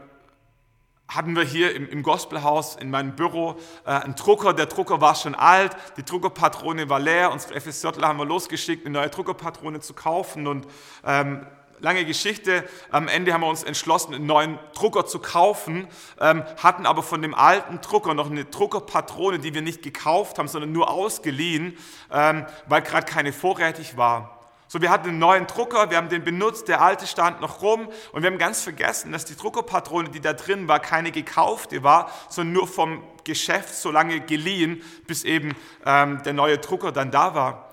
hatten 1.16 1.36
wir 1.36 1.44
hier 1.44 1.76
im, 1.76 1.90
im 1.90 2.04
Gospelhaus 2.04 2.76
in 2.76 2.90
meinem 2.90 3.16
Büro 3.16 3.56
äh, 3.86 3.92
einen 3.92 4.16
Drucker. 4.16 4.54
Der 4.54 4.66
Drucker 4.66 5.02
war 5.02 5.16
schon 5.16 5.36
alt, 5.36 5.76
die 5.98 6.04
Druckerpatrone 6.04 6.90
war 6.90 7.00
leer. 7.00 7.32
Unsere 7.32 7.60
FSJler 7.60 8.08
haben 8.08 8.18
wir 8.18 8.26
losgeschickt, 8.26 8.86
eine 8.86 8.94
neue 8.94 9.10
Druckerpatrone 9.10 9.80
zu 9.80 9.94
kaufen. 9.94 10.48
Und 10.48 10.68
ähm, 11.06 11.46
lange 11.80 12.06
Geschichte, 12.06 12.64
am 12.90 13.08
Ende 13.08 13.34
haben 13.34 13.42
wir 13.42 13.48
uns 13.48 13.64
entschlossen, 13.64 14.16
einen 14.16 14.26
neuen 14.26 14.58
Drucker 14.74 15.06
zu 15.06 15.20
kaufen, 15.20 15.88
ähm, 16.20 16.44
hatten 16.58 16.86
aber 16.86 17.04
von 17.04 17.22
dem 17.22 17.36
alten 17.36 17.82
Drucker 17.82 18.14
noch 18.14 18.32
eine 18.32 18.46
Druckerpatrone, 18.46 19.40
die 19.40 19.54
wir 19.54 19.62
nicht 19.62 19.84
gekauft 19.84 20.40
haben, 20.40 20.48
sondern 20.48 20.72
nur 20.72 20.90
ausgeliehen, 20.90 21.78
ähm, 22.12 22.46
weil 22.68 22.82
gerade 22.82 23.06
keine 23.06 23.34
vorrätig 23.34 23.98
war. 23.98 24.43
So, 24.74 24.82
wir 24.82 24.90
hatten 24.90 25.10
einen 25.10 25.20
neuen 25.20 25.46
Drucker, 25.46 25.92
wir 25.92 25.98
haben 25.98 26.10
den 26.10 26.24
benutzt, 26.24 26.68
der 26.68 26.82
alte 26.82 27.06
stand 27.06 27.42
noch 27.42 27.62
rum 27.62 27.90
und 28.12 28.24
wir 28.24 28.32
haben 28.32 28.40
ganz 28.40 28.64
vergessen, 28.64 29.12
dass 29.12 29.24
die 29.24 29.36
Druckerpatrone, 29.36 30.10
die 30.10 30.20
da 30.20 30.34
drin 30.34 30.68
war, 30.68 30.80
keine 30.80 31.12
gekaufte 31.12 31.84
war, 31.84 32.10
sondern 32.28 32.54
nur 32.54 32.68
vom 32.68 33.04
Geschäft 33.24 33.76
so 33.76 33.92
lange 33.92 34.20
geliehen, 34.22 34.82
bis 35.06 35.26
eben 35.26 35.54
ähm, 35.86 36.24
der 36.24 36.34
neue 36.34 36.58
Drucker 36.58 36.92
dann 36.92 37.12
da 37.12 37.36
war. 37.36 37.73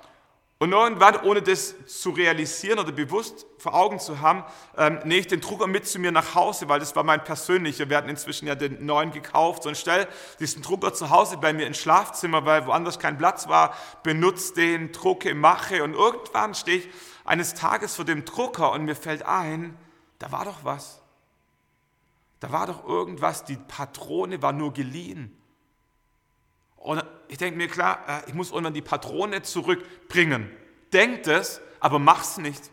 Und 0.63 0.73
irgendwann, 0.73 1.17
ohne 1.23 1.41
das 1.41 1.75
zu 1.87 2.11
realisieren 2.11 2.79
oder 2.79 2.93
bewusst 2.93 3.47
vor 3.57 3.73
Augen 3.73 3.99
zu 3.99 4.21
haben, 4.21 4.45
ähm, 4.77 4.99
nehme 5.05 5.21
ich 5.21 5.27
den 5.27 5.41
Drucker 5.41 5.67
mit 5.67 5.87
zu 5.87 5.99
mir 5.99 6.13
nach 6.13 6.35
Hause, 6.35 6.69
weil 6.69 6.79
das 6.81 6.95
war 6.95 7.03
mein 7.03 7.25
persönlicher. 7.25 7.89
Wir 7.89 7.97
hatten 7.97 8.11
inzwischen 8.11 8.47
ja 8.47 8.55
den 8.55 8.85
neuen 8.85 9.11
gekauft. 9.11 9.65
Und 9.65 9.79
stell 9.79 10.07
diesen 10.39 10.61
Drucker 10.61 10.93
zu 10.93 11.09
Hause 11.09 11.39
bei 11.39 11.55
mir 11.55 11.67
ins 11.67 11.79
Schlafzimmer, 11.79 12.45
weil 12.45 12.67
woanders 12.67 12.99
kein 12.99 13.17
Platz 13.17 13.49
war, 13.49 13.75
benutze 14.03 14.53
den, 14.53 14.93
drucke, 14.93 15.35
mache. 15.35 15.83
Und 15.83 15.95
irgendwann 15.95 16.55
stehe 16.55 16.77
ich 16.77 16.89
eines 17.25 17.55
Tages 17.55 17.97
vor 17.97 18.05
dem 18.05 18.27
Drucker 18.27 18.73
und 18.73 18.85
mir 18.85 18.97
fällt 18.97 19.23
ein, 19.23 19.79
da 20.19 20.31
war 20.31 20.45
doch 20.45 20.63
was. 20.63 21.01
Da 22.39 22.53
war 22.53 22.67
doch 22.67 22.87
irgendwas, 22.87 23.45
die 23.45 23.57
Patrone 23.57 24.43
war 24.43 24.53
nur 24.53 24.75
geliehen. 24.75 25.40
Und 26.81 27.05
ich 27.29 27.39
denke 27.39 27.57
mir, 27.57 27.69
klar, 27.69 28.03
äh, 28.09 28.29
ich 28.29 28.35
muss 28.35 28.51
irgendwann 28.51 28.75
die 28.75 28.83
Patrone 28.83 29.43
zurückbringen. 29.43 30.51
Denkt 30.93 31.29
es, 31.29 31.61
aber 31.79 31.99
mach's 31.99 32.39
nicht. 32.39 32.71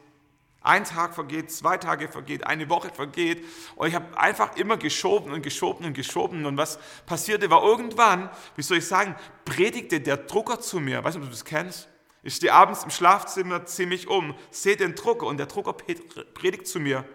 Ein 0.62 0.86
Tag 0.86 1.14
vergeht, 1.14 1.52
zwei 1.52 1.78
Tage 1.78 2.08
vergeht, 2.08 2.46
eine 2.46 2.70
Woche 2.70 2.90
vergeht. 2.90 3.46
Und 3.76 3.88
ich 3.88 3.96
habe 3.96 4.18
einfach 4.20 4.56
immer 4.56 4.78
geschoben 4.78 5.32
und 5.32 5.42
geschoben 5.42 5.86
und 5.86 5.94
geschoben. 5.94 6.46
Und 6.46 6.58
was 6.58 6.80
passierte 7.06 7.50
war 7.50 7.64
irgendwann, 7.64 8.30
wie 8.56 8.64
soll 8.64 8.78
ich 8.78 8.88
sagen, 8.88 9.16
predigte 9.46 10.02
der 10.02 10.18
Drucker 10.18 10.60
zu 10.60 10.80
mir. 10.80 11.04
Weißt 11.04 11.16
du, 11.16 11.20
ob 11.20 11.26
du 11.26 11.32
das 11.32 11.46
kennst? 11.46 11.88
Ich 12.24 12.36
stehe 12.36 12.54
abends 12.54 12.84
im 12.84 12.90
Schlafzimmer, 12.90 13.66
ziehe 13.66 13.88
mich 13.88 14.08
um, 14.08 14.36
sehe 14.52 14.76
den 14.76 14.96
Drucker 14.96 15.28
und 15.28 15.38
der 15.38 15.46
Drucker 15.46 15.74
predigt 15.74 16.68
zu 16.68 16.80
mir 16.80 17.06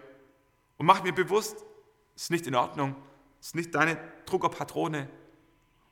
und 0.77 0.85
macht 0.85 1.03
mir 1.03 1.13
bewusst, 1.13 1.57
es 2.15 2.23
ist 2.23 2.31
nicht 2.31 2.47
in 2.47 2.55
Ordnung, 2.55 2.95
es 3.39 3.47
ist 3.47 3.55
nicht 3.55 3.75
deine 3.75 3.97
Druckerpatrone. 4.25 5.09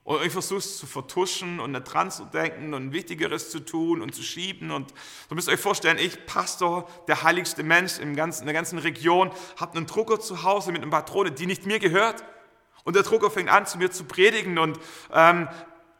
Und 0.03 0.25
ich 0.25 0.31
versuche 0.31 0.59
es 0.59 0.77
zu 0.77 0.87
vertuschen 0.87 1.59
und 1.59 1.73
nicht 1.73 1.83
dran 1.83 2.09
zu 2.09 2.25
denken 2.25 2.73
und 2.73 2.91
Wichtigeres 2.91 3.51
zu 3.51 3.59
tun 3.59 4.01
und 4.01 4.15
zu 4.15 4.23
schieben. 4.23 4.71
Und 4.71 4.93
du 5.29 5.35
müsst 5.35 5.47
euch 5.47 5.59
vorstellen, 5.59 5.99
ich, 5.99 6.25
Pastor, 6.25 6.89
der 7.07 7.21
heiligste 7.21 7.61
Mensch 7.61 7.99
im 7.99 8.15
ganzen, 8.15 8.41
in 8.41 8.45
der 8.47 8.55
ganzen 8.55 8.79
Region, 8.79 9.31
habe 9.57 9.77
einen 9.77 9.85
Drucker 9.85 10.19
zu 10.19 10.43
Hause 10.43 10.71
mit 10.71 10.81
einer 10.81 10.89
Patrone, 10.89 11.31
die 11.31 11.45
nicht 11.45 11.67
mir 11.67 11.77
gehört. 11.77 12.23
Und 12.83 12.95
der 12.95 13.03
Drucker 13.03 13.29
fängt 13.29 13.49
an, 13.49 13.67
zu 13.67 13.77
mir 13.77 13.91
zu 13.91 14.05
predigen. 14.05 14.57
Und 14.57 14.79
ähm, 15.13 15.47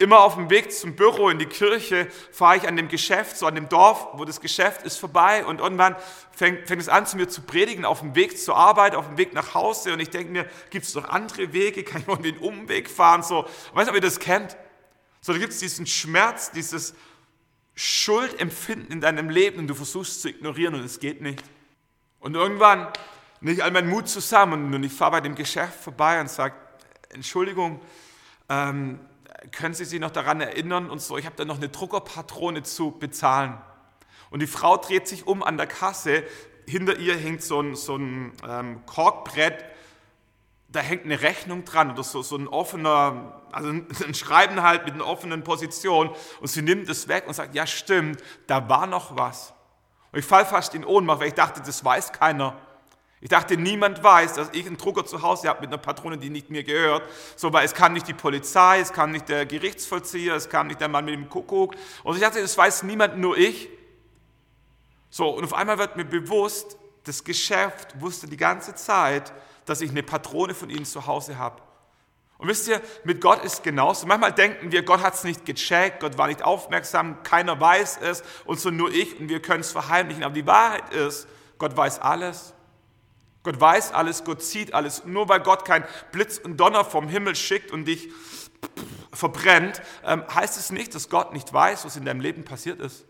Immer 0.02 0.22
auf 0.22 0.34
dem 0.34 0.50
Weg 0.50 0.72
zum 0.72 0.96
Büro 0.96 1.28
in 1.28 1.38
die 1.38 1.46
Kirche 1.46 2.08
fahre 2.32 2.56
ich 2.56 2.66
an 2.66 2.76
dem 2.76 2.88
Geschäft, 2.88 3.36
so 3.36 3.46
an 3.46 3.54
dem 3.54 3.68
Dorf, 3.68 4.08
wo 4.14 4.24
das 4.24 4.40
Geschäft 4.40 4.82
ist, 4.82 4.98
vorbei 4.98 5.46
und 5.46 5.60
irgendwann 5.60 5.94
fängt, 6.32 6.66
fängt 6.66 6.82
es 6.82 6.88
an, 6.88 7.06
zu 7.06 7.16
mir 7.16 7.28
zu 7.28 7.42
predigen, 7.42 7.84
auf 7.84 8.00
dem 8.00 8.16
Weg 8.16 8.36
zur 8.36 8.56
Arbeit, 8.56 8.96
auf 8.96 9.06
dem 9.06 9.16
Weg 9.16 9.32
nach 9.32 9.54
Hause 9.54 9.92
und 9.92 10.00
ich 10.00 10.10
denke 10.10 10.32
mir, 10.32 10.50
gibt 10.70 10.86
es 10.86 10.92
doch 10.92 11.08
andere 11.08 11.52
Wege, 11.52 11.84
kann 11.84 12.00
ich 12.00 12.08
mal 12.08 12.16
den 12.16 12.38
Umweg 12.38 12.90
fahren, 12.90 13.22
so. 13.22 13.44
Ich 13.46 13.76
weiß 13.76 13.84
nicht, 13.84 13.90
ob 13.90 13.94
ihr 13.94 14.00
das 14.00 14.18
kennt. 14.18 14.56
So, 15.20 15.32
da 15.34 15.38
gibt 15.38 15.52
es 15.52 15.60
diesen 15.60 15.86
Schmerz, 15.86 16.50
dieses 16.50 16.94
Schuldempfinden 17.76 18.90
in 18.90 19.00
deinem 19.00 19.30
Leben 19.30 19.60
und 19.60 19.68
du 19.68 19.74
versuchst 19.76 20.20
zu 20.20 20.30
ignorieren 20.30 20.74
und 20.74 20.84
es 20.84 20.98
geht 20.98 21.20
nicht. 21.20 21.44
Und 22.18 22.34
irgendwann 22.34 22.88
ich 23.40 23.62
all 23.62 23.70
meinen 23.70 23.88
Mut 23.88 24.08
zusammen 24.08 24.74
und 24.74 24.82
ich 24.82 24.92
fahre 24.92 25.12
bei 25.12 25.20
dem 25.20 25.36
Geschäft 25.36 25.78
vorbei 25.78 26.20
und 26.20 26.28
sage, 26.28 26.56
Entschuldigung, 27.10 27.80
ähm, 28.48 28.98
können 29.50 29.74
Sie 29.74 29.84
sich 29.84 30.00
noch 30.00 30.10
daran 30.10 30.40
erinnern 30.40 30.90
und 30.90 31.00
so, 31.00 31.18
ich 31.18 31.26
habe 31.26 31.36
da 31.36 31.44
noch 31.44 31.56
eine 31.56 31.68
Druckerpatrone 31.68 32.62
zu 32.62 32.92
bezahlen. 32.92 33.58
Und 34.30 34.40
die 34.40 34.46
Frau 34.46 34.76
dreht 34.76 35.08
sich 35.08 35.26
um 35.26 35.42
an 35.42 35.56
der 35.56 35.66
Kasse, 35.66 36.24
hinter 36.66 36.96
ihr 36.98 37.16
hängt 37.16 37.42
so 37.42 37.60
ein, 37.60 37.74
so 37.74 37.96
ein 37.96 38.32
ähm, 38.48 38.86
Korkbrett, 38.86 39.64
da 40.68 40.80
hängt 40.80 41.04
eine 41.04 41.20
Rechnung 41.20 41.64
dran 41.64 41.90
oder 41.90 42.02
so, 42.02 42.22
so 42.22 42.36
ein 42.36 42.48
offener, 42.48 43.42
also 43.52 43.68
ein 43.68 44.14
Schreiben 44.14 44.62
halt 44.62 44.84
mit 44.86 44.94
einer 44.94 45.06
offenen 45.06 45.44
Position 45.44 46.10
und 46.40 46.48
sie 46.48 46.62
nimmt 46.62 46.88
es 46.88 47.08
weg 47.08 47.24
und 47.26 47.34
sagt, 47.34 47.54
ja 47.54 47.66
stimmt, 47.66 48.22
da 48.46 48.68
war 48.68 48.86
noch 48.86 49.16
was. 49.16 49.52
Und 50.12 50.18
ich 50.18 50.24
fall 50.24 50.46
fast 50.46 50.74
in 50.74 50.84
Ohnmacht, 50.84 51.20
weil 51.20 51.28
ich 51.28 51.34
dachte, 51.34 51.60
das 51.60 51.84
weiß 51.84 52.12
keiner. 52.12 52.58
Ich 53.22 53.28
dachte, 53.28 53.56
niemand 53.56 54.02
weiß, 54.02 54.34
dass 54.34 54.50
ich 54.52 54.66
einen 54.66 54.76
Drucker 54.76 55.06
zu 55.06 55.22
Hause 55.22 55.48
habe 55.48 55.60
mit 55.60 55.68
einer 55.68 55.78
Patrone, 55.78 56.18
die 56.18 56.28
nicht 56.28 56.50
mir 56.50 56.64
gehört. 56.64 57.08
So, 57.36 57.52
weil 57.52 57.64
es 57.64 57.72
kam 57.72 57.92
nicht 57.92 58.08
die 58.08 58.14
Polizei, 58.14 58.80
es 58.80 58.92
kam 58.92 59.12
nicht 59.12 59.28
der 59.28 59.46
Gerichtsvollzieher, 59.46 60.34
es 60.34 60.48
kam 60.48 60.66
nicht 60.66 60.80
der 60.80 60.88
Mann 60.88 61.04
mit 61.04 61.14
dem 61.14 61.28
Kuckuck. 61.28 61.76
Und 62.02 62.16
ich 62.16 62.20
dachte, 62.20 62.42
das 62.42 62.58
weiß 62.58 62.82
niemand, 62.82 63.18
nur 63.18 63.38
ich. 63.38 63.68
So, 65.08 65.28
und 65.28 65.44
auf 65.44 65.54
einmal 65.54 65.78
wird 65.78 65.96
mir 65.96 66.04
bewusst, 66.04 66.76
das 67.04 67.22
Geschäft 67.22 68.00
wusste 68.00 68.26
die 68.26 68.36
ganze 68.36 68.74
Zeit, 68.74 69.32
dass 69.66 69.82
ich 69.82 69.90
eine 69.90 70.02
Patrone 70.02 70.52
von 70.52 70.68
ihnen 70.68 70.84
zu 70.84 71.06
Hause 71.06 71.38
habe. 71.38 71.62
Und 72.38 72.48
wisst 72.48 72.66
ihr, 72.66 72.80
mit 73.04 73.20
Gott 73.20 73.44
ist 73.44 73.62
genauso. 73.62 74.04
Manchmal 74.08 74.32
denken 74.32 74.72
wir, 74.72 74.82
Gott 74.82 75.00
hat 75.00 75.14
es 75.14 75.22
nicht 75.22 75.46
gecheckt, 75.46 76.00
Gott 76.00 76.18
war 76.18 76.26
nicht 76.26 76.42
aufmerksam, 76.42 77.22
keiner 77.22 77.60
weiß 77.60 78.00
es 78.02 78.24
und 78.46 78.58
so 78.58 78.70
nur 78.70 78.90
ich 78.90 79.20
und 79.20 79.28
wir 79.28 79.40
können 79.40 79.60
es 79.60 79.70
verheimlichen. 79.70 80.24
Aber 80.24 80.34
die 80.34 80.44
Wahrheit 80.44 80.92
ist, 80.92 81.28
Gott 81.58 81.76
weiß 81.76 82.00
alles. 82.00 82.52
Gott 83.42 83.60
weiß 83.60 83.92
alles, 83.92 84.24
Gott 84.24 84.42
sieht 84.42 84.74
alles. 84.74 85.04
Nur 85.04 85.28
weil 85.28 85.40
Gott 85.40 85.64
kein 85.64 85.84
Blitz 86.12 86.38
und 86.38 86.58
Donner 86.58 86.84
vom 86.84 87.08
Himmel 87.08 87.34
schickt 87.34 87.70
und 87.72 87.86
dich 87.86 88.10
verbrennt, 89.12 89.82
ähm, 90.04 90.24
heißt 90.32 90.56
es 90.56 90.70
nicht, 90.70 90.94
dass 90.94 91.08
Gott 91.08 91.32
nicht 91.32 91.52
weiß, 91.52 91.84
was 91.84 91.96
in 91.96 92.04
deinem 92.04 92.20
Leben 92.20 92.44
passiert 92.44 92.80
ist. 92.80 93.04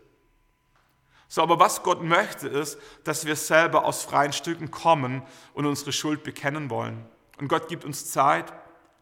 So, 1.27 1.41
aber 1.41 1.59
was 1.59 1.81
Gott 1.83 2.03
möchte, 2.03 2.47
ist, 2.47 2.77
dass 3.03 3.25
wir 3.25 3.35
selber 3.35 3.85
aus 3.85 4.03
freien 4.03 4.33
Stücken 4.33 4.69
kommen 4.69 5.23
und 5.53 5.65
unsere 5.65 5.91
Schuld 5.91 6.23
bekennen 6.23 6.69
wollen. 6.69 7.05
Und 7.39 7.47
Gott 7.47 7.67
gibt 7.67 7.85
uns 7.85 8.11
Zeit, 8.11 8.53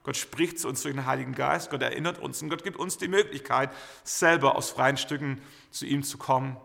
Gott 0.03 0.17
spricht 0.17 0.59
zu 0.59 0.67
uns 0.67 0.81
durch 0.81 0.95
den 0.95 1.05
Heiligen 1.05 1.35
Geist, 1.35 1.69
Gott 1.69 1.81
erinnert 1.81 2.19
uns 2.19 2.41
und 2.41 2.49
Gott 2.49 2.63
gibt 2.63 2.77
uns 2.77 2.97
die 2.97 3.07
Möglichkeit, 3.07 3.69
selber 4.03 4.55
aus 4.55 4.69
freien 4.69 4.97
Stücken 4.97 5.41
zu 5.71 5.85
ihm 5.85 6.03
zu 6.03 6.17
kommen. 6.17 6.57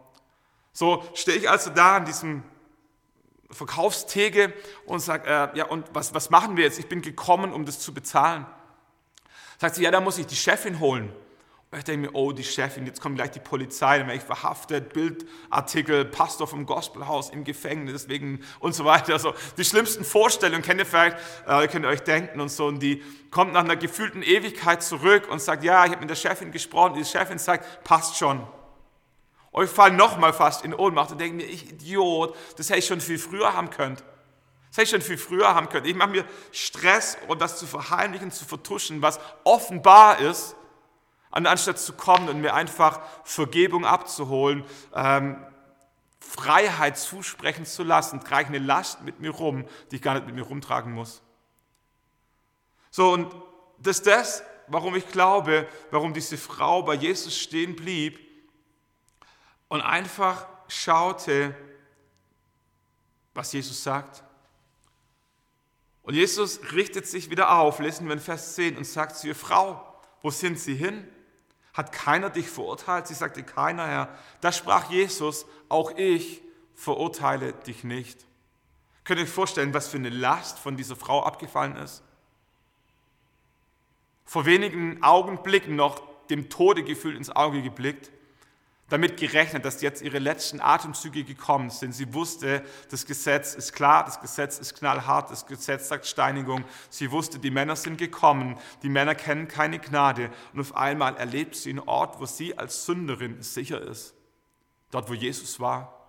So 0.73 1.05
stehe 1.15 1.37
ich 1.37 1.51
also 1.51 1.71
da 1.71 1.97
an 1.97 2.05
diesem 2.05 2.43
Verkaufstheke 3.51 4.53
und 4.87 5.01
sage, 5.01 5.29
äh, 5.29 5.59
ja, 5.59 5.67
und 5.67 5.87
was, 5.93 6.15
was 6.15 6.31
machen 6.31 6.57
wir 6.57 6.65
jetzt? 6.65 6.79
Ich 6.79 6.89
bin 6.89 7.03
gekommen, 7.03 7.53
um 7.53 7.65
das 7.65 7.79
zu 7.79 7.95
bezahlen. 7.95 8.47
Sagt 9.59 9.77
sie, 9.77 9.83
ja, 9.85 9.91
da 9.91 10.01
muss 10.01 10.19
ich 10.19 10.27
die 10.27 10.37
Chefin 10.37 10.81
holen. 10.81 11.13
Und 11.71 11.79
ich 11.79 11.85
denke 11.85 12.07
mir, 12.07 12.15
oh, 12.15 12.31
die 12.31 12.45
Chefin, 12.45 12.87
jetzt 12.87 13.01
kommt 13.01 13.17
gleich 13.17 13.33
die 13.33 13.41
Polizei, 13.41 13.99
dann 13.99 14.07
werde 14.07 14.19
ich 14.19 14.25
verhaftet, 14.25 14.93
Bildartikel, 14.93 16.05
Pastor 16.05 16.47
vom 16.47 16.65
Gospelhaus 16.65 17.31
im 17.31 17.43
Gefängnis 17.43 18.09
wegen 18.09 18.41
und 18.61 18.75
so 18.75 18.85
weiter. 18.85 19.15
Also 19.15 19.35
die 19.59 19.65
schlimmsten 19.65 20.05
Vorstellungen 20.05 20.63
kennt 20.63 20.79
ihr 20.79 20.87
vielleicht, 20.87 21.17
äh, 21.47 21.67
könnt 21.67 21.85
ihr 21.85 21.89
euch 21.89 22.03
denken 22.03 22.41
und 22.41 22.51
so. 22.51 22.67
Und 22.67 22.81
die 22.81 23.03
kommt 23.31 23.53
nach 23.53 23.65
einer 23.65 23.77
gefühlten 23.77 24.23
Ewigkeit 24.23 24.83
zurück 24.83 25.29
und 25.29 25.41
sagt, 25.41 25.65
ja, 25.65 25.85
ich 25.85 25.91
habe 25.91 26.01
mit 26.01 26.11
der 26.11 26.15
Chefin 26.15 26.53
gesprochen. 26.53 26.95
Die 26.95 27.05
Chefin 27.05 27.39
sagt, 27.39 27.83
passt 27.83 28.17
schon. 28.17 28.47
Und 29.57 29.65
ich 29.65 29.71
falle 29.71 29.95
nochmal 29.95 30.35
fast 30.35 30.67
in 30.67 30.75
Ohnmacht 30.75 31.13
und 31.13 31.19
denke 31.19 31.37
mir, 31.39 31.47
ich 31.47 31.71
Idiot, 31.71 32.37
das 32.59 32.69
hätte 32.69 32.81
ich 32.81 32.87
schon 32.87 33.01
viel 33.01 33.19
früher 33.19 33.55
haben 33.55 33.71
können. 33.71 33.97
Das 33.97 34.77
hätte 34.77 34.83
ich 34.83 34.91
schon 34.91 35.01
viel 35.01 35.17
früher 35.17 35.55
haben 35.55 35.71
können. 35.71 35.87
Ich 35.87 35.95
mache 35.95 36.11
mir 36.11 36.27
Stress, 36.53 37.17
um 37.27 37.39
das 37.39 37.59
zu 37.59 37.67
verheimlichen, 37.67 38.31
zu 38.31 38.45
vertuschen, 38.45 39.01
was 39.01 39.19
offenbar 39.45 40.19
ist 40.19 40.57
anstatt 41.31 41.79
zu 41.79 41.95
kommen 41.95 42.29
und 42.29 42.43
mir 42.43 42.53
einfach 42.53 43.01
Vergebung 43.25 43.87
abzuholen, 43.87 44.63
ähm, 44.95 45.43
Freiheit 46.21 46.99
zusprechen 46.99 47.65
zu 47.65 47.83
lassen, 47.83 48.21
trage 48.21 48.43
ich 48.43 48.49
eine 48.49 48.59
Last 48.59 49.05
mit 49.05 49.21
mir 49.21 49.31
rum, 49.31 49.65
die 49.91 49.97
ich 49.97 50.03
gar 50.03 50.15
nicht 50.15 50.27
mit 50.27 50.35
mir 50.35 50.43
rumtragen 50.43 50.93
muss. 50.93 51.23
So, 52.91 53.11
und 53.11 53.35
das 53.79 53.99
ist 53.99 54.07
das, 54.07 54.43
warum 54.67 54.97
ich 54.97 55.09
glaube, 55.09 55.67
warum 55.91 56.13
diese 56.13 56.37
Frau 56.37 56.83
bei 56.83 56.95
Jesus 56.95 57.39
stehen 57.39 57.75
blieb 57.75 58.26
und 59.69 59.81
einfach 59.81 60.47
schaute, 60.69 61.55
was 63.35 63.53
Jesus 63.53 63.83
sagt. 63.83 64.23
Und 66.03 66.15
Jesus 66.15 66.61
richtet 66.73 67.07
sich 67.07 67.31
wieder 67.31 67.51
auf, 67.51 67.81
lesen 67.81 68.07
wir 68.07 68.15
in 68.15 68.21
Vers 68.21 68.55
10 68.55 68.77
und 68.77 68.85
sagt 68.85 69.17
zu 69.17 69.27
ihr, 69.27 69.35
Frau, 69.35 69.83
wo 70.23 70.31
sind 70.31 70.59
Sie 70.59 70.75
hin? 70.75 71.07
Hat 71.75 71.93
keiner 71.93 72.31
dich 72.31 72.49
verurteilt? 72.49 73.07
Sie 73.07 73.15
sagte, 73.15 73.43
keiner, 73.43 73.87
Herr. 73.87 74.19
Da 74.41 74.53
sprach 74.53 74.91
Jesus, 74.91 75.47
auch 75.69 75.97
ich 75.97 76.43
verurteile 76.75 77.53
dich 77.53 77.85
nicht. 77.85 78.25
Könnt 79.05 79.21
ihr 79.21 79.25
euch 79.25 79.31
vorstellen, 79.31 79.75
was 79.75 79.89
für 79.89 79.99
eine 79.99 80.09
Last 80.09 80.59
von 80.59 80.77
dieser 80.77 80.97
Frau 80.97 81.23
abgefallen 81.23 81.77
ist? 81.77 82.03
Vor 84.25 84.47
wenigen 84.47 85.03
Augenblicken 85.03 85.77
noch 85.77 86.03
dem 86.29 86.49
Tode 86.49 86.83
gefühlt 86.83 87.17
ins 87.17 87.31
Auge 87.31 87.63
geblickt 87.63 88.11
damit 88.89 89.17
gerechnet, 89.17 89.65
dass 89.65 89.83
jetzt 89.83 90.03
ihre 90.03 90.19
letzten 90.19 90.61
Atemzüge 90.61 91.25
gekommen 91.25 91.71
sind. 91.71 91.93
Sie 91.93 92.15
wusste, 92.15 92.63
das 92.91 93.05
Gesetz 93.05 93.55
ist 93.55 93.73
klar, 93.73 94.05
das 94.05 94.21
Gesetz 94.21 94.59
ist 94.59 94.79
knallhart, 94.79 95.31
das 95.31 95.47
Gesetz 95.47 95.89
sagt 95.89 96.07
Steinigung. 96.07 96.65
Sie 96.89 97.11
wusste, 97.11 97.39
die 97.39 97.51
Männer 97.51 97.75
sind 97.75 97.99
gekommen, 97.99 98.57
die 98.83 98.89
Männer 98.89 99.15
kennen 99.15 99.49
keine 99.49 99.81
Gnade. 99.81 100.31
Und 100.53 100.61
auf 100.61 100.77
einmal 100.77 101.17
erlebt 101.17 101.57
sie 101.57 101.71
einen 101.71 101.81
Ort, 101.81 102.21
wo 102.21 102.27
sie 102.27 102.57
als 102.57 102.87
Sünderin 102.87 103.43
sicher 103.43 103.81
ist. 103.81 104.15
Dort, 104.93 105.11
wo 105.11 105.15
Jesus 105.15 105.59
war. 105.59 106.06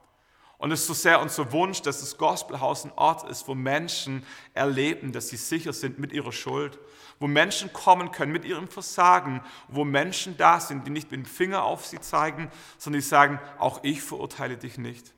Und 0.58 0.72
es 0.72 0.82
ist 0.82 0.88
so 0.88 0.94
sehr 0.94 1.22
unser 1.22 1.52
Wunsch, 1.52 1.84
dass 1.84 2.00
das 2.00 2.18
Gospelhaus 2.18 2.84
ein 2.84 2.92
Ort 2.96 3.30
ist, 3.30 3.48
wo 3.48 3.54
Menschen 3.54 4.26
erleben, 4.56 5.12
dass 5.12 5.30
sie 5.30 5.38
sicher 5.38 5.72
sind 5.72 6.00
mit 6.00 6.12
ihrer 6.12 6.32
Schuld, 6.32 6.80
wo 7.20 7.28
Menschen 7.28 7.72
kommen 7.74 8.12
können 8.12 8.32
mit 8.32 8.44
ihrem 8.44 8.68
Versagen, 8.68 9.42
wo 9.68 9.84
Menschen 9.84 10.36
da 10.38 10.60
sind, 10.60 10.88
die 10.88 10.92
nicht 10.92 11.12
mit 11.12 11.20
dem 11.20 11.26
Finger 11.26 11.64
auf 11.64 11.86
sie 11.86 12.00
zeigen, 12.00 12.50
sondern 12.80 13.02
die 13.02 13.08
sagen, 13.08 13.40
auch 13.60 13.84
ich 13.84 14.02
verurteile 14.02 14.58
dich 14.58 14.80
nicht. 14.80 15.14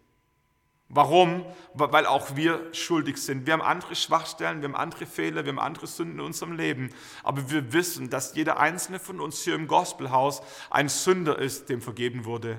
Warum? 0.91 1.45
Weil 1.75 2.07
auch 2.07 2.35
wir 2.35 2.73
schuldig 2.73 3.17
sind. 3.17 3.45
Wir 3.45 3.53
haben 3.53 3.61
andere 3.61 3.95
Schwachstellen, 3.95 4.61
wir 4.61 4.69
haben 4.69 4.75
andere 4.75 5.05
Fehler, 5.05 5.45
wir 5.45 5.51
haben 5.51 5.59
andere 5.59 5.85
Sünden 5.85 6.15
in 6.15 6.25
unserem 6.25 6.53
Leben. 6.53 6.89
Aber 7.23 7.49
wir 7.51 7.71
wissen, 7.73 8.09
dass 8.09 8.35
jeder 8.35 8.59
einzelne 8.59 8.99
von 8.99 9.21
uns 9.21 9.43
hier 9.43 9.53
im 9.53 9.67
Gospelhaus 9.67 10.41
ein 10.71 10.89
Sünder 10.89 11.37
ist, 11.37 11.69
dem 11.69 11.81
vergeben 11.81 12.25
wurde. 12.25 12.57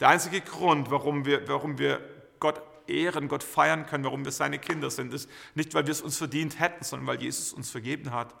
Der 0.00 0.08
einzige 0.08 0.40
Grund, 0.40 0.90
warum 0.90 1.26
wir, 1.26 1.46
warum 1.48 1.78
wir 1.78 2.00
Gott 2.40 2.62
ehren, 2.88 3.28
Gott 3.28 3.42
feiern 3.42 3.86
können, 3.86 4.04
warum 4.04 4.24
wir 4.24 4.32
seine 4.32 4.58
Kinder 4.58 4.90
sind, 4.90 5.12
ist 5.12 5.28
nicht, 5.54 5.74
weil 5.74 5.86
wir 5.86 5.92
es 5.92 6.00
uns 6.00 6.16
verdient 6.16 6.58
hätten, 6.58 6.82
sondern 6.82 7.06
weil 7.06 7.22
Jesus 7.22 7.52
uns 7.52 7.70
vergeben 7.70 8.12
hat. 8.12 8.34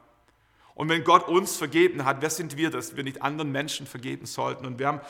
Und 0.74 0.88
wenn 0.88 1.04
Gott 1.04 1.28
uns 1.28 1.56
vergeben 1.56 2.06
hat, 2.06 2.22
wer 2.22 2.30
sind 2.30 2.56
wir, 2.56 2.70
dass 2.70 2.96
wir 2.96 3.04
nicht 3.04 3.20
anderen 3.20 3.52
Menschen 3.52 3.86
vergeben 3.86 4.24
sollten? 4.24 4.64
Und 4.64 4.78
wir 4.78 4.86
haben, 4.86 5.00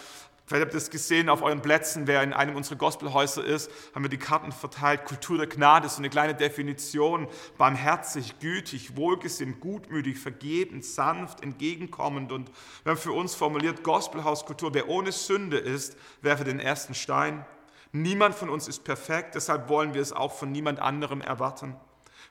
vielleicht 0.50 0.66
habt 0.66 0.74
ihr 0.74 0.80
das 0.80 0.90
gesehen 0.90 1.28
auf 1.28 1.42
euren 1.42 1.62
Plätzen, 1.62 2.08
wer 2.08 2.24
in 2.24 2.32
einem 2.32 2.56
unserer 2.56 2.74
Gospelhäuser 2.74 3.44
ist, 3.44 3.70
haben 3.94 4.02
wir 4.02 4.08
die 4.08 4.18
Karten 4.18 4.50
verteilt. 4.50 5.04
Kultur 5.04 5.38
der 5.38 5.46
Gnade, 5.46 5.88
so 5.88 5.98
eine 5.98 6.10
kleine 6.10 6.34
Definition. 6.34 7.28
Barmherzig, 7.56 8.40
gütig, 8.40 8.96
wohlgesinnt, 8.96 9.60
gutmütig, 9.60 10.18
vergebend, 10.18 10.84
sanft, 10.84 11.44
entgegenkommend. 11.44 12.32
Und 12.32 12.50
wir 12.82 12.90
haben 12.90 12.98
für 12.98 13.12
uns 13.12 13.36
formuliert, 13.36 13.84
Gospelhauskultur, 13.84 14.74
wer 14.74 14.88
ohne 14.88 15.12
Sünde 15.12 15.56
ist, 15.56 15.96
werfe 16.20 16.42
den 16.42 16.58
ersten 16.58 16.94
Stein. 16.94 17.46
Niemand 17.92 18.34
von 18.34 18.50
uns 18.50 18.66
ist 18.66 18.82
perfekt, 18.82 19.36
deshalb 19.36 19.68
wollen 19.68 19.94
wir 19.94 20.02
es 20.02 20.12
auch 20.12 20.32
von 20.32 20.50
niemand 20.50 20.80
anderem 20.80 21.20
erwarten. 21.20 21.76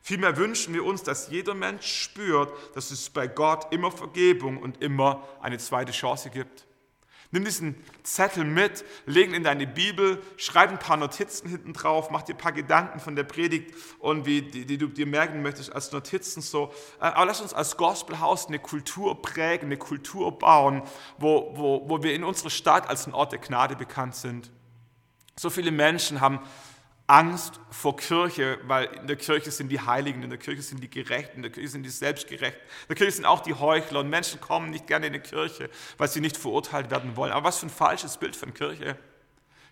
Vielmehr 0.02 0.36
wünschen 0.36 0.74
wir 0.74 0.84
uns, 0.84 1.04
dass 1.04 1.30
jeder 1.30 1.54
Mensch 1.54 1.88
spürt, 1.88 2.52
dass 2.76 2.92
es 2.92 3.10
bei 3.10 3.28
Gott 3.28 3.72
immer 3.72 3.92
Vergebung 3.92 4.58
und 4.58 4.82
immer 4.84 5.24
eine 5.42 5.58
zweite 5.58 5.94
Chance 5.94 6.30
gibt. 6.30 6.69
Nimm 7.32 7.46
diesen 7.46 7.76
Zettel 8.02 8.44
mit, 8.44 8.84
leg 9.06 9.28
ihn 9.28 9.36
in 9.36 9.44
deine 9.44 9.68
Bibel, 9.68 10.20
schreib 10.36 10.72
ein 10.72 10.80
paar 10.80 10.98
Notizen 10.98 11.48
hinten 11.48 11.74
drauf, 11.74 12.10
mach 12.10 12.24
dir 12.24 12.34
ein 12.34 12.40
paar 12.40 12.54
Gedanken 12.54 13.00
von 13.00 13.16
der 13.16 13.24
Predigt 13.24 13.76
und 14.00 14.26
wie, 14.26 14.42
die, 14.42 14.66
die 14.66 14.80
du 14.80 14.88
dir 14.88 15.06
merken 15.06 15.44
möchtest 15.44 15.72
als 15.72 15.92
Notizen 15.92 16.42
so. 16.42 16.74
Äh, 17.00 17.06
aber 17.06 17.28
lass 17.28 17.40
uns 17.40 17.54
als 17.54 17.78
Gospelhaus 17.78 18.48
eine 18.48 18.58
Kultur 18.58 19.22
prägen, 19.22 19.68
eine 19.68 19.78
Kultur 19.78 20.40
bauen, 20.40 20.82
wo, 21.20 21.52
wo, 21.56 21.88
wo 21.88 22.02
wir 22.02 22.16
in 22.16 22.24
unserer 22.24 22.50
Stadt 22.50 22.90
als 22.90 23.06
ein 23.06 23.14
Ort 23.14 23.32
der 23.32 23.40
Gnade 23.40 23.76
bekannt 23.76 24.16
sind. 24.16 24.50
So 25.36 25.52
viele 25.52 25.70
Menschen 25.70 26.22
haben 26.22 26.40
Angst 27.10 27.60
vor 27.72 27.98
Kirche, 27.98 28.60
weil 28.68 28.86
in 28.86 29.08
der 29.08 29.16
Kirche 29.16 29.50
sind 29.50 29.70
die 29.70 29.80
Heiligen, 29.80 30.22
in 30.22 30.30
der 30.30 30.38
Kirche 30.38 30.62
sind 30.62 30.84
die 30.84 30.90
Gerechten, 30.90 31.38
in 31.38 31.42
der 31.42 31.52
Kirche 31.52 31.70
sind 31.70 31.82
die 31.82 31.90
Selbstgerechten, 31.90 32.62
in 32.62 32.88
der 32.88 32.96
Kirche 32.96 33.14
sind 33.14 33.26
auch 33.26 33.42
die 33.42 33.56
Heuchler 33.56 34.02
und 34.02 34.10
Menschen 34.10 34.40
kommen 34.40 34.70
nicht 34.70 34.86
gerne 34.86 35.08
in 35.08 35.14
die 35.14 35.20
Kirche, 35.20 35.72
weil 35.98 36.08
sie 36.08 36.22
nicht 36.22 36.38
verurteilt 36.38 36.92
werden 36.92 37.18
wollen. 37.18 37.32
Aber 37.32 37.48
was 37.48 37.58
für 37.58 37.66
ein 37.66 37.72
falsches 37.72 38.18
Bild 38.18 38.36
von 38.36 38.54
Kirche. 38.54 38.96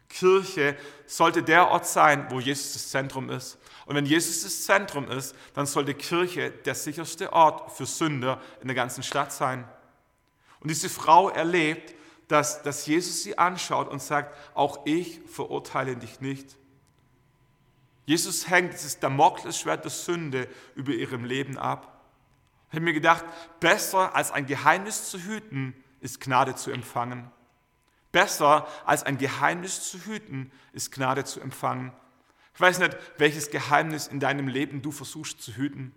Kirche 0.10 0.76
sollte 1.06 1.44
der 1.44 1.70
Ort 1.70 1.86
sein, 1.86 2.26
wo 2.30 2.40
Jesus 2.40 2.74
das 2.74 2.90
Zentrum 2.90 3.30
ist. 3.30 3.60
Und 3.86 3.96
wenn 3.96 4.06
Jesus 4.06 4.42
das 4.42 4.64
Zentrum 4.64 5.12
ist, 5.12 5.36
dann 5.54 5.66
sollte 5.66 5.94
Kirche 5.94 6.50
der 6.50 6.74
sicherste 6.76 7.34
Ort 7.34 7.72
für 7.72 7.86
Sünder 7.86 8.42
in 8.62 8.68
der 8.68 8.76
ganzen 8.76 9.04
Stadt 9.04 9.32
sein. 9.32 9.68
Und 10.60 10.72
diese 10.72 10.90
Frau 10.90 11.30
erlebt, 11.30 11.94
dass, 12.30 12.64
dass 12.64 12.88
Jesus 12.88 13.22
sie 13.22 13.38
anschaut 13.38 13.90
und 13.90 14.02
sagt, 14.02 14.36
auch 14.56 14.86
ich 14.86 15.22
verurteile 15.28 15.96
dich 15.96 16.20
nicht. 16.20 16.58
Jesus 18.08 18.50
hängt 18.50 18.72
dieses 18.72 19.00
Damoklesschwert 19.00 19.84
der 19.84 19.92
Sünde 19.92 20.48
über 20.76 20.94
ihrem 20.94 21.26
Leben 21.26 21.58
ab. 21.58 22.06
Ich 22.70 22.76
habe 22.76 22.86
mir 22.86 22.94
gedacht, 22.94 23.26
besser 23.60 24.16
als 24.16 24.32
ein 24.32 24.46
Geheimnis 24.46 25.10
zu 25.10 25.20
hüten, 25.20 25.76
ist 26.00 26.22
Gnade 26.22 26.56
zu 26.56 26.72
empfangen. 26.72 27.30
Besser 28.14 28.66
als 28.86 29.04
ein 29.04 29.18
Geheimnis 29.18 29.92
zu 29.92 30.00
hüten, 30.06 30.54
ist 30.72 30.94
Gnade 30.94 31.26
zu 31.26 31.42
empfangen. 31.42 31.92
Ich 32.54 32.62
weiß 32.62 32.80
nicht, 32.80 32.96
welches 33.18 33.52
Geheimnis 33.52 34.08
in 34.08 34.22
deinem 34.22 34.48
Leben 34.48 34.82
du 34.82 34.94
versuchst 34.94 35.42
zu 35.42 35.58
hüten. 35.58 35.94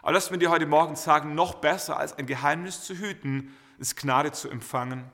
Aber 0.00 0.12
lass 0.12 0.30
mir 0.30 0.38
dir 0.38 0.50
heute 0.50 0.64
Morgen 0.64 0.96
sagen, 0.96 1.34
noch 1.34 1.56
besser 1.56 1.98
als 1.98 2.16
ein 2.16 2.24
Geheimnis 2.24 2.84
zu 2.84 2.94
hüten, 2.94 3.54
ist 3.78 3.98
Gnade 3.98 4.32
zu 4.32 4.48
empfangen. 4.48 5.12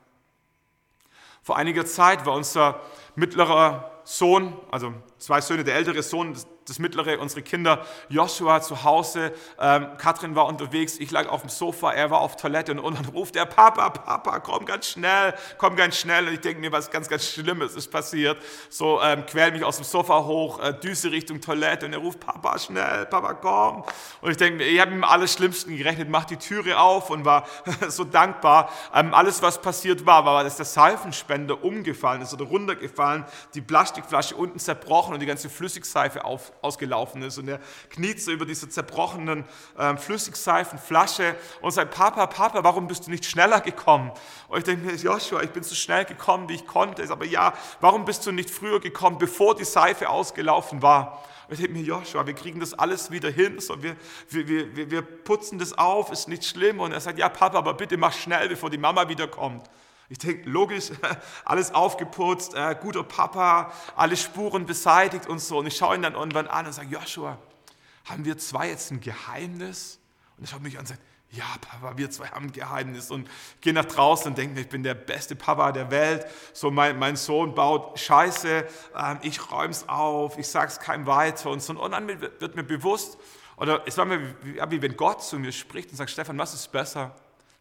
Vor 1.47 1.57
einiger 1.57 1.87
Zeit 1.87 2.27
war 2.27 2.35
unser 2.35 2.81
mittlerer 3.15 4.03
Sohn, 4.03 4.53
also 4.73 4.93
zwei 5.17 5.41
Söhne, 5.41 5.63
der 5.63 5.77
ältere 5.77 6.03
Sohn, 6.03 6.37
das 6.67 6.79
mittlere, 6.79 7.19
unsere 7.21 7.43
Kinder, 7.43 7.85
Joshua 8.09 8.61
zu 8.61 8.85
Hause, 8.85 9.33
ähm, 9.61 9.89
Katrin 9.99 10.35
war 10.35 10.47
unterwegs, 10.47 10.99
ich 10.99 11.11
lag 11.11 11.29
auf 11.29 11.41
dem 11.41 11.51
Sofa, 11.51 11.93
er 11.93 12.11
war 12.11 12.21
auf 12.21 12.37
Toilette 12.37 12.73
und, 12.73 12.81
und 12.81 12.99
dann 12.99 13.07
ruft 13.07 13.37
er, 13.37 13.47
Papa, 13.47 13.91
Papa, 13.91 14.41
komm 14.41 14.67
ganz 14.67 14.89
schnell, 14.89 15.35
komm 15.59 15.77
ganz 15.77 15.97
schnell. 15.97 16.27
Und 16.27 16.35
ich 16.35 16.41
denke 16.41 16.61
mir, 16.61 16.73
was 16.73 16.91
ganz, 16.91 17.09
ganz 17.09 17.27
Schlimmes 17.31 17.75
ist 17.75 17.89
passiert. 17.89 18.39
So 18.69 19.01
ähm, 19.03 19.25
quäl 19.27 19.53
mich 19.53 19.65
aus 19.65 19.77
dem 19.77 19.85
Sofa 19.85 20.25
hoch, 20.25 20.61
äh, 20.61 20.75
Düse 20.75 21.11
Richtung 21.11 21.41
Toilette 21.41 21.87
und 21.87 21.93
er 21.93 22.01
ruft, 22.01 22.21
Papa, 22.21 22.59
schnell, 22.59 23.07
Papa, 23.07 23.35
komm. 23.35 23.85
Und 24.21 24.31
ich 24.31 24.37
denke 24.37 24.59
mir, 24.59 24.67
ich 24.67 24.81
habe 24.81 24.93
ihm 24.93 25.05
alles 25.05 25.35
Schlimmsten 25.35 25.77
gerechnet, 25.77 26.09
mach 26.09 26.25
die 26.25 26.37
Türe 26.37 26.79
auf 26.79 27.11
und 27.11 27.25
war 27.25 27.47
so 27.89 28.05
dankbar. 28.05 28.71
Ähm, 28.95 29.15
alles, 29.15 29.41
was 29.43 29.61
passiert 29.61 30.05
war, 30.05 30.25
war, 30.25 30.43
dass 30.43 30.57
der 30.57 30.67
Seifenspender 30.67 31.63
umgefallen 31.63 32.23
ist 32.23 32.33
oder 32.33 32.45
runtergefallen, 32.45 33.25
die 33.55 33.61
Plastikflasche 33.61 34.35
unten 34.35 34.59
zerbrochen 34.59 35.15
und 35.15 35.21
die 35.21 35.27
ganze 35.27 35.49
Flüssigseife 35.49 36.25
auf, 36.25 36.53
ausgelaufen 36.67 37.23
ist. 37.23 37.39
Und 37.39 37.49
er 37.49 37.61
kniet 37.91 38.21
so 38.21 38.33
über 38.33 38.45
diese 38.45 38.69
zerbrochenen 38.69 39.45
ähm, 39.79 39.99
Flüssigseifenflasche 39.99 41.37
und 41.61 41.71
sagt, 41.71 41.95
Papa, 41.95 42.27
Papa, 42.27 42.65
warum 42.65 42.89
bist 42.89 43.07
du 43.07 43.11
nicht 43.11 43.25
schneller 43.25 43.61
gekommen? 43.61 44.11
Und 44.49 44.59
ich 44.59 44.65
denke 44.65 44.87
mir, 44.87 44.95
Joshua, 44.95 45.43
ich 45.43 45.51
bin 45.51 45.63
so 45.63 45.75
schnell 45.75 46.05
gekommen, 46.05 46.49
wie 46.49 46.55
ich 46.55 46.67
konnte. 46.67 47.09
Aber 47.11 47.25
ja, 47.25 47.53
warum 47.81 48.05
bist 48.05 48.27
du 48.27 48.33
nicht 48.33 48.51
früher 48.51 48.81
gekommen, 48.81 49.19
bevor 49.19 49.55
die 49.55 49.65
Seife 49.65 50.09
ausgelaufen 50.09 50.83
war? 50.83 51.23
Und 51.49 51.55
ich 51.55 51.61
denke 51.61 51.79
mir, 51.79 51.85
Joshua, 51.85 52.27
wir 52.27 52.35
kriegen 52.35 52.59
das 52.59 52.75
alles 52.75 53.11
wieder 53.13 53.31
hin, 53.31 53.61
so 53.61 53.81
wir, 53.81 53.97
wir, 54.31 54.77
wir, 54.77 54.91
wir 54.91 55.03
putzen 55.03 55.61
das 55.61 55.79
auf, 55.79 56.11
ist 56.11 56.27
nicht 56.27 56.45
schlimm. 56.45 56.81
Und 56.81 56.93
er 56.93 57.01
sagt, 57.01 57.19
ja 57.19 57.29
Papa, 57.29 57.59
aber 57.59 57.75
bitte 57.75 57.97
mach 57.97 58.13
schnell, 58.13 58.49
bevor 58.49 58.69
die 58.69 58.79
Mama 58.79 59.09
wiederkommt. 59.09 59.65
Ich 60.09 60.19
denke, 60.19 60.49
logisch, 60.49 60.91
alles 61.45 61.75
aufgeputzt, 61.75 62.55
äh, 62.55 62.77
guter 62.81 63.03
Papa, 63.03 63.73
alle 63.97 64.17
Spuren 64.17 64.67
beseitigt 64.67 65.27
und 65.27 65.41
so. 65.41 65.59
Und 65.59 65.67
ich 65.67 65.77
schaue 65.77 65.97
ihn 65.97 66.03
dann 66.03 66.15
irgendwann 66.15 66.47
an 66.47 66.67
und 66.67 66.73
sage, 66.73 66.89
Joshua, 66.89 67.39
haben 68.05 68.25
wir 68.25 68.39
zwei 68.39 68.69
jetzt 68.69 68.91
ein 68.91 69.01
Geheimnis? 69.01 69.99
Und 70.37 70.45
er 70.45 70.49
schaut 70.49 70.63
mich 70.63 70.75
an 70.75 70.81
und 70.81 70.89
sagt, 70.89 71.01
ja, 71.33 71.45
Papa, 71.61 71.99
wir 71.99 72.11
zwei 72.11 72.29
haben 72.29 72.47
ein 72.47 72.53
Geheimnis 72.53 73.11
und 73.11 73.29
gehe 73.61 73.73
nach 73.73 73.85
draußen 73.85 74.29
und 74.29 74.39
denke, 74.39 74.61
ich 74.61 74.69
bin 74.69 74.85
der 74.85 74.95
beste 74.95 75.35
Papa 75.35 75.73
der 75.73 75.91
Welt. 75.91 76.25
So, 76.53 76.71
mein, 76.71 76.99
mein 76.99 77.17
Sohn 77.17 77.55
baut 77.55 77.99
Scheiße, 77.99 78.49
äh, 78.95 79.17
ich 79.23 79.51
räume 79.51 79.71
es 79.71 79.89
auf, 79.89 80.39
ich 80.39 80.47
sage 80.47 80.69
es 80.69 80.79
keinem 80.79 81.07
weiter 81.07 81.51
und 81.51 81.63
so. 81.63 81.73
Und 81.73 81.91
dann 81.91 82.09
wird 82.09 82.55
mir 82.55 82.63
bewusst, 82.63 83.19
oder 83.57 83.83
es 83.87 83.97
war 83.99 84.05
mir 84.05 84.35
wie 84.43 84.83
wenn 84.83 84.97
Gott 84.97 85.23
zu 85.23 85.39
mir 85.39 85.53
spricht 85.53 85.91
und 85.91 85.97
sagt, 85.97 86.11
Stefan, 86.11 86.39
was 86.39 86.55
ist 86.55 86.71
besser? 86.71 87.15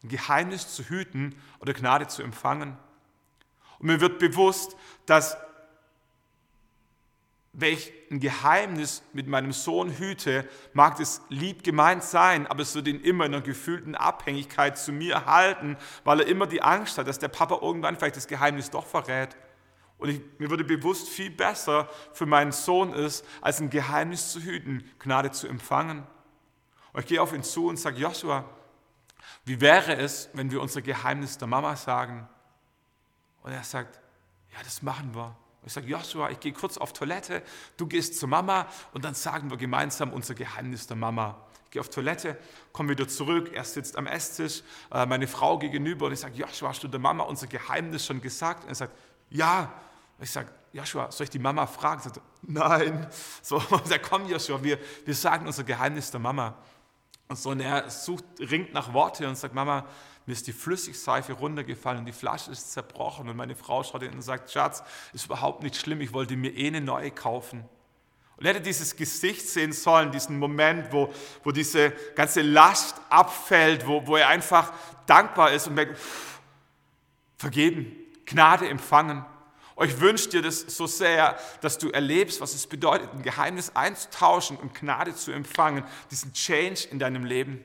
Ein 0.06 0.10
Geheimnis 0.10 0.74
zu 0.74 0.84
hüten 0.84 1.36
oder 1.60 1.74
Gnade 1.74 2.08
zu 2.08 2.22
empfangen. 2.22 2.78
Und 3.80 3.88
mir 3.88 4.00
wird 4.02 4.20
bewusst, 4.20 4.76
dass 5.06 5.38
wenn 7.58 7.74
ich 7.74 7.92
ein 8.12 8.20
Geheimnis 8.20 9.02
mit 9.14 9.28
meinem 9.28 9.54
Sohn 9.54 9.98
hüte, 9.98 10.48
mag 10.74 11.00
es 11.00 11.22
lieb 11.30 11.64
gemeint 11.64 12.04
sein, 12.04 12.48
aber 12.48 12.62
es 12.62 12.76
wird 12.76 12.88
ihn 12.88 13.00
immer 13.00 13.26
in 13.26 13.34
einer 13.34 13.44
gefühlten 13.44 13.96
Abhängigkeit 13.96 14.78
zu 14.78 14.92
mir 14.92 15.26
halten, 15.26 15.78
weil 16.04 16.20
er 16.20 16.28
immer 16.28 16.48
die 16.48 16.62
Angst 16.62 16.98
hat, 16.98 17.08
dass 17.08 17.18
der 17.18 17.30
Papa 17.30 17.60
irgendwann 17.62 17.96
vielleicht 17.96 18.18
das 18.18 18.28
Geheimnis 18.28 18.72
doch 18.72 18.86
verrät. 18.86 19.38
Und 19.98 20.10
ich, 20.10 20.22
mir 20.38 20.50
würde 20.50 20.66
bewusst 20.66 21.08
viel 21.08 21.30
besser 21.30 21.90
für 22.12 22.26
meinen 22.26 22.52
Sohn 22.52 22.94
ist, 22.94 23.26
als 23.40 23.62
ein 23.62 23.70
Geheimnis 23.70 24.34
zu 24.34 24.42
hüten, 24.42 24.84
Gnade 25.00 25.32
zu 25.32 25.48
empfangen. 25.48 26.04
Und 26.92 27.00
ich 27.00 27.08
gehe 27.08 27.22
auf 27.22 27.34
ihn 27.34 27.44
zu 27.44 27.68
und 27.68 27.78
sage, 27.78 28.00
Joshua, 28.00 28.44
wie 29.46 29.62
wäre 29.62 29.96
es, 29.96 30.30
wenn 30.34 30.52
wir 30.52 30.62
unser 30.62 30.82
Geheimnis 30.82 31.38
der 31.38 31.48
Mama 31.48 31.76
sagen? 31.76 32.28
Und 33.44 33.52
er 33.52 33.64
sagt, 33.64 34.00
ja, 34.52 34.58
das 34.64 34.82
machen 34.82 35.14
wir. 35.14 35.36
Ich 35.66 35.74
sage, 35.74 35.88
Joshua, 35.88 36.30
ich 36.30 36.40
gehe 36.40 36.54
kurz 36.54 36.78
auf 36.78 36.94
Toilette, 36.94 37.42
du 37.78 37.88
gehst 37.88 38.20
zur 38.20 38.30
Mama 38.30 38.68
und 38.94 39.04
dann 39.04 39.16
sagen 39.16 39.50
wir 39.50 39.58
gemeinsam 39.58 40.14
unser 40.14 40.36
Geheimnis 40.36 40.86
der 40.86 40.96
Mama. 40.96 41.38
Ich 41.66 41.72
gehe 41.72 41.80
auf 41.80 41.90
Toilette, 41.90 42.38
komme 42.72 42.90
wieder 42.90 43.08
zurück, 43.08 43.52
er 43.54 43.64
sitzt 43.64 43.98
am 43.98 44.06
Esstisch, 44.06 44.62
äh, 44.92 45.06
meine 45.06 45.28
Frau 45.28 45.58
gegenüber 45.58 46.06
und 46.06 46.14
ich 46.14 46.20
sage, 46.20 46.36
Joshua, 46.36 46.70
hast 46.70 46.84
du 46.84 46.88
der 46.88 47.00
Mama 47.00 47.24
unser 47.24 47.48
Geheimnis 47.48 48.06
schon 48.06 48.22
gesagt? 48.22 48.64
Und 48.64 48.70
er 48.70 48.76
sagt, 48.76 48.96
ja. 49.30 49.74
Ich 50.22 50.32
sage, 50.32 50.50
Joshua, 50.72 51.12
soll 51.12 51.26
ich 51.26 51.30
die 51.30 51.40
Mama 51.40 51.68
fragen? 51.68 52.00
Er 52.02 52.04
sagt, 52.04 52.22
nein. 52.44 53.08
So, 53.42 53.58
und 53.70 53.92
er 53.92 54.00
komm 54.00 54.28
Joshua, 54.28 54.64
wir, 54.64 54.80
wir 55.04 55.16
sagen 55.16 55.48
unser 55.48 55.64
Geheimnis 55.64 56.12
der 56.12 56.20
Mama. 56.20 56.56
So, 57.34 57.50
und 57.52 57.60
er 57.60 57.90
sucht, 57.90 58.24
ringt 58.40 58.74
nach 58.74 58.94
Worte 58.94 59.28
und 59.28 59.36
sagt, 59.36 59.56
Mama, 59.56 59.86
mir 60.26 60.34
ist 60.34 60.48
die 60.48 60.54
Flüssigseife 60.54 61.34
runtergefallen 61.34 62.00
und 62.00 62.06
die 62.06 62.12
Flasche 62.12 62.52
ist 62.52 62.72
zerbrochen. 62.72 63.28
Und 63.30 63.38
meine 63.38 63.56
Frau 63.56 63.84
schaut 63.84 64.04
ihn 64.04 64.14
und 64.14 64.22
sagt, 64.22 64.52
Schatz, 64.52 64.84
ist 65.14 65.26
überhaupt 65.26 65.64
nicht 65.64 65.76
schlimm, 65.76 66.02
ich 66.02 66.14
wollte 66.14 66.36
mir 66.36 66.56
eh 66.56 66.68
eine 66.68 66.82
neue 66.82 67.12
kaufen. 67.12 67.64
Und 68.38 68.46
er 68.46 68.54
hätte 68.54 68.62
dieses 68.62 68.96
Gesicht 68.96 69.48
sehen 69.48 69.72
sollen, 69.72 70.12
diesen 70.12 70.38
Moment, 70.38 70.92
wo, 70.92 71.14
wo 71.44 71.52
diese 71.52 71.92
ganze 72.16 72.42
Last 72.42 73.00
abfällt, 73.10 73.88
wo, 73.88 74.06
wo 74.06 74.18
er 74.18 74.28
einfach 74.28 74.74
dankbar 75.06 75.52
ist 75.52 75.68
und 75.68 75.76
merkt, 75.76 75.98
vergeben, 77.38 77.96
Gnade 78.26 78.68
empfangen. 78.68 79.26
Ich 79.84 80.00
wünsche 80.00 80.30
dir 80.30 80.42
das 80.42 80.62
so 80.62 80.88
sehr, 80.88 81.38
dass 81.60 81.78
du 81.78 81.90
erlebst, 81.90 82.40
was 82.40 82.54
es 82.54 82.66
bedeutet, 82.66 83.12
ein 83.12 83.24
Geheimnis 83.24 83.76
einzutauschen 83.76 84.56
und 84.56 84.74
Gnade 84.74 85.14
zu 85.16 85.32
empfangen, 85.32 85.84
diesen 86.12 86.32
Change 86.32 86.88
in 86.90 87.00
deinem 87.00 87.26
Leben. 87.26 87.64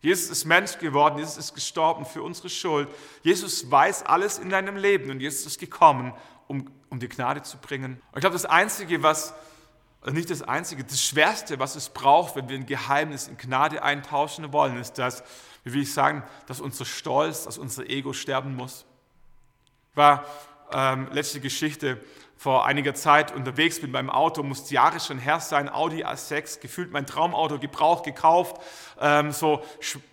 Jesus 0.00 0.30
ist 0.30 0.46
Mensch 0.46 0.78
geworden, 0.78 1.18
Jesus 1.18 1.36
ist 1.36 1.54
gestorben 1.54 2.06
für 2.06 2.22
unsere 2.22 2.48
Schuld. 2.48 2.88
Jesus 3.22 3.70
weiß 3.70 4.04
alles 4.04 4.38
in 4.38 4.48
deinem 4.48 4.76
Leben 4.76 5.10
und 5.10 5.20
Jesus 5.20 5.46
ist 5.46 5.60
gekommen, 5.60 6.12
um, 6.48 6.70
um 6.88 6.98
dir 6.98 7.08
Gnade 7.08 7.42
zu 7.42 7.58
bringen. 7.58 8.00
Und 8.10 8.18
ich 8.18 8.20
glaube, 8.20 8.34
das 8.34 8.46
Einzige, 8.46 9.02
was, 9.02 9.34
also 10.00 10.14
nicht 10.14 10.30
das 10.30 10.42
Einzige, 10.42 10.82
das 10.82 11.00
Schwerste, 11.00 11.60
was 11.60 11.76
es 11.76 11.90
braucht, 11.90 12.36
wenn 12.36 12.48
wir 12.48 12.56
ein 12.56 12.66
Geheimnis 12.66 13.28
in 13.28 13.36
Gnade 13.36 13.82
eintauschen 13.82 14.52
wollen, 14.52 14.78
ist 14.78 14.94
das, 14.94 15.22
wie 15.62 15.74
will 15.74 15.82
ich 15.82 15.92
sagen, 15.92 16.24
dass 16.46 16.60
unser 16.60 16.84
Stolz, 16.84 17.44
dass 17.44 17.58
unser 17.58 17.88
Ego 17.88 18.12
sterben 18.12 18.56
muss. 18.56 18.86
War 19.94 20.24
ähm, 20.74 21.08
letzte 21.12 21.40
Geschichte, 21.40 21.98
vor 22.42 22.66
einiger 22.66 22.92
Zeit 22.92 23.32
unterwegs 23.32 23.80
mit 23.82 23.92
meinem 23.92 24.10
Auto, 24.10 24.42
muss 24.42 24.68
Jahre 24.68 24.98
schon 24.98 25.18
her 25.18 25.38
sein, 25.38 25.68
Audi 25.68 26.04
A6, 26.04 26.60
gefühlt 26.60 26.90
mein 26.90 27.06
Traumauto, 27.06 27.60
gebraucht, 27.60 28.02
gekauft, 28.02 28.60
ähm, 29.00 29.30
so 29.30 29.62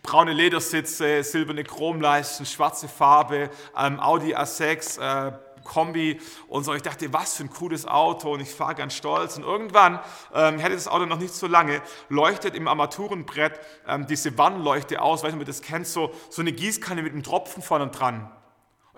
braune 0.04 0.34
Ledersitze, 0.34 1.24
silberne 1.24 1.64
Chromleisten, 1.64 2.46
schwarze 2.46 2.88
Farbe, 2.88 3.50
ähm, 3.76 4.00
Audi 4.00 4.36
A6, 4.36 5.00
äh, 5.00 5.32
Kombi 5.64 6.20
und 6.48 6.64
so. 6.64 6.74
Ich 6.76 6.84
dachte, 6.84 7.12
was 7.14 7.36
für 7.36 7.44
ein 7.44 7.50
cooles 7.50 7.88
Auto 7.88 8.34
und 8.34 8.42
ich 8.42 8.54
fahre 8.54 8.76
ganz 8.76 8.94
stolz. 8.94 9.38
Und 9.38 9.44
irgendwann, 9.44 10.00
ähm, 10.34 10.60
hätte 10.60 10.76
das 10.76 10.88
Auto 10.88 11.06
noch 11.06 11.20
nicht 11.20 11.34
so 11.34 11.48
lange, 11.48 11.82
leuchtet 12.10 12.56
im 12.56 12.68
Armaturenbrett 12.68 13.60
ähm, 13.88 14.06
diese 14.06 14.38
Warnleuchte 14.38 15.02
aus, 15.02 15.24
weiß 15.24 15.34
nicht, 15.34 15.42
ob 15.42 15.48
ihr 15.48 15.52
das 15.52 15.62
kennt, 15.62 15.88
so, 15.88 16.12
so 16.30 16.42
eine 16.42 16.52
Gießkanne 16.52 17.02
mit 17.02 17.14
einem 17.14 17.24
Tropfen 17.24 17.64
vorne 17.64 17.88
dran. 17.88 18.30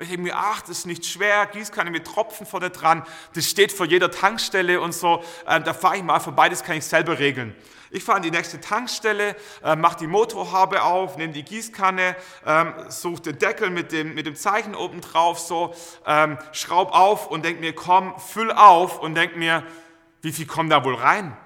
Und 0.01 0.05
ich 0.05 0.13
denke 0.13 0.29
mir, 0.29 0.35
ach, 0.35 0.61
das 0.61 0.79
ist 0.79 0.87
nicht 0.87 1.05
schwer, 1.05 1.45
Gießkanne 1.45 1.91
mit 1.91 2.07
Tropfen 2.07 2.47
vorne 2.47 2.71
dran, 2.71 3.03
das 3.35 3.45
steht 3.45 3.71
vor 3.71 3.85
jeder 3.85 4.09
Tankstelle 4.09 4.81
und 4.81 4.95
so, 4.95 5.23
äh, 5.45 5.61
da 5.61 5.75
fahre 5.75 5.97
ich 5.97 6.01
mal 6.01 6.19
vorbei, 6.19 6.49
das 6.49 6.63
kann 6.63 6.75
ich 6.75 6.85
selber 6.85 7.19
regeln. 7.19 7.55
Ich 7.91 8.03
fahre 8.03 8.15
an 8.15 8.23
die 8.23 8.31
nächste 8.31 8.59
Tankstelle, 8.59 9.35
äh, 9.63 9.75
mache 9.75 9.99
die 9.99 10.07
Motorhaube 10.07 10.81
auf, 10.81 11.17
nehme 11.17 11.33
die 11.33 11.43
Gießkanne, 11.43 12.15
ähm, 12.47 12.73
suche 12.87 13.21
den 13.21 13.37
Deckel 13.37 13.69
mit 13.69 13.91
dem, 13.91 14.15
mit 14.15 14.25
dem 14.25 14.35
Zeichen 14.35 14.73
oben 14.73 15.01
drauf, 15.01 15.37
so, 15.37 15.71
ähm, 16.07 16.39
schraub 16.51 16.95
auf 16.95 17.27
und 17.27 17.45
denke 17.45 17.61
mir, 17.61 17.75
komm, 17.75 18.17
füll 18.17 18.51
auf 18.51 18.97
und 18.97 19.13
denke 19.13 19.37
mir, 19.37 19.63
wie 20.23 20.31
viel 20.31 20.47
kommt 20.47 20.71
da 20.71 20.83
wohl 20.83 20.95
rein? 20.95 21.37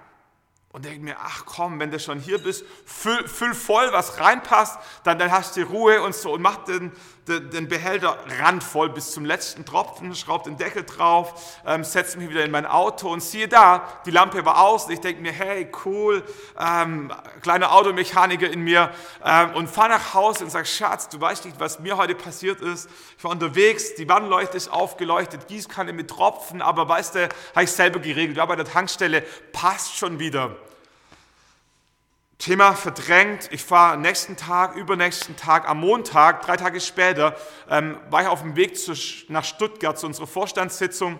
und 0.76 0.84
denke 0.84 1.00
mir, 1.00 1.16
ach 1.22 1.46
komm, 1.46 1.80
wenn 1.80 1.90
du 1.90 2.02
schon 2.02 2.20
hier 2.20 2.38
bist, 2.38 2.66
füll, 2.86 3.26
füll 3.30 3.54
voll, 3.54 3.94
was 3.94 4.20
reinpasst, 4.20 4.78
dann, 5.06 5.18
dann 5.18 5.32
hast 5.32 5.56
du 5.56 5.64
Ruhe 5.64 6.02
und 6.02 6.14
so 6.14 6.34
und 6.34 6.42
mach 6.42 6.66
den, 6.66 6.92
den, 7.28 7.68
Behälter 7.68 8.18
randvoll 8.40 8.90
bis 8.90 9.12
zum 9.12 9.26
letzten 9.26 9.66
Tropfen, 9.66 10.14
schraub 10.16 10.44
den 10.44 10.58
Deckel 10.58 10.84
drauf, 10.84 11.60
ähm, 11.66 11.84
setze 11.84 12.18
mich 12.18 12.30
wieder 12.30 12.46
in 12.46 12.52
mein 12.52 12.66
Auto 12.66 13.10
und 13.12 13.22
siehe 13.22 13.48
da, 13.48 13.88
die 14.06 14.12
Lampe 14.12 14.46
war 14.46 14.62
aus 14.62 14.90
ich 14.90 15.00
denke 15.00 15.22
mir, 15.22 15.32
hey, 15.32 15.68
cool, 15.86 16.24
ähm, 16.60 17.12
kleiner 17.42 17.74
Automechaniker 17.74 18.50
in 18.50 18.62
mir 18.62 18.92
ähm, 19.24 19.54
und 19.56 19.70
fahre 19.70 19.90
nach 19.90 20.14
Hause 20.14 20.44
und 20.44 20.52
sage, 20.52 20.66
Schatz, 20.66 21.10
du 21.10 21.20
weißt 21.20 21.46
nicht, 21.46 21.60
was 21.60 21.80
mir 21.80 21.98
heute 21.98 22.16
passiert 22.16 22.62
ist. 22.62 22.90
Ich 23.18 23.24
war 23.24 23.32
unterwegs, 23.32 23.96
die 23.96 24.08
Wannleuchte 24.08 24.58
ist 24.58 24.70
aufgeleuchtet, 24.70 25.48
Gießkanne 25.48 25.94
mit 25.94 26.10
Tropfen, 26.10 26.62
aber 26.62 26.88
weißt 26.88 27.16
du, 27.16 27.30
habe 27.56 27.64
ich 27.64 27.72
selber 27.72 28.00
geregelt, 28.00 28.38
war 28.38 28.48
bei 28.48 28.56
der 28.56 28.66
Tankstelle, 28.66 29.24
passt 29.52 29.98
schon 29.98 30.20
wieder. 30.20 30.56
Thema 32.46 32.76
verdrängt. 32.76 33.50
Ich 33.52 33.64
fahre 33.64 33.98
nächsten 33.98 34.38
Tag, 34.38 34.76
übernächsten 34.76 35.36
Tag, 35.36 35.68
am 35.68 35.80
Montag, 35.80 36.44
drei 36.44 36.56
Tage 36.56 36.80
später, 36.80 37.36
ähm, 37.72 37.98
war 38.12 38.22
ich 38.22 38.28
auf 38.28 38.44
dem 38.44 38.56
Weg 38.56 38.78
zu, 38.78 38.94
nach 39.30 39.44
Stuttgart 39.44 39.98
zu 39.98 40.06
unserer 40.06 40.28
Vorstandssitzung. 40.28 41.18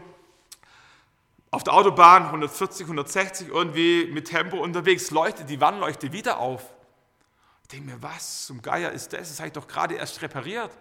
Auf 1.50 1.64
der 1.64 1.74
Autobahn 1.74 2.26
140, 2.26 2.84
160 2.84 3.48
irgendwie 3.48 4.06
mit 4.14 4.28
Tempo 4.28 4.58
unterwegs, 4.58 5.10
leuchtet 5.10 5.50
die 5.50 5.60
Warnleuchte 5.60 6.14
wieder 6.14 6.38
auf. 6.38 6.62
Ich 7.64 7.70
denke 7.70 7.94
mir, 7.94 8.04
was 8.04 8.46
zum 8.46 8.62
Geier 8.62 8.92
ist 8.92 9.12
das? 9.12 9.30
Das 9.30 9.40
habe 9.40 9.48
ich 9.48 9.54
doch 9.54 9.68
gerade 9.68 9.96
erst 9.96 10.22
repariert. 10.22 10.78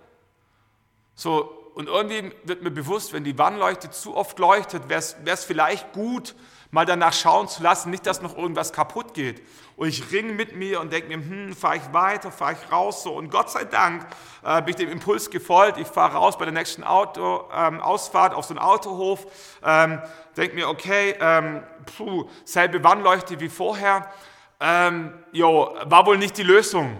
So, 1.14 1.72
und 1.74 1.88
irgendwie 1.88 2.34
wird 2.44 2.62
mir 2.62 2.70
bewusst, 2.70 3.14
wenn 3.14 3.24
die 3.24 3.38
Warnleuchte 3.38 3.90
zu 3.90 4.14
oft 4.14 4.38
leuchtet, 4.38 4.90
wäre 4.90 5.00
es 5.24 5.44
vielleicht 5.44 5.94
gut, 5.94 6.34
mal 6.74 6.84
danach 6.84 7.12
schauen 7.12 7.46
zu 7.46 7.62
lassen, 7.62 7.90
nicht, 7.90 8.04
dass 8.04 8.20
noch 8.20 8.36
irgendwas 8.36 8.72
kaputt 8.72 9.14
geht. 9.14 9.40
Und 9.76 9.86
ich 9.86 10.10
ringe 10.10 10.32
mit 10.32 10.56
mir 10.56 10.80
und 10.80 10.92
denke 10.92 11.06
mir, 11.06 11.24
hm, 11.24 11.54
fahre 11.54 11.76
ich 11.76 11.92
weiter, 11.92 12.32
fahre 12.32 12.54
ich 12.54 12.72
raus 12.72 13.04
so. 13.04 13.14
Und 13.14 13.30
Gott 13.30 13.48
sei 13.48 13.62
Dank 13.62 14.04
äh, 14.42 14.60
bin 14.60 14.70
ich 14.70 14.76
dem 14.76 14.90
Impuls 14.90 15.30
gefolgt. 15.30 15.78
Ich 15.78 15.86
fahre 15.86 16.16
raus 16.16 16.36
bei 16.36 16.44
der 16.46 16.52
nächsten 16.52 16.82
Auto, 16.82 17.48
ähm, 17.54 17.80
Ausfahrt 17.80 18.34
auf 18.34 18.44
so 18.44 18.54
einen 18.54 18.58
Autohof, 18.58 19.24
ähm, 19.64 20.02
denke 20.36 20.56
mir, 20.56 20.68
okay, 20.68 21.14
ähm, 21.20 21.62
puh, 21.96 22.28
selbe 22.44 22.82
Warnleuchte 22.82 23.38
wie 23.38 23.48
vorher. 23.48 24.10
Ähm, 24.58 25.14
jo, 25.30 25.76
war 25.84 26.06
wohl 26.06 26.18
nicht 26.18 26.36
die 26.36 26.42
Lösung. 26.42 26.98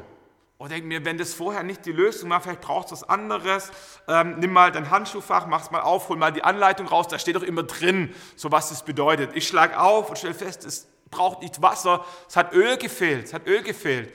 Und 0.56 0.70
denke 0.70 0.86
mir, 0.86 1.04
wenn 1.04 1.18
das 1.18 1.34
vorher 1.34 1.62
nicht 1.62 1.84
die 1.84 1.92
Lösung 1.92 2.30
war, 2.30 2.40
vielleicht 2.40 2.60
brauchst 2.60 2.90
du 2.90 2.92
was 2.92 3.02
anderes. 3.08 3.72
Ähm, 4.06 4.38
nimm 4.38 4.52
mal 4.52 4.70
dein 4.70 4.88
Handschuhfach, 4.90 5.46
mach 5.46 5.62
es 5.62 5.70
mal 5.70 5.80
auf, 5.80 6.08
hol 6.08 6.16
mal 6.16 6.32
die 6.32 6.44
Anleitung 6.44 6.86
raus, 6.86 7.08
da 7.08 7.18
steht 7.18 7.34
doch 7.34 7.42
immer 7.42 7.64
drin, 7.64 8.14
so 8.36 8.52
was 8.52 8.68
das 8.68 8.84
bedeutet. 8.84 9.30
Ich 9.34 9.48
schlage 9.48 9.78
auf 9.78 10.08
und 10.08 10.16
stelle 10.16 10.34
fest, 10.34 10.64
es 10.64 10.86
braucht 11.10 11.42
nicht 11.42 11.60
Wasser, 11.60 12.04
es 12.28 12.36
hat 12.36 12.52
Öl 12.52 12.76
gefehlt, 12.76 13.24
es 13.24 13.34
hat 13.34 13.46
Öl 13.46 13.62
gefehlt. 13.62 14.14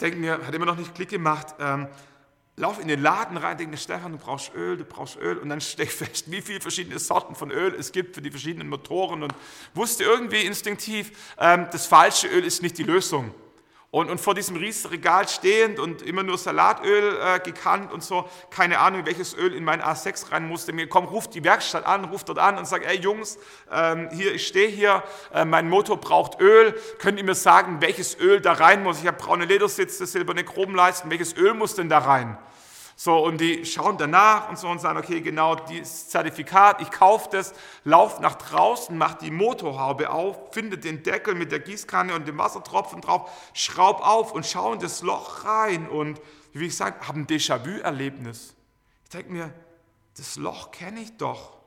Denke 0.00 0.18
mir, 0.18 0.44
hat 0.44 0.54
immer 0.54 0.66
noch 0.66 0.76
nicht 0.76 0.94
Klick 0.94 1.10
gemacht. 1.10 1.54
Ähm, 1.60 1.88
lauf 2.56 2.80
in 2.80 2.88
den 2.88 3.00
Laden 3.00 3.36
rein, 3.36 3.56
denke 3.56 3.70
mir, 3.70 3.78
Stefan, 3.78 4.12
du 4.12 4.18
brauchst 4.18 4.52
Öl, 4.54 4.76
du 4.76 4.84
brauchst 4.84 5.16
Öl. 5.16 5.38
Und 5.38 5.48
dann 5.48 5.60
stelle 5.62 5.88
ich 5.88 5.94
fest, 5.94 6.30
wie 6.30 6.42
viele 6.42 6.60
verschiedene 6.60 6.98
Sorten 6.98 7.34
von 7.34 7.50
Öl 7.50 7.74
es 7.78 7.92
gibt 7.92 8.16
für 8.16 8.22
die 8.22 8.30
verschiedenen 8.30 8.68
Motoren 8.68 9.22
und 9.22 9.32
wusste 9.74 10.04
irgendwie 10.04 10.44
instinktiv, 10.44 11.34
ähm, 11.38 11.68
das 11.70 11.86
falsche 11.86 12.26
Öl 12.26 12.44
ist 12.44 12.62
nicht 12.62 12.78
die 12.78 12.82
Lösung. 12.82 13.32
Und, 13.96 14.10
und 14.10 14.20
vor 14.20 14.34
diesem 14.34 14.56
Riesenregal 14.56 15.26
stehend 15.26 15.78
und 15.78 16.02
immer 16.02 16.22
nur 16.22 16.36
Salatöl 16.36 17.18
äh, 17.18 17.40
gekannt 17.40 17.90
und 17.94 18.04
so, 18.04 18.28
keine 18.50 18.78
Ahnung, 18.78 19.06
welches 19.06 19.34
Öl 19.34 19.54
in 19.54 19.64
mein 19.64 19.80
A6 19.80 20.32
rein 20.32 20.46
musste. 20.46 20.74
Mir 20.74 20.86
komm, 20.86 21.06
ruft 21.06 21.32
die 21.32 21.42
Werkstatt 21.42 21.86
an, 21.86 22.04
ruft 22.04 22.28
dort 22.28 22.38
an 22.38 22.58
und 22.58 22.66
sagt, 22.66 22.84
ey 22.84 22.98
Jungs, 22.98 23.38
ähm, 23.72 24.10
hier, 24.12 24.34
ich 24.34 24.46
stehe 24.46 24.68
hier, 24.68 25.02
äh, 25.32 25.46
mein 25.46 25.70
Motor 25.70 25.96
braucht 25.96 26.38
Öl, 26.42 26.78
könnt 26.98 27.18
ihr 27.18 27.24
mir 27.24 27.34
sagen, 27.34 27.80
welches 27.80 28.20
Öl 28.20 28.42
da 28.42 28.52
rein 28.52 28.82
muss? 28.82 29.00
Ich 29.00 29.06
habe 29.06 29.16
braune 29.16 29.46
Ledersitze, 29.46 30.04
silberne 30.04 30.44
Chromleisten, 30.44 31.10
welches 31.10 31.34
Öl 31.34 31.54
muss 31.54 31.74
denn 31.74 31.88
da 31.88 31.96
rein? 31.96 32.36
So, 32.98 33.18
und 33.18 33.42
die 33.42 33.66
schauen 33.66 33.98
danach 33.98 34.48
und 34.48 34.58
so 34.58 34.68
und 34.68 34.80
sagen, 34.80 34.98
okay, 34.98 35.20
genau, 35.20 35.54
dieses 35.54 36.08
Zertifikat, 36.08 36.80
ich 36.80 36.90
kaufe 36.90 37.28
das, 37.30 37.52
lauf 37.84 38.20
nach 38.20 38.36
draußen, 38.36 38.96
mach 38.96 39.14
die 39.14 39.30
Motorhaube 39.30 40.08
auf, 40.08 40.54
finde 40.54 40.78
den 40.78 41.02
Deckel 41.02 41.34
mit 41.34 41.52
der 41.52 41.60
Gießkanne 41.60 42.14
und 42.14 42.26
dem 42.26 42.38
Wassertropfen 42.38 43.02
drauf, 43.02 43.30
schraub 43.52 44.00
auf 44.00 44.32
und 44.32 44.46
schau 44.46 44.72
in 44.72 44.80
das 44.80 45.02
Loch 45.02 45.44
rein 45.44 45.86
und, 45.90 46.22
wie 46.54 46.68
ich 46.68 46.76
sage, 46.76 47.06
habe 47.06 47.20
ein 47.20 47.26
Déjà-vu-Erlebnis. 47.26 48.54
Ich 49.04 49.10
denke 49.10 49.30
mir, 49.30 49.52
das 50.16 50.36
Loch 50.36 50.70
kenne 50.70 51.00
ich 51.00 51.14
doch. 51.18 51.58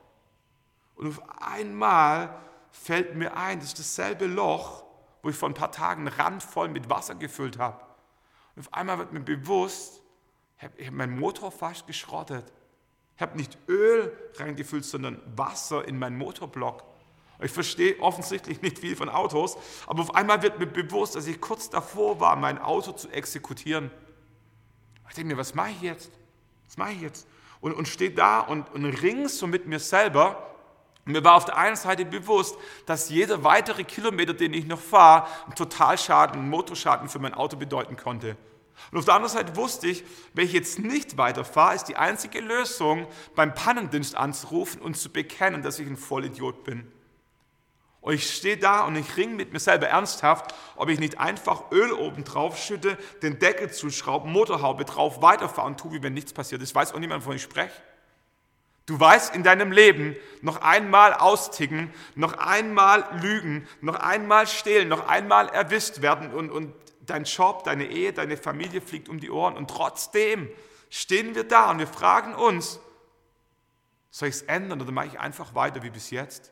Und 0.96 1.10
auf 1.10 1.22
einmal 1.42 2.36
fällt 2.72 3.16
mir 3.16 3.38
ein, 3.38 3.60
das 3.60 3.70
ist 3.70 3.80
dasselbe 3.80 4.26
Loch, 4.26 4.84
wo 5.22 5.30
ich 5.30 5.36
vor 5.36 5.48
ein 5.48 5.54
paar 5.54 5.72
Tagen 5.72 6.08
randvoll 6.08 6.70
mit 6.70 6.90
Wasser 6.90 7.14
gefüllt 7.14 7.60
habe. 7.60 7.86
Und 8.56 8.68
auf 8.68 8.74
einmal 8.74 8.98
wird 8.98 9.14
mir 9.14 9.20
bewusst, 9.20 9.99
ich 10.78 10.88
habe 10.88 10.96
meinen 10.96 11.18
Motor 11.20 11.52
fast 11.52 11.88
geschrottet. 11.88 12.52
Ich 13.16 13.22
habe 13.22 13.38
nicht 13.38 13.58
Öl 13.68 14.12
reingefüllt, 14.38 14.86
sondern 14.86 15.22
Wasser 15.36 15.88
in 15.88 15.98
meinen 16.00 16.18
Motorblock. 16.18 16.84
Ich 17.42 17.52
verstehe 17.52 17.98
offensichtlich 18.02 18.62
nicht 18.62 18.80
viel 18.80 18.96
von 18.98 19.08
Autos, 19.08 19.58
aber 19.88 20.02
auf 20.02 20.14
einmal 20.14 20.42
wird 20.42 20.60
mir 20.60 20.68
bewusst, 20.68 21.16
dass 21.16 21.26
ich 21.26 21.40
kurz 21.40 21.70
davor 21.70 22.20
war, 22.20 22.36
mein 22.36 22.58
Auto 22.60 22.92
zu 22.92 23.10
exekutieren. 23.10 23.92
Ich 25.08 25.16
denke 25.16 25.34
mir, 25.34 25.40
was 25.40 25.56
mache 25.56 25.72
ich 25.72 25.82
jetzt? 25.82 26.12
Was 26.68 26.78
mache 26.78 26.92
ich 26.92 27.02
jetzt? 27.02 27.28
Und, 27.62 27.74
und 27.74 27.88
stehe 27.88 28.12
da 28.12 28.42
und, 28.42 28.70
und 28.74 28.86
ring 28.86 29.28
so 29.30 29.48
mit 29.48 29.68
mir 29.68 29.80
selber. 29.80 30.54
Und 31.06 31.14
mir 31.14 31.24
war 31.24 31.36
auf 31.36 31.46
der 31.46 31.58
einen 31.58 31.78
Seite 31.78 32.04
bewusst, 32.04 32.58
dass 32.86 33.10
jeder 33.10 33.44
weitere 33.44 33.86
Kilometer, 33.86 34.34
den 34.34 34.54
ich 34.54 34.66
noch 34.66 34.80
fahre, 34.80 35.28
einen 35.46 35.56
Totalschaden, 35.56 36.42
einen 36.42 36.50
Motorschaden 36.50 37.08
für 37.08 37.20
mein 37.20 37.34
Auto 37.34 37.56
bedeuten 37.56 37.96
konnte. 37.96 38.36
Und 38.92 38.98
auf 38.98 39.06
der 39.06 39.16
anderen 39.16 39.34
Seite 39.34 39.56
wusste 39.56 39.88
ich, 39.88 40.04
wenn 40.34 40.46
ich 40.46 40.54
jetzt 40.54 40.80
nicht 40.80 41.18
weiterfahre, 41.18 41.76
ist 41.76 41.86
die 41.86 41.96
einzige 41.96 42.40
Lösung, 42.40 43.08
beim 43.36 43.54
Pannendienst 43.54 44.16
anzurufen 44.16 44.82
und 44.82 44.98
zu 44.98 45.12
bekennen, 45.12 45.62
dass 45.62 45.80
ich 45.80 45.88
ein 45.88 45.98
Vollidiot 45.98 46.64
bin. 46.64 46.92
Und 48.02 48.14
ich 48.14 48.34
stehe 48.34 48.58
da 48.58 48.86
und 48.86 48.96
ich 48.96 49.18
ringe 49.18 49.36
mit 49.36 49.52
mir 49.52 49.60
selber 49.60 49.88
ernsthaft, 49.88 50.56
ob 50.78 50.90
ich 50.90 51.00
nicht 51.00 51.20
einfach 51.20 51.72
Öl 51.72 51.92
oben 51.92 52.24
drauf 52.24 52.58
schütte, 52.58 52.98
den 53.22 53.40
Deckel 53.40 53.72
zuschrauben, 53.72 54.32
Motorhaube 54.32 54.86
drauf, 54.86 55.22
weiterfahren 55.22 55.76
tue, 55.76 55.92
wie 55.92 56.04
wenn 56.04 56.14
nichts 56.14 56.32
passiert 56.32 56.62
ist. 56.62 56.74
Weiß 56.74 56.94
auch 56.94 57.00
niemand, 57.00 57.24
wovon 57.24 57.36
ich 57.36 57.44
spreche. 57.44 57.74
Du 58.86 59.00
weißt 59.00 59.36
in 59.36 59.44
deinem 59.44 59.72
Leben 59.72 60.16
noch 60.42 60.62
einmal 60.62 61.14
austicken, 61.14 61.94
noch 62.16 62.34
einmal 62.34 63.06
lügen, 63.22 63.68
noch 63.82 63.96
einmal 63.96 64.48
stehlen, 64.48 64.88
noch 64.88 65.08
einmal 65.08 65.50
erwischt 65.50 66.02
werden 66.02 66.34
und, 66.34 66.50
und 66.50 66.74
dein 67.10 67.24
Job, 67.24 67.64
deine 67.64 67.86
Ehe, 67.86 68.14
deine 68.14 68.38
Familie 68.38 68.82
fliegt 68.82 69.10
um 69.10 69.20
die 69.20 69.30
Ohren 69.30 69.58
und 69.58 69.70
trotzdem 69.70 70.50
stehen 70.90 71.36
wir 71.36 71.44
da 71.44 71.72
und 71.72 71.80
wir 71.80 71.88
fragen 71.88 72.36
uns, 72.36 72.80
soll 74.12 74.30
ich 74.30 74.36
es 74.36 74.42
ändern 74.44 74.82
oder 74.82 74.92
mache 74.92 75.08
ich 75.08 75.20
einfach 75.20 75.54
weiter 75.56 75.84
wie 75.84 75.90
bis 75.90 76.10
jetzt? 76.10 76.52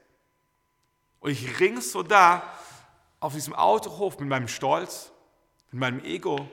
Und 1.20 1.32
ich 1.32 1.60
ringe 1.60 1.82
so 1.82 2.04
da 2.04 2.44
auf 3.20 3.34
diesem 3.34 3.56
Autohof 3.56 4.20
mit 4.20 4.30
meinem 4.30 4.48
Stolz, 4.48 5.12
mit 5.72 5.80
meinem 5.80 6.04
Ego, 6.04 6.48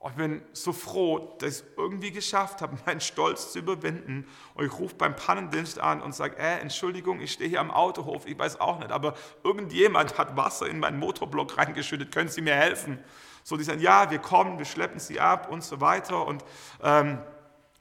und 0.00 0.12
ich 0.12 0.16
bin 0.16 0.40
so 0.54 0.72
froh, 0.72 1.36
dass 1.38 1.60
ich 1.60 1.60
es 1.60 1.64
irgendwie 1.76 2.10
geschafft 2.10 2.62
habe, 2.62 2.78
meinen 2.86 3.02
Stolz 3.02 3.52
zu 3.52 3.58
überwinden. 3.58 4.26
Und 4.54 4.64
ich 4.64 4.78
rufe 4.78 4.94
beim 4.94 5.14
Pannendienst 5.14 5.78
an 5.78 6.00
und 6.00 6.14
sage, 6.14 6.38
äh, 6.38 6.58
Entschuldigung, 6.60 7.20
ich 7.20 7.32
stehe 7.32 7.50
hier 7.50 7.60
am 7.60 7.70
Autohof, 7.70 8.26
ich 8.26 8.38
weiß 8.38 8.60
auch 8.60 8.78
nicht, 8.78 8.92
aber 8.92 9.14
irgendjemand 9.44 10.16
hat 10.16 10.38
Wasser 10.38 10.68
in 10.68 10.78
meinen 10.78 10.98
Motorblock 10.98 11.58
reingeschüttet, 11.58 12.12
können 12.12 12.30
Sie 12.30 12.40
mir 12.40 12.54
helfen? 12.54 12.98
So, 13.44 13.58
die 13.58 13.64
sagen, 13.64 13.80
ja, 13.80 14.10
wir 14.10 14.20
kommen, 14.20 14.58
wir 14.58 14.64
schleppen 14.64 15.00
Sie 15.00 15.20
ab 15.20 15.50
und 15.50 15.62
so 15.62 15.82
weiter. 15.82 16.26
Und 16.26 16.44
ähm, 16.82 17.18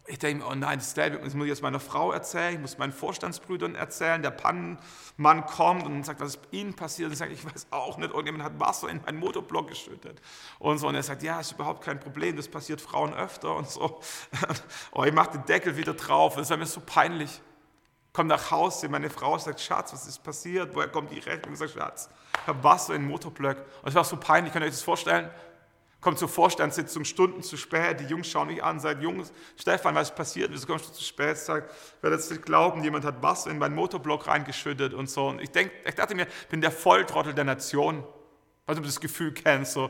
ich 0.10 0.18
denke 0.18 0.44
mir, 0.44 0.50
oh 0.50 0.56
nein, 0.56 0.80
das, 0.80 0.96
das 0.96 1.34
muss 1.36 1.46
ich 1.46 1.50
jetzt 1.50 1.62
meiner 1.62 1.80
Frau 1.80 2.12
erzählen, 2.12 2.56
ich 2.56 2.60
muss 2.60 2.80
meinen 2.80 2.92
Vorstandsbrüdern 2.92 3.76
erzählen. 3.76 4.22
Der 4.24 4.32
Pannenmann 4.32 5.46
kommt 5.46 5.86
und 5.86 6.04
sagt, 6.04 6.20
was 6.20 6.36
ist 6.36 6.40
Ihnen 6.50 6.74
passiert? 6.74 7.08
Und 7.08 7.14
ich 7.14 7.20
sage, 7.20 7.32
ich 7.32 7.46
weiß 7.46 7.68
auch 7.70 7.98
nicht, 7.98 8.10
irgendjemand 8.10 8.44
hat 8.44 8.60
Wasser 8.60 8.90
in 8.90 9.02
meinen 9.04 9.20
Motorblock 9.20 9.68
geschüttet. 9.68 10.20
Und 10.58 10.80
so, 10.80 10.88
und 10.88 10.96
er 10.96 11.04
sagt, 11.04 11.22
ja, 11.22 11.40
ist 11.40 11.52
überhaupt 11.52 11.84
kein 11.84 12.00
Problem, 12.00 12.36
das 12.36 12.48
passiert 12.48 12.82
Frauen 12.82 13.14
öfter 13.14 13.56
und 13.56 13.70
so. 13.70 14.00
oh, 14.92 15.04
ich 15.04 15.14
mache 15.14 15.32
den 15.34 15.46
Deckel 15.46 15.78
wieder 15.78 15.94
drauf, 15.94 16.36
das 16.36 16.50
war 16.50 16.58
mir 16.58 16.66
so 16.66 16.82
peinlich. 16.82 17.42
Komm 18.12 18.26
nach 18.26 18.50
Hause, 18.50 18.90
meine 18.90 19.12
Frau 19.12 19.38
sagt, 19.38 19.62
Schatz, 19.62 19.94
was 19.94 20.08
ist 20.08 20.24
passiert? 20.24 20.74
Woher 20.74 20.88
kommt 20.88 21.12
die 21.12 21.20
Rechnung? 21.20 21.54
Ich 21.54 21.60
sage, 21.60 21.72
Schatz, 21.72 22.10
ich 22.42 22.48
habe 22.48 22.64
Wasser 22.64 22.96
in 22.96 23.04
den 23.04 23.12
Motorblock. 23.12 23.58
Und 23.84 23.90
es 23.90 23.94
war 23.94 24.04
so 24.04 24.18
peinlich, 24.18 24.52
könnt 24.52 24.64
ihr 24.64 24.68
euch 24.68 24.74
das 24.74 24.82
vorstellen? 24.82 25.30
Kommt 26.02 26.18
zur 26.18 26.30
Vorstandssitzung 26.30 27.04
Stunden 27.04 27.44
zu 27.44 27.58
spät, 27.58 28.00
die 28.00 28.06
Jungs 28.06 28.28
schauen 28.28 28.48
mich 28.48 28.64
an, 28.64 28.80
sagen, 28.80 29.02
Jungs, 29.02 29.34
Stefan, 29.58 29.96
was 29.96 30.10
ist 30.10 30.16
passiert? 30.16 30.50
Wieso 30.52 30.66
kommst 30.66 30.88
du 30.88 30.94
zu 30.94 31.04
spät? 31.04 31.38
Ich 31.38 31.48
werde 31.50 32.16
jetzt 32.16 32.32
nicht 32.32 32.44
glauben, 32.44 32.84
jemand 32.84 33.04
hat 33.04 33.22
Wasser 33.22 33.52
in 33.52 33.58
meinen 33.58 33.76
Motorblock 33.76 34.28
reingeschüttet 34.28 34.94
und 34.94 35.10
so. 35.10 35.28
Und 35.28 35.42
ich, 35.42 35.52
denk, 35.52 35.72
ich 35.86 35.96
dachte 35.96 36.16
mir, 36.16 36.26
ich 36.26 36.48
bin 36.48 36.62
der 36.62 36.72
Volltrottel 36.72 37.34
der 37.34 37.44
Nation. 37.44 38.06
Weil 38.66 38.76
du 38.76 38.82
das 38.82 39.00
Gefühl 39.00 39.34
kennst. 39.34 39.74
So. 39.74 39.90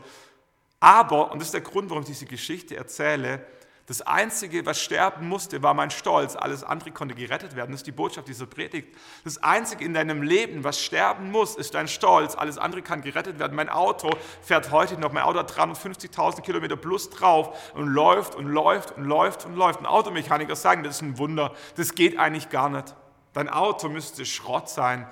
Aber, 0.80 1.32
und 1.32 1.39
das 1.39 1.50
ist 1.50 1.54
der 1.54 1.62
Grund, 1.62 1.89
warum 1.89 2.02
ich 2.04 2.08
diese 2.08 2.26
Geschichte 2.26 2.76
erzähle, 2.78 3.45
das 3.89 4.04
Einzige, 4.04 4.67
was 4.67 4.80
sterben 4.80 5.28
musste, 5.28 5.63
war 5.63 5.73
mein 5.73 5.89
Stolz. 5.89 6.36
Alles 6.36 6.63
andere 6.63 6.91
konnte 6.91 7.15
gerettet 7.15 7.56
werden. 7.56 7.71
Das 7.71 7.80
ist 7.80 7.88
die 7.88 7.91
Botschaft 7.91 8.28
dieser 8.28 8.45
Predigt. 8.45 8.95
Das 9.23 9.41
Einzige 9.41 9.84
in 9.84 9.95
deinem 9.95 10.21
Leben, 10.21 10.63
was 10.63 10.80
sterben 10.80 11.32
muss, 11.32 11.56
ist 11.56 11.73
dein 11.73 11.88
Stolz. 11.88 12.36
Alles 12.36 12.60
andere 12.60 12.84
kann 12.84 13.02
gerettet 13.02 13.39
werden. 13.39 13.56
Mein 13.56 13.67
Auto 13.67 14.12
fährt 14.43 14.69
heute 14.69 14.99
noch, 14.99 15.12
mein 15.12 15.23
Auto 15.23 15.39
hat 15.39 15.52
350.000 15.52 16.41
Kilometer 16.41 16.75
plus 16.75 17.10
drauf 17.10 17.73
und 17.73 17.88
läuft 17.88 18.36
und 18.36 18.45
läuft 18.45 18.95
und 18.95 19.06
läuft 19.06 19.47
und 19.47 19.56
läuft. 19.56 19.80
Ein 19.80 19.88
Automechaniker 19.88 20.56
sagen, 20.56 20.84
das 20.84 20.97
ist 20.97 21.02
ein 21.02 21.17
Wunder. 21.17 21.56
Das 21.75 21.95
geht 21.95 22.19
eigentlich 22.19 22.49
gar 22.49 22.69
nicht. 22.69 22.93
Dein 23.34 23.49
Auto 23.49 23.89
müsste 23.89 24.23
Schrott 24.23 24.69
sein. 24.69 25.08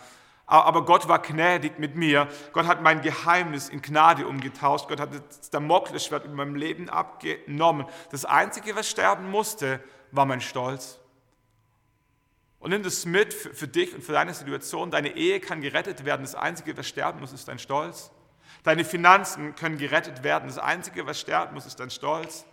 Aber 0.50 0.86
Gott 0.86 1.10
war 1.10 1.22
gnädig 1.22 1.78
mit 1.78 1.96
mir. 1.96 2.30
Gott 2.54 2.68
hat 2.68 2.82
mein 2.82 3.02
Geheimnis 3.02 3.68
in 3.68 3.82
Gnade 3.82 4.26
umgetauscht. 4.26 4.88
Gott 4.88 5.02
hat 5.02 5.10
das 5.14 5.50
Damoklesschwert 5.50 6.24
in 6.24 6.34
meinem 6.34 6.56
Leben 6.56 6.90
abgenommen. 6.90 7.86
Das 8.12 8.24
Einzige, 8.24 8.74
was 8.76 8.90
sterben 8.90 9.30
musste, 9.30 9.84
war 10.12 10.26
mein 10.26 10.40
Stolz. 10.40 11.00
Und 12.60 12.72
nimm 12.72 12.82
das 12.82 13.06
mit 13.06 13.34
für 13.34 13.68
dich 13.68 13.94
und 13.94 14.04
für 14.04 14.14
deine 14.14 14.34
Situation. 14.34 14.90
Deine 14.90 15.16
Ehe 15.18 15.42
kann 15.42 15.60
gerettet 15.60 16.06
werden. 16.06 16.24
Das 16.24 16.36
Einzige, 16.36 16.78
was 16.78 16.88
sterben 16.88 17.20
muss, 17.20 17.34
ist 17.34 17.50
dein 17.50 17.60
Stolz. 17.60 18.10
Deine 18.64 18.86
Finanzen 18.86 19.54
können 19.54 19.78
gerettet 19.78 20.24
werden. 20.24 20.48
Das 20.48 20.58
Einzige, 20.58 21.06
was 21.06 21.20
sterben 21.20 21.56
muss, 21.56 21.66
ist 21.66 21.80
dein 21.80 21.90
Stolz. 21.90 22.46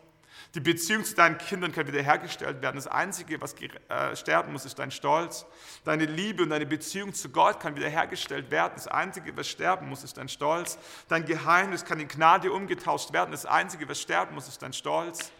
Die 0.54 0.60
Beziehung 0.60 1.04
zu 1.04 1.16
deinen 1.16 1.36
Kindern 1.36 1.72
kann 1.72 1.88
wiederhergestellt 1.88 2.62
werden. 2.62 2.76
Das 2.76 2.86
Einzige, 2.86 3.40
was 3.40 3.54
äh, 3.54 4.14
sterben 4.14 4.52
muss, 4.52 4.64
ist 4.64 4.78
dein 4.78 4.92
Stolz. 4.92 5.46
Deine 5.84 6.04
Liebe 6.04 6.44
und 6.44 6.50
deine 6.50 6.64
Beziehung 6.64 7.12
zu 7.12 7.30
Gott 7.30 7.58
kann 7.58 7.74
wiederhergestellt 7.74 8.52
werden. 8.52 8.74
Das 8.76 8.86
Einzige, 8.86 9.36
was 9.36 9.48
sterben 9.48 9.88
muss, 9.88 10.04
ist 10.04 10.16
dein 10.16 10.28
Stolz. 10.28 10.78
Dein 11.08 11.24
Geheimnis 11.24 11.84
kann 11.84 11.98
in 11.98 12.06
Gnade 12.06 12.52
umgetauscht 12.52 13.12
werden. 13.12 13.32
Das 13.32 13.46
Einzige, 13.46 13.88
was 13.88 14.00
sterben 14.00 14.36
muss, 14.36 14.46
ist 14.46 14.62
dein 14.62 14.72
Stolz. 14.72 15.32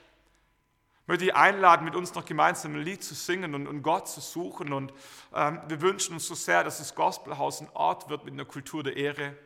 Ich 1.03 1.09
möchte 1.09 1.27
dich 1.27 1.37
einladen, 1.37 1.85
mit 1.85 1.95
uns 1.95 2.13
noch 2.15 2.25
gemeinsam 2.25 2.75
ein 2.75 2.83
Lied 2.83 3.05
zu 3.05 3.15
singen 3.15 3.55
und, 3.55 3.69
und 3.69 3.83
Gott 3.83 4.09
zu 4.09 4.21
suchen. 4.21 4.73
Und 4.73 4.93
ähm, 5.33 5.61
wir 5.69 5.81
wünschen 5.81 6.15
uns 6.15 6.27
so 6.27 6.35
sehr, 6.35 6.65
dass 6.65 6.79
das 6.79 6.97
Gospelhaus 6.97 7.61
ein 7.61 7.69
Ort 7.75 8.09
wird 8.09 8.25
mit 8.25 8.35
einer 8.35 8.47
Kultur 8.47 8.83
der 8.83 8.97
Ehre, 8.97 9.37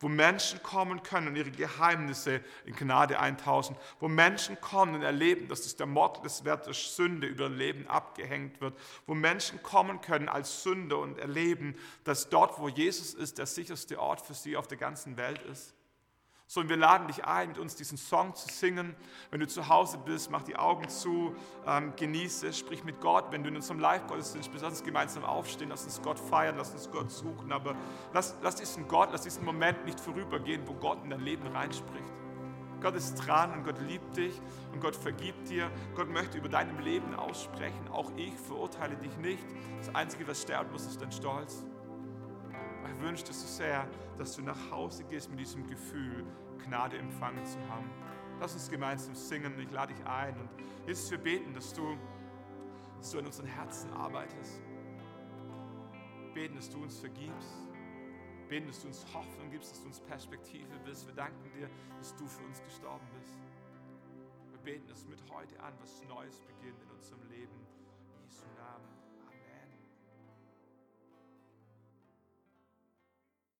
wo 0.00 0.08
Menschen 0.08 0.62
kommen 0.62 1.02
können 1.02 1.28
und 1.28 1.36
ihre 1.36 1.50
Geheimnisse 1.50 2.40
in 2.64 2.74
Gnade 2.74 3.18
eintauschen, 3.18 3.76
wo 3.98 4.08
Menschen 4.08 4.60
kommen 4.60 4.94
und 4.94 5.02
erleben, 5.02 5.48
dass 5.48 5.62
das 5.62 5.76
der 5.76 5.86
Mord 5.86 6.24
des 6.24 6.44
Wert 6.44 6.66
der 6.66 6.74
Sünde 6.74 7.26
über 7.26 7.48
Leben 7.48 7.86
abgehängt 7.88 8.60
wird, 8.60 8.78
wo 9.06 9.14
Menschen 9.14 9.62
kommen 9.62 10.00
können 10.00 10.28
als 10.28 10.62
Sünder 10.62 10.98
und 10.98 11.18
erleben, 11.18 11.76
dass 12.04 12.28
dort, 12.28 12.58
wo 12.58 12.68
Jesus 12.68 13.14
ist, 13.14 13.38
der 13.38 13.46
sicherste 13.46 13.98
Ort 14.00 14.20
für 14.20 14.34
sie 14.34 14.56
auf 14.56 14.66
der 14.66 14.78
ganzen 14.78 15.16
Welt 15.16 15.42
ist. 15.42 15.74
So, 16.48 16.60
und 16.60 16.68
wir 16.68 16.76
laden 16.76 17.08
dich 17.08 17.24
ein, 17.24 17.48
mit 17.48 17.58
uns 17.58 17.74
diesen 17.74 17.98
Song 17.98 18.34
zu 18.36 18.48
singen. 18.48 18.94
Wenn 19.32 19.40
du 19.40 19.48
zu 19.48 19.68
Hause 19.68 19.98
bist, 19.98 20.30
mach 20.30 20.44
die 20.44 20.54
Augen 20.54 20.88
zu, 20.88 21.34
ähm, 21.66 21.92
genieße, 21.96 22.52
sprich 22.52 22.84
mit 22.84 23.00
Gott. 23.00 23.32
Wenn 23.32 23.42
du 23.42 23.48
in 23.48 23.56
unserem 23.56 23.80
Live-Gottesdienst 23.80 24.52
bist, 24.52 24.62
lass 24.62 24.74
uns 24.74 24.84
gemeinsam 24.84 25.24
aufstehen, 25.24 25.70
lass 25.70 25.82
uns 25.84 26.00
Gott 26.02 26.20
feiern, 26.20 26.54
lass 26.56 26.70
uns 26.70 26.88
Gott 26.90 27.10
suchen. 27.10 27.50
Aber 27.50 27.74
lass, 28.12 28.36
lass 28.42 28.54
diesen 28.54 28.86
Gott, 28.86 29.08
lass 29.10 29.22
diesen 29.22 29.44
Moment 29.44 29.84
nicht 29.84 29.98
vorübergehen, 29.98 30.62
wo 30.68 30.74
Gott 30.74 31.02
in 31.02 31.10
dein 31.10 31.20
Leben 31.20 31.48
reinspricht. 31.48 32.12
Gott 32.80 32.94
ist 32.94 33.16
dran 33.16 33.52
und 33.52 33.64
Gott 33.64 33.80
liebt 33.80 34.16
dich 34.16 34.40
und 34.72 34.80
Gott 34.80 34.94
vergibt 34.94 35.48
dir. 35.48 35.68
Gott 35.96 36.08
möchte 36.08 36.38
über 36.38 36.48
deinem 36.48 36.78
Leben 36.78 37.14
aussprechen. 37.16 37.88
Auch 37.90 38.12
ich 38.16 38.34
verurteile 38.34 38.94
dich 38.96 39.16
nicht. 39.16 39.44
Das 39.78 39.92
Einzige, 39.96 40.28
was 40.28 40.42
sterben 40.42 40.70
muss, 40.70 40.86
ist 40.86 41.00
dein 41.00 41.10
Stolz. 41.10 41.64
Ich 42.88 43.00
wünsche 43.00 43.24
dir 43.24 43.32
so 43.32 43.46
sehr, 43.46 43.86
dass 44.16 44.36
du 44.36 44.42
nach 44.42 44.70
Hause 44.70 45.04
gehst 45.04 45.30
mit 45.30 45.40
diesem 45.40 45.66
Gefühl, 45.66 46.24
Gnade 46.64 46.98
empfangen 46.98 47.44
zu 47.44 47.58
haben. 47.68 47.90
Lass 48.40 48.54
uns 48.54 48.68
gemeinsam 48.70 49.14
singen. 49.14 49.58
Ich 49.58 49.70
lade 49.70 49.94
dich 49.94 50.04
ein. 50.04 50.38
Und 50.38 50.48
Jesus, 50.86 51.10
wir 51.10 51.18
beten, 51.18 51.54
dass 51.54 51.72
du, 51.72 51.96
dass 52.98 53.10
du 53.10 53.18
in 53.18 53.26
unseren 53.26 53.46
Herzen 53.46 53.92
arbeitest. 53.92 54.60
Beten, 56.34 56.56
dass 56.56 56.68
du 56.68 56.82
uns 56.82 56.98
vergibst. 56.98 57.68
Beten, 58.48 58.66
dass 58.66 58.80
du 58.82 58.88
uns 58.88 59.04
Hoffnung 59.14 59.50
gibst, 59.50 59.72
dass 59.72 59.80
du 59.80 59.86
uns 59.86 60.00
Perspektive 60.00 60.78
bist. 60.84 61.06
Wir 61.06 61.14
danken 61.14 61.50
dir, 61.58 61.68
dass 61.98 62.14
du 62.14 62.26
für 62.26 62.44
uns 62.44 62.62
gestorben 62.62 63.06
bist. 63.18 63.38
Wir 64.50 64.58
beten, 64.58 64.86
dass 64.86 65.04
mit 65.06 65.22
heute 65.30 65.58
an 65.60 65.72
was 65.80 66.02
Neues 66.08 66.40
beginnt. 66.40 66.85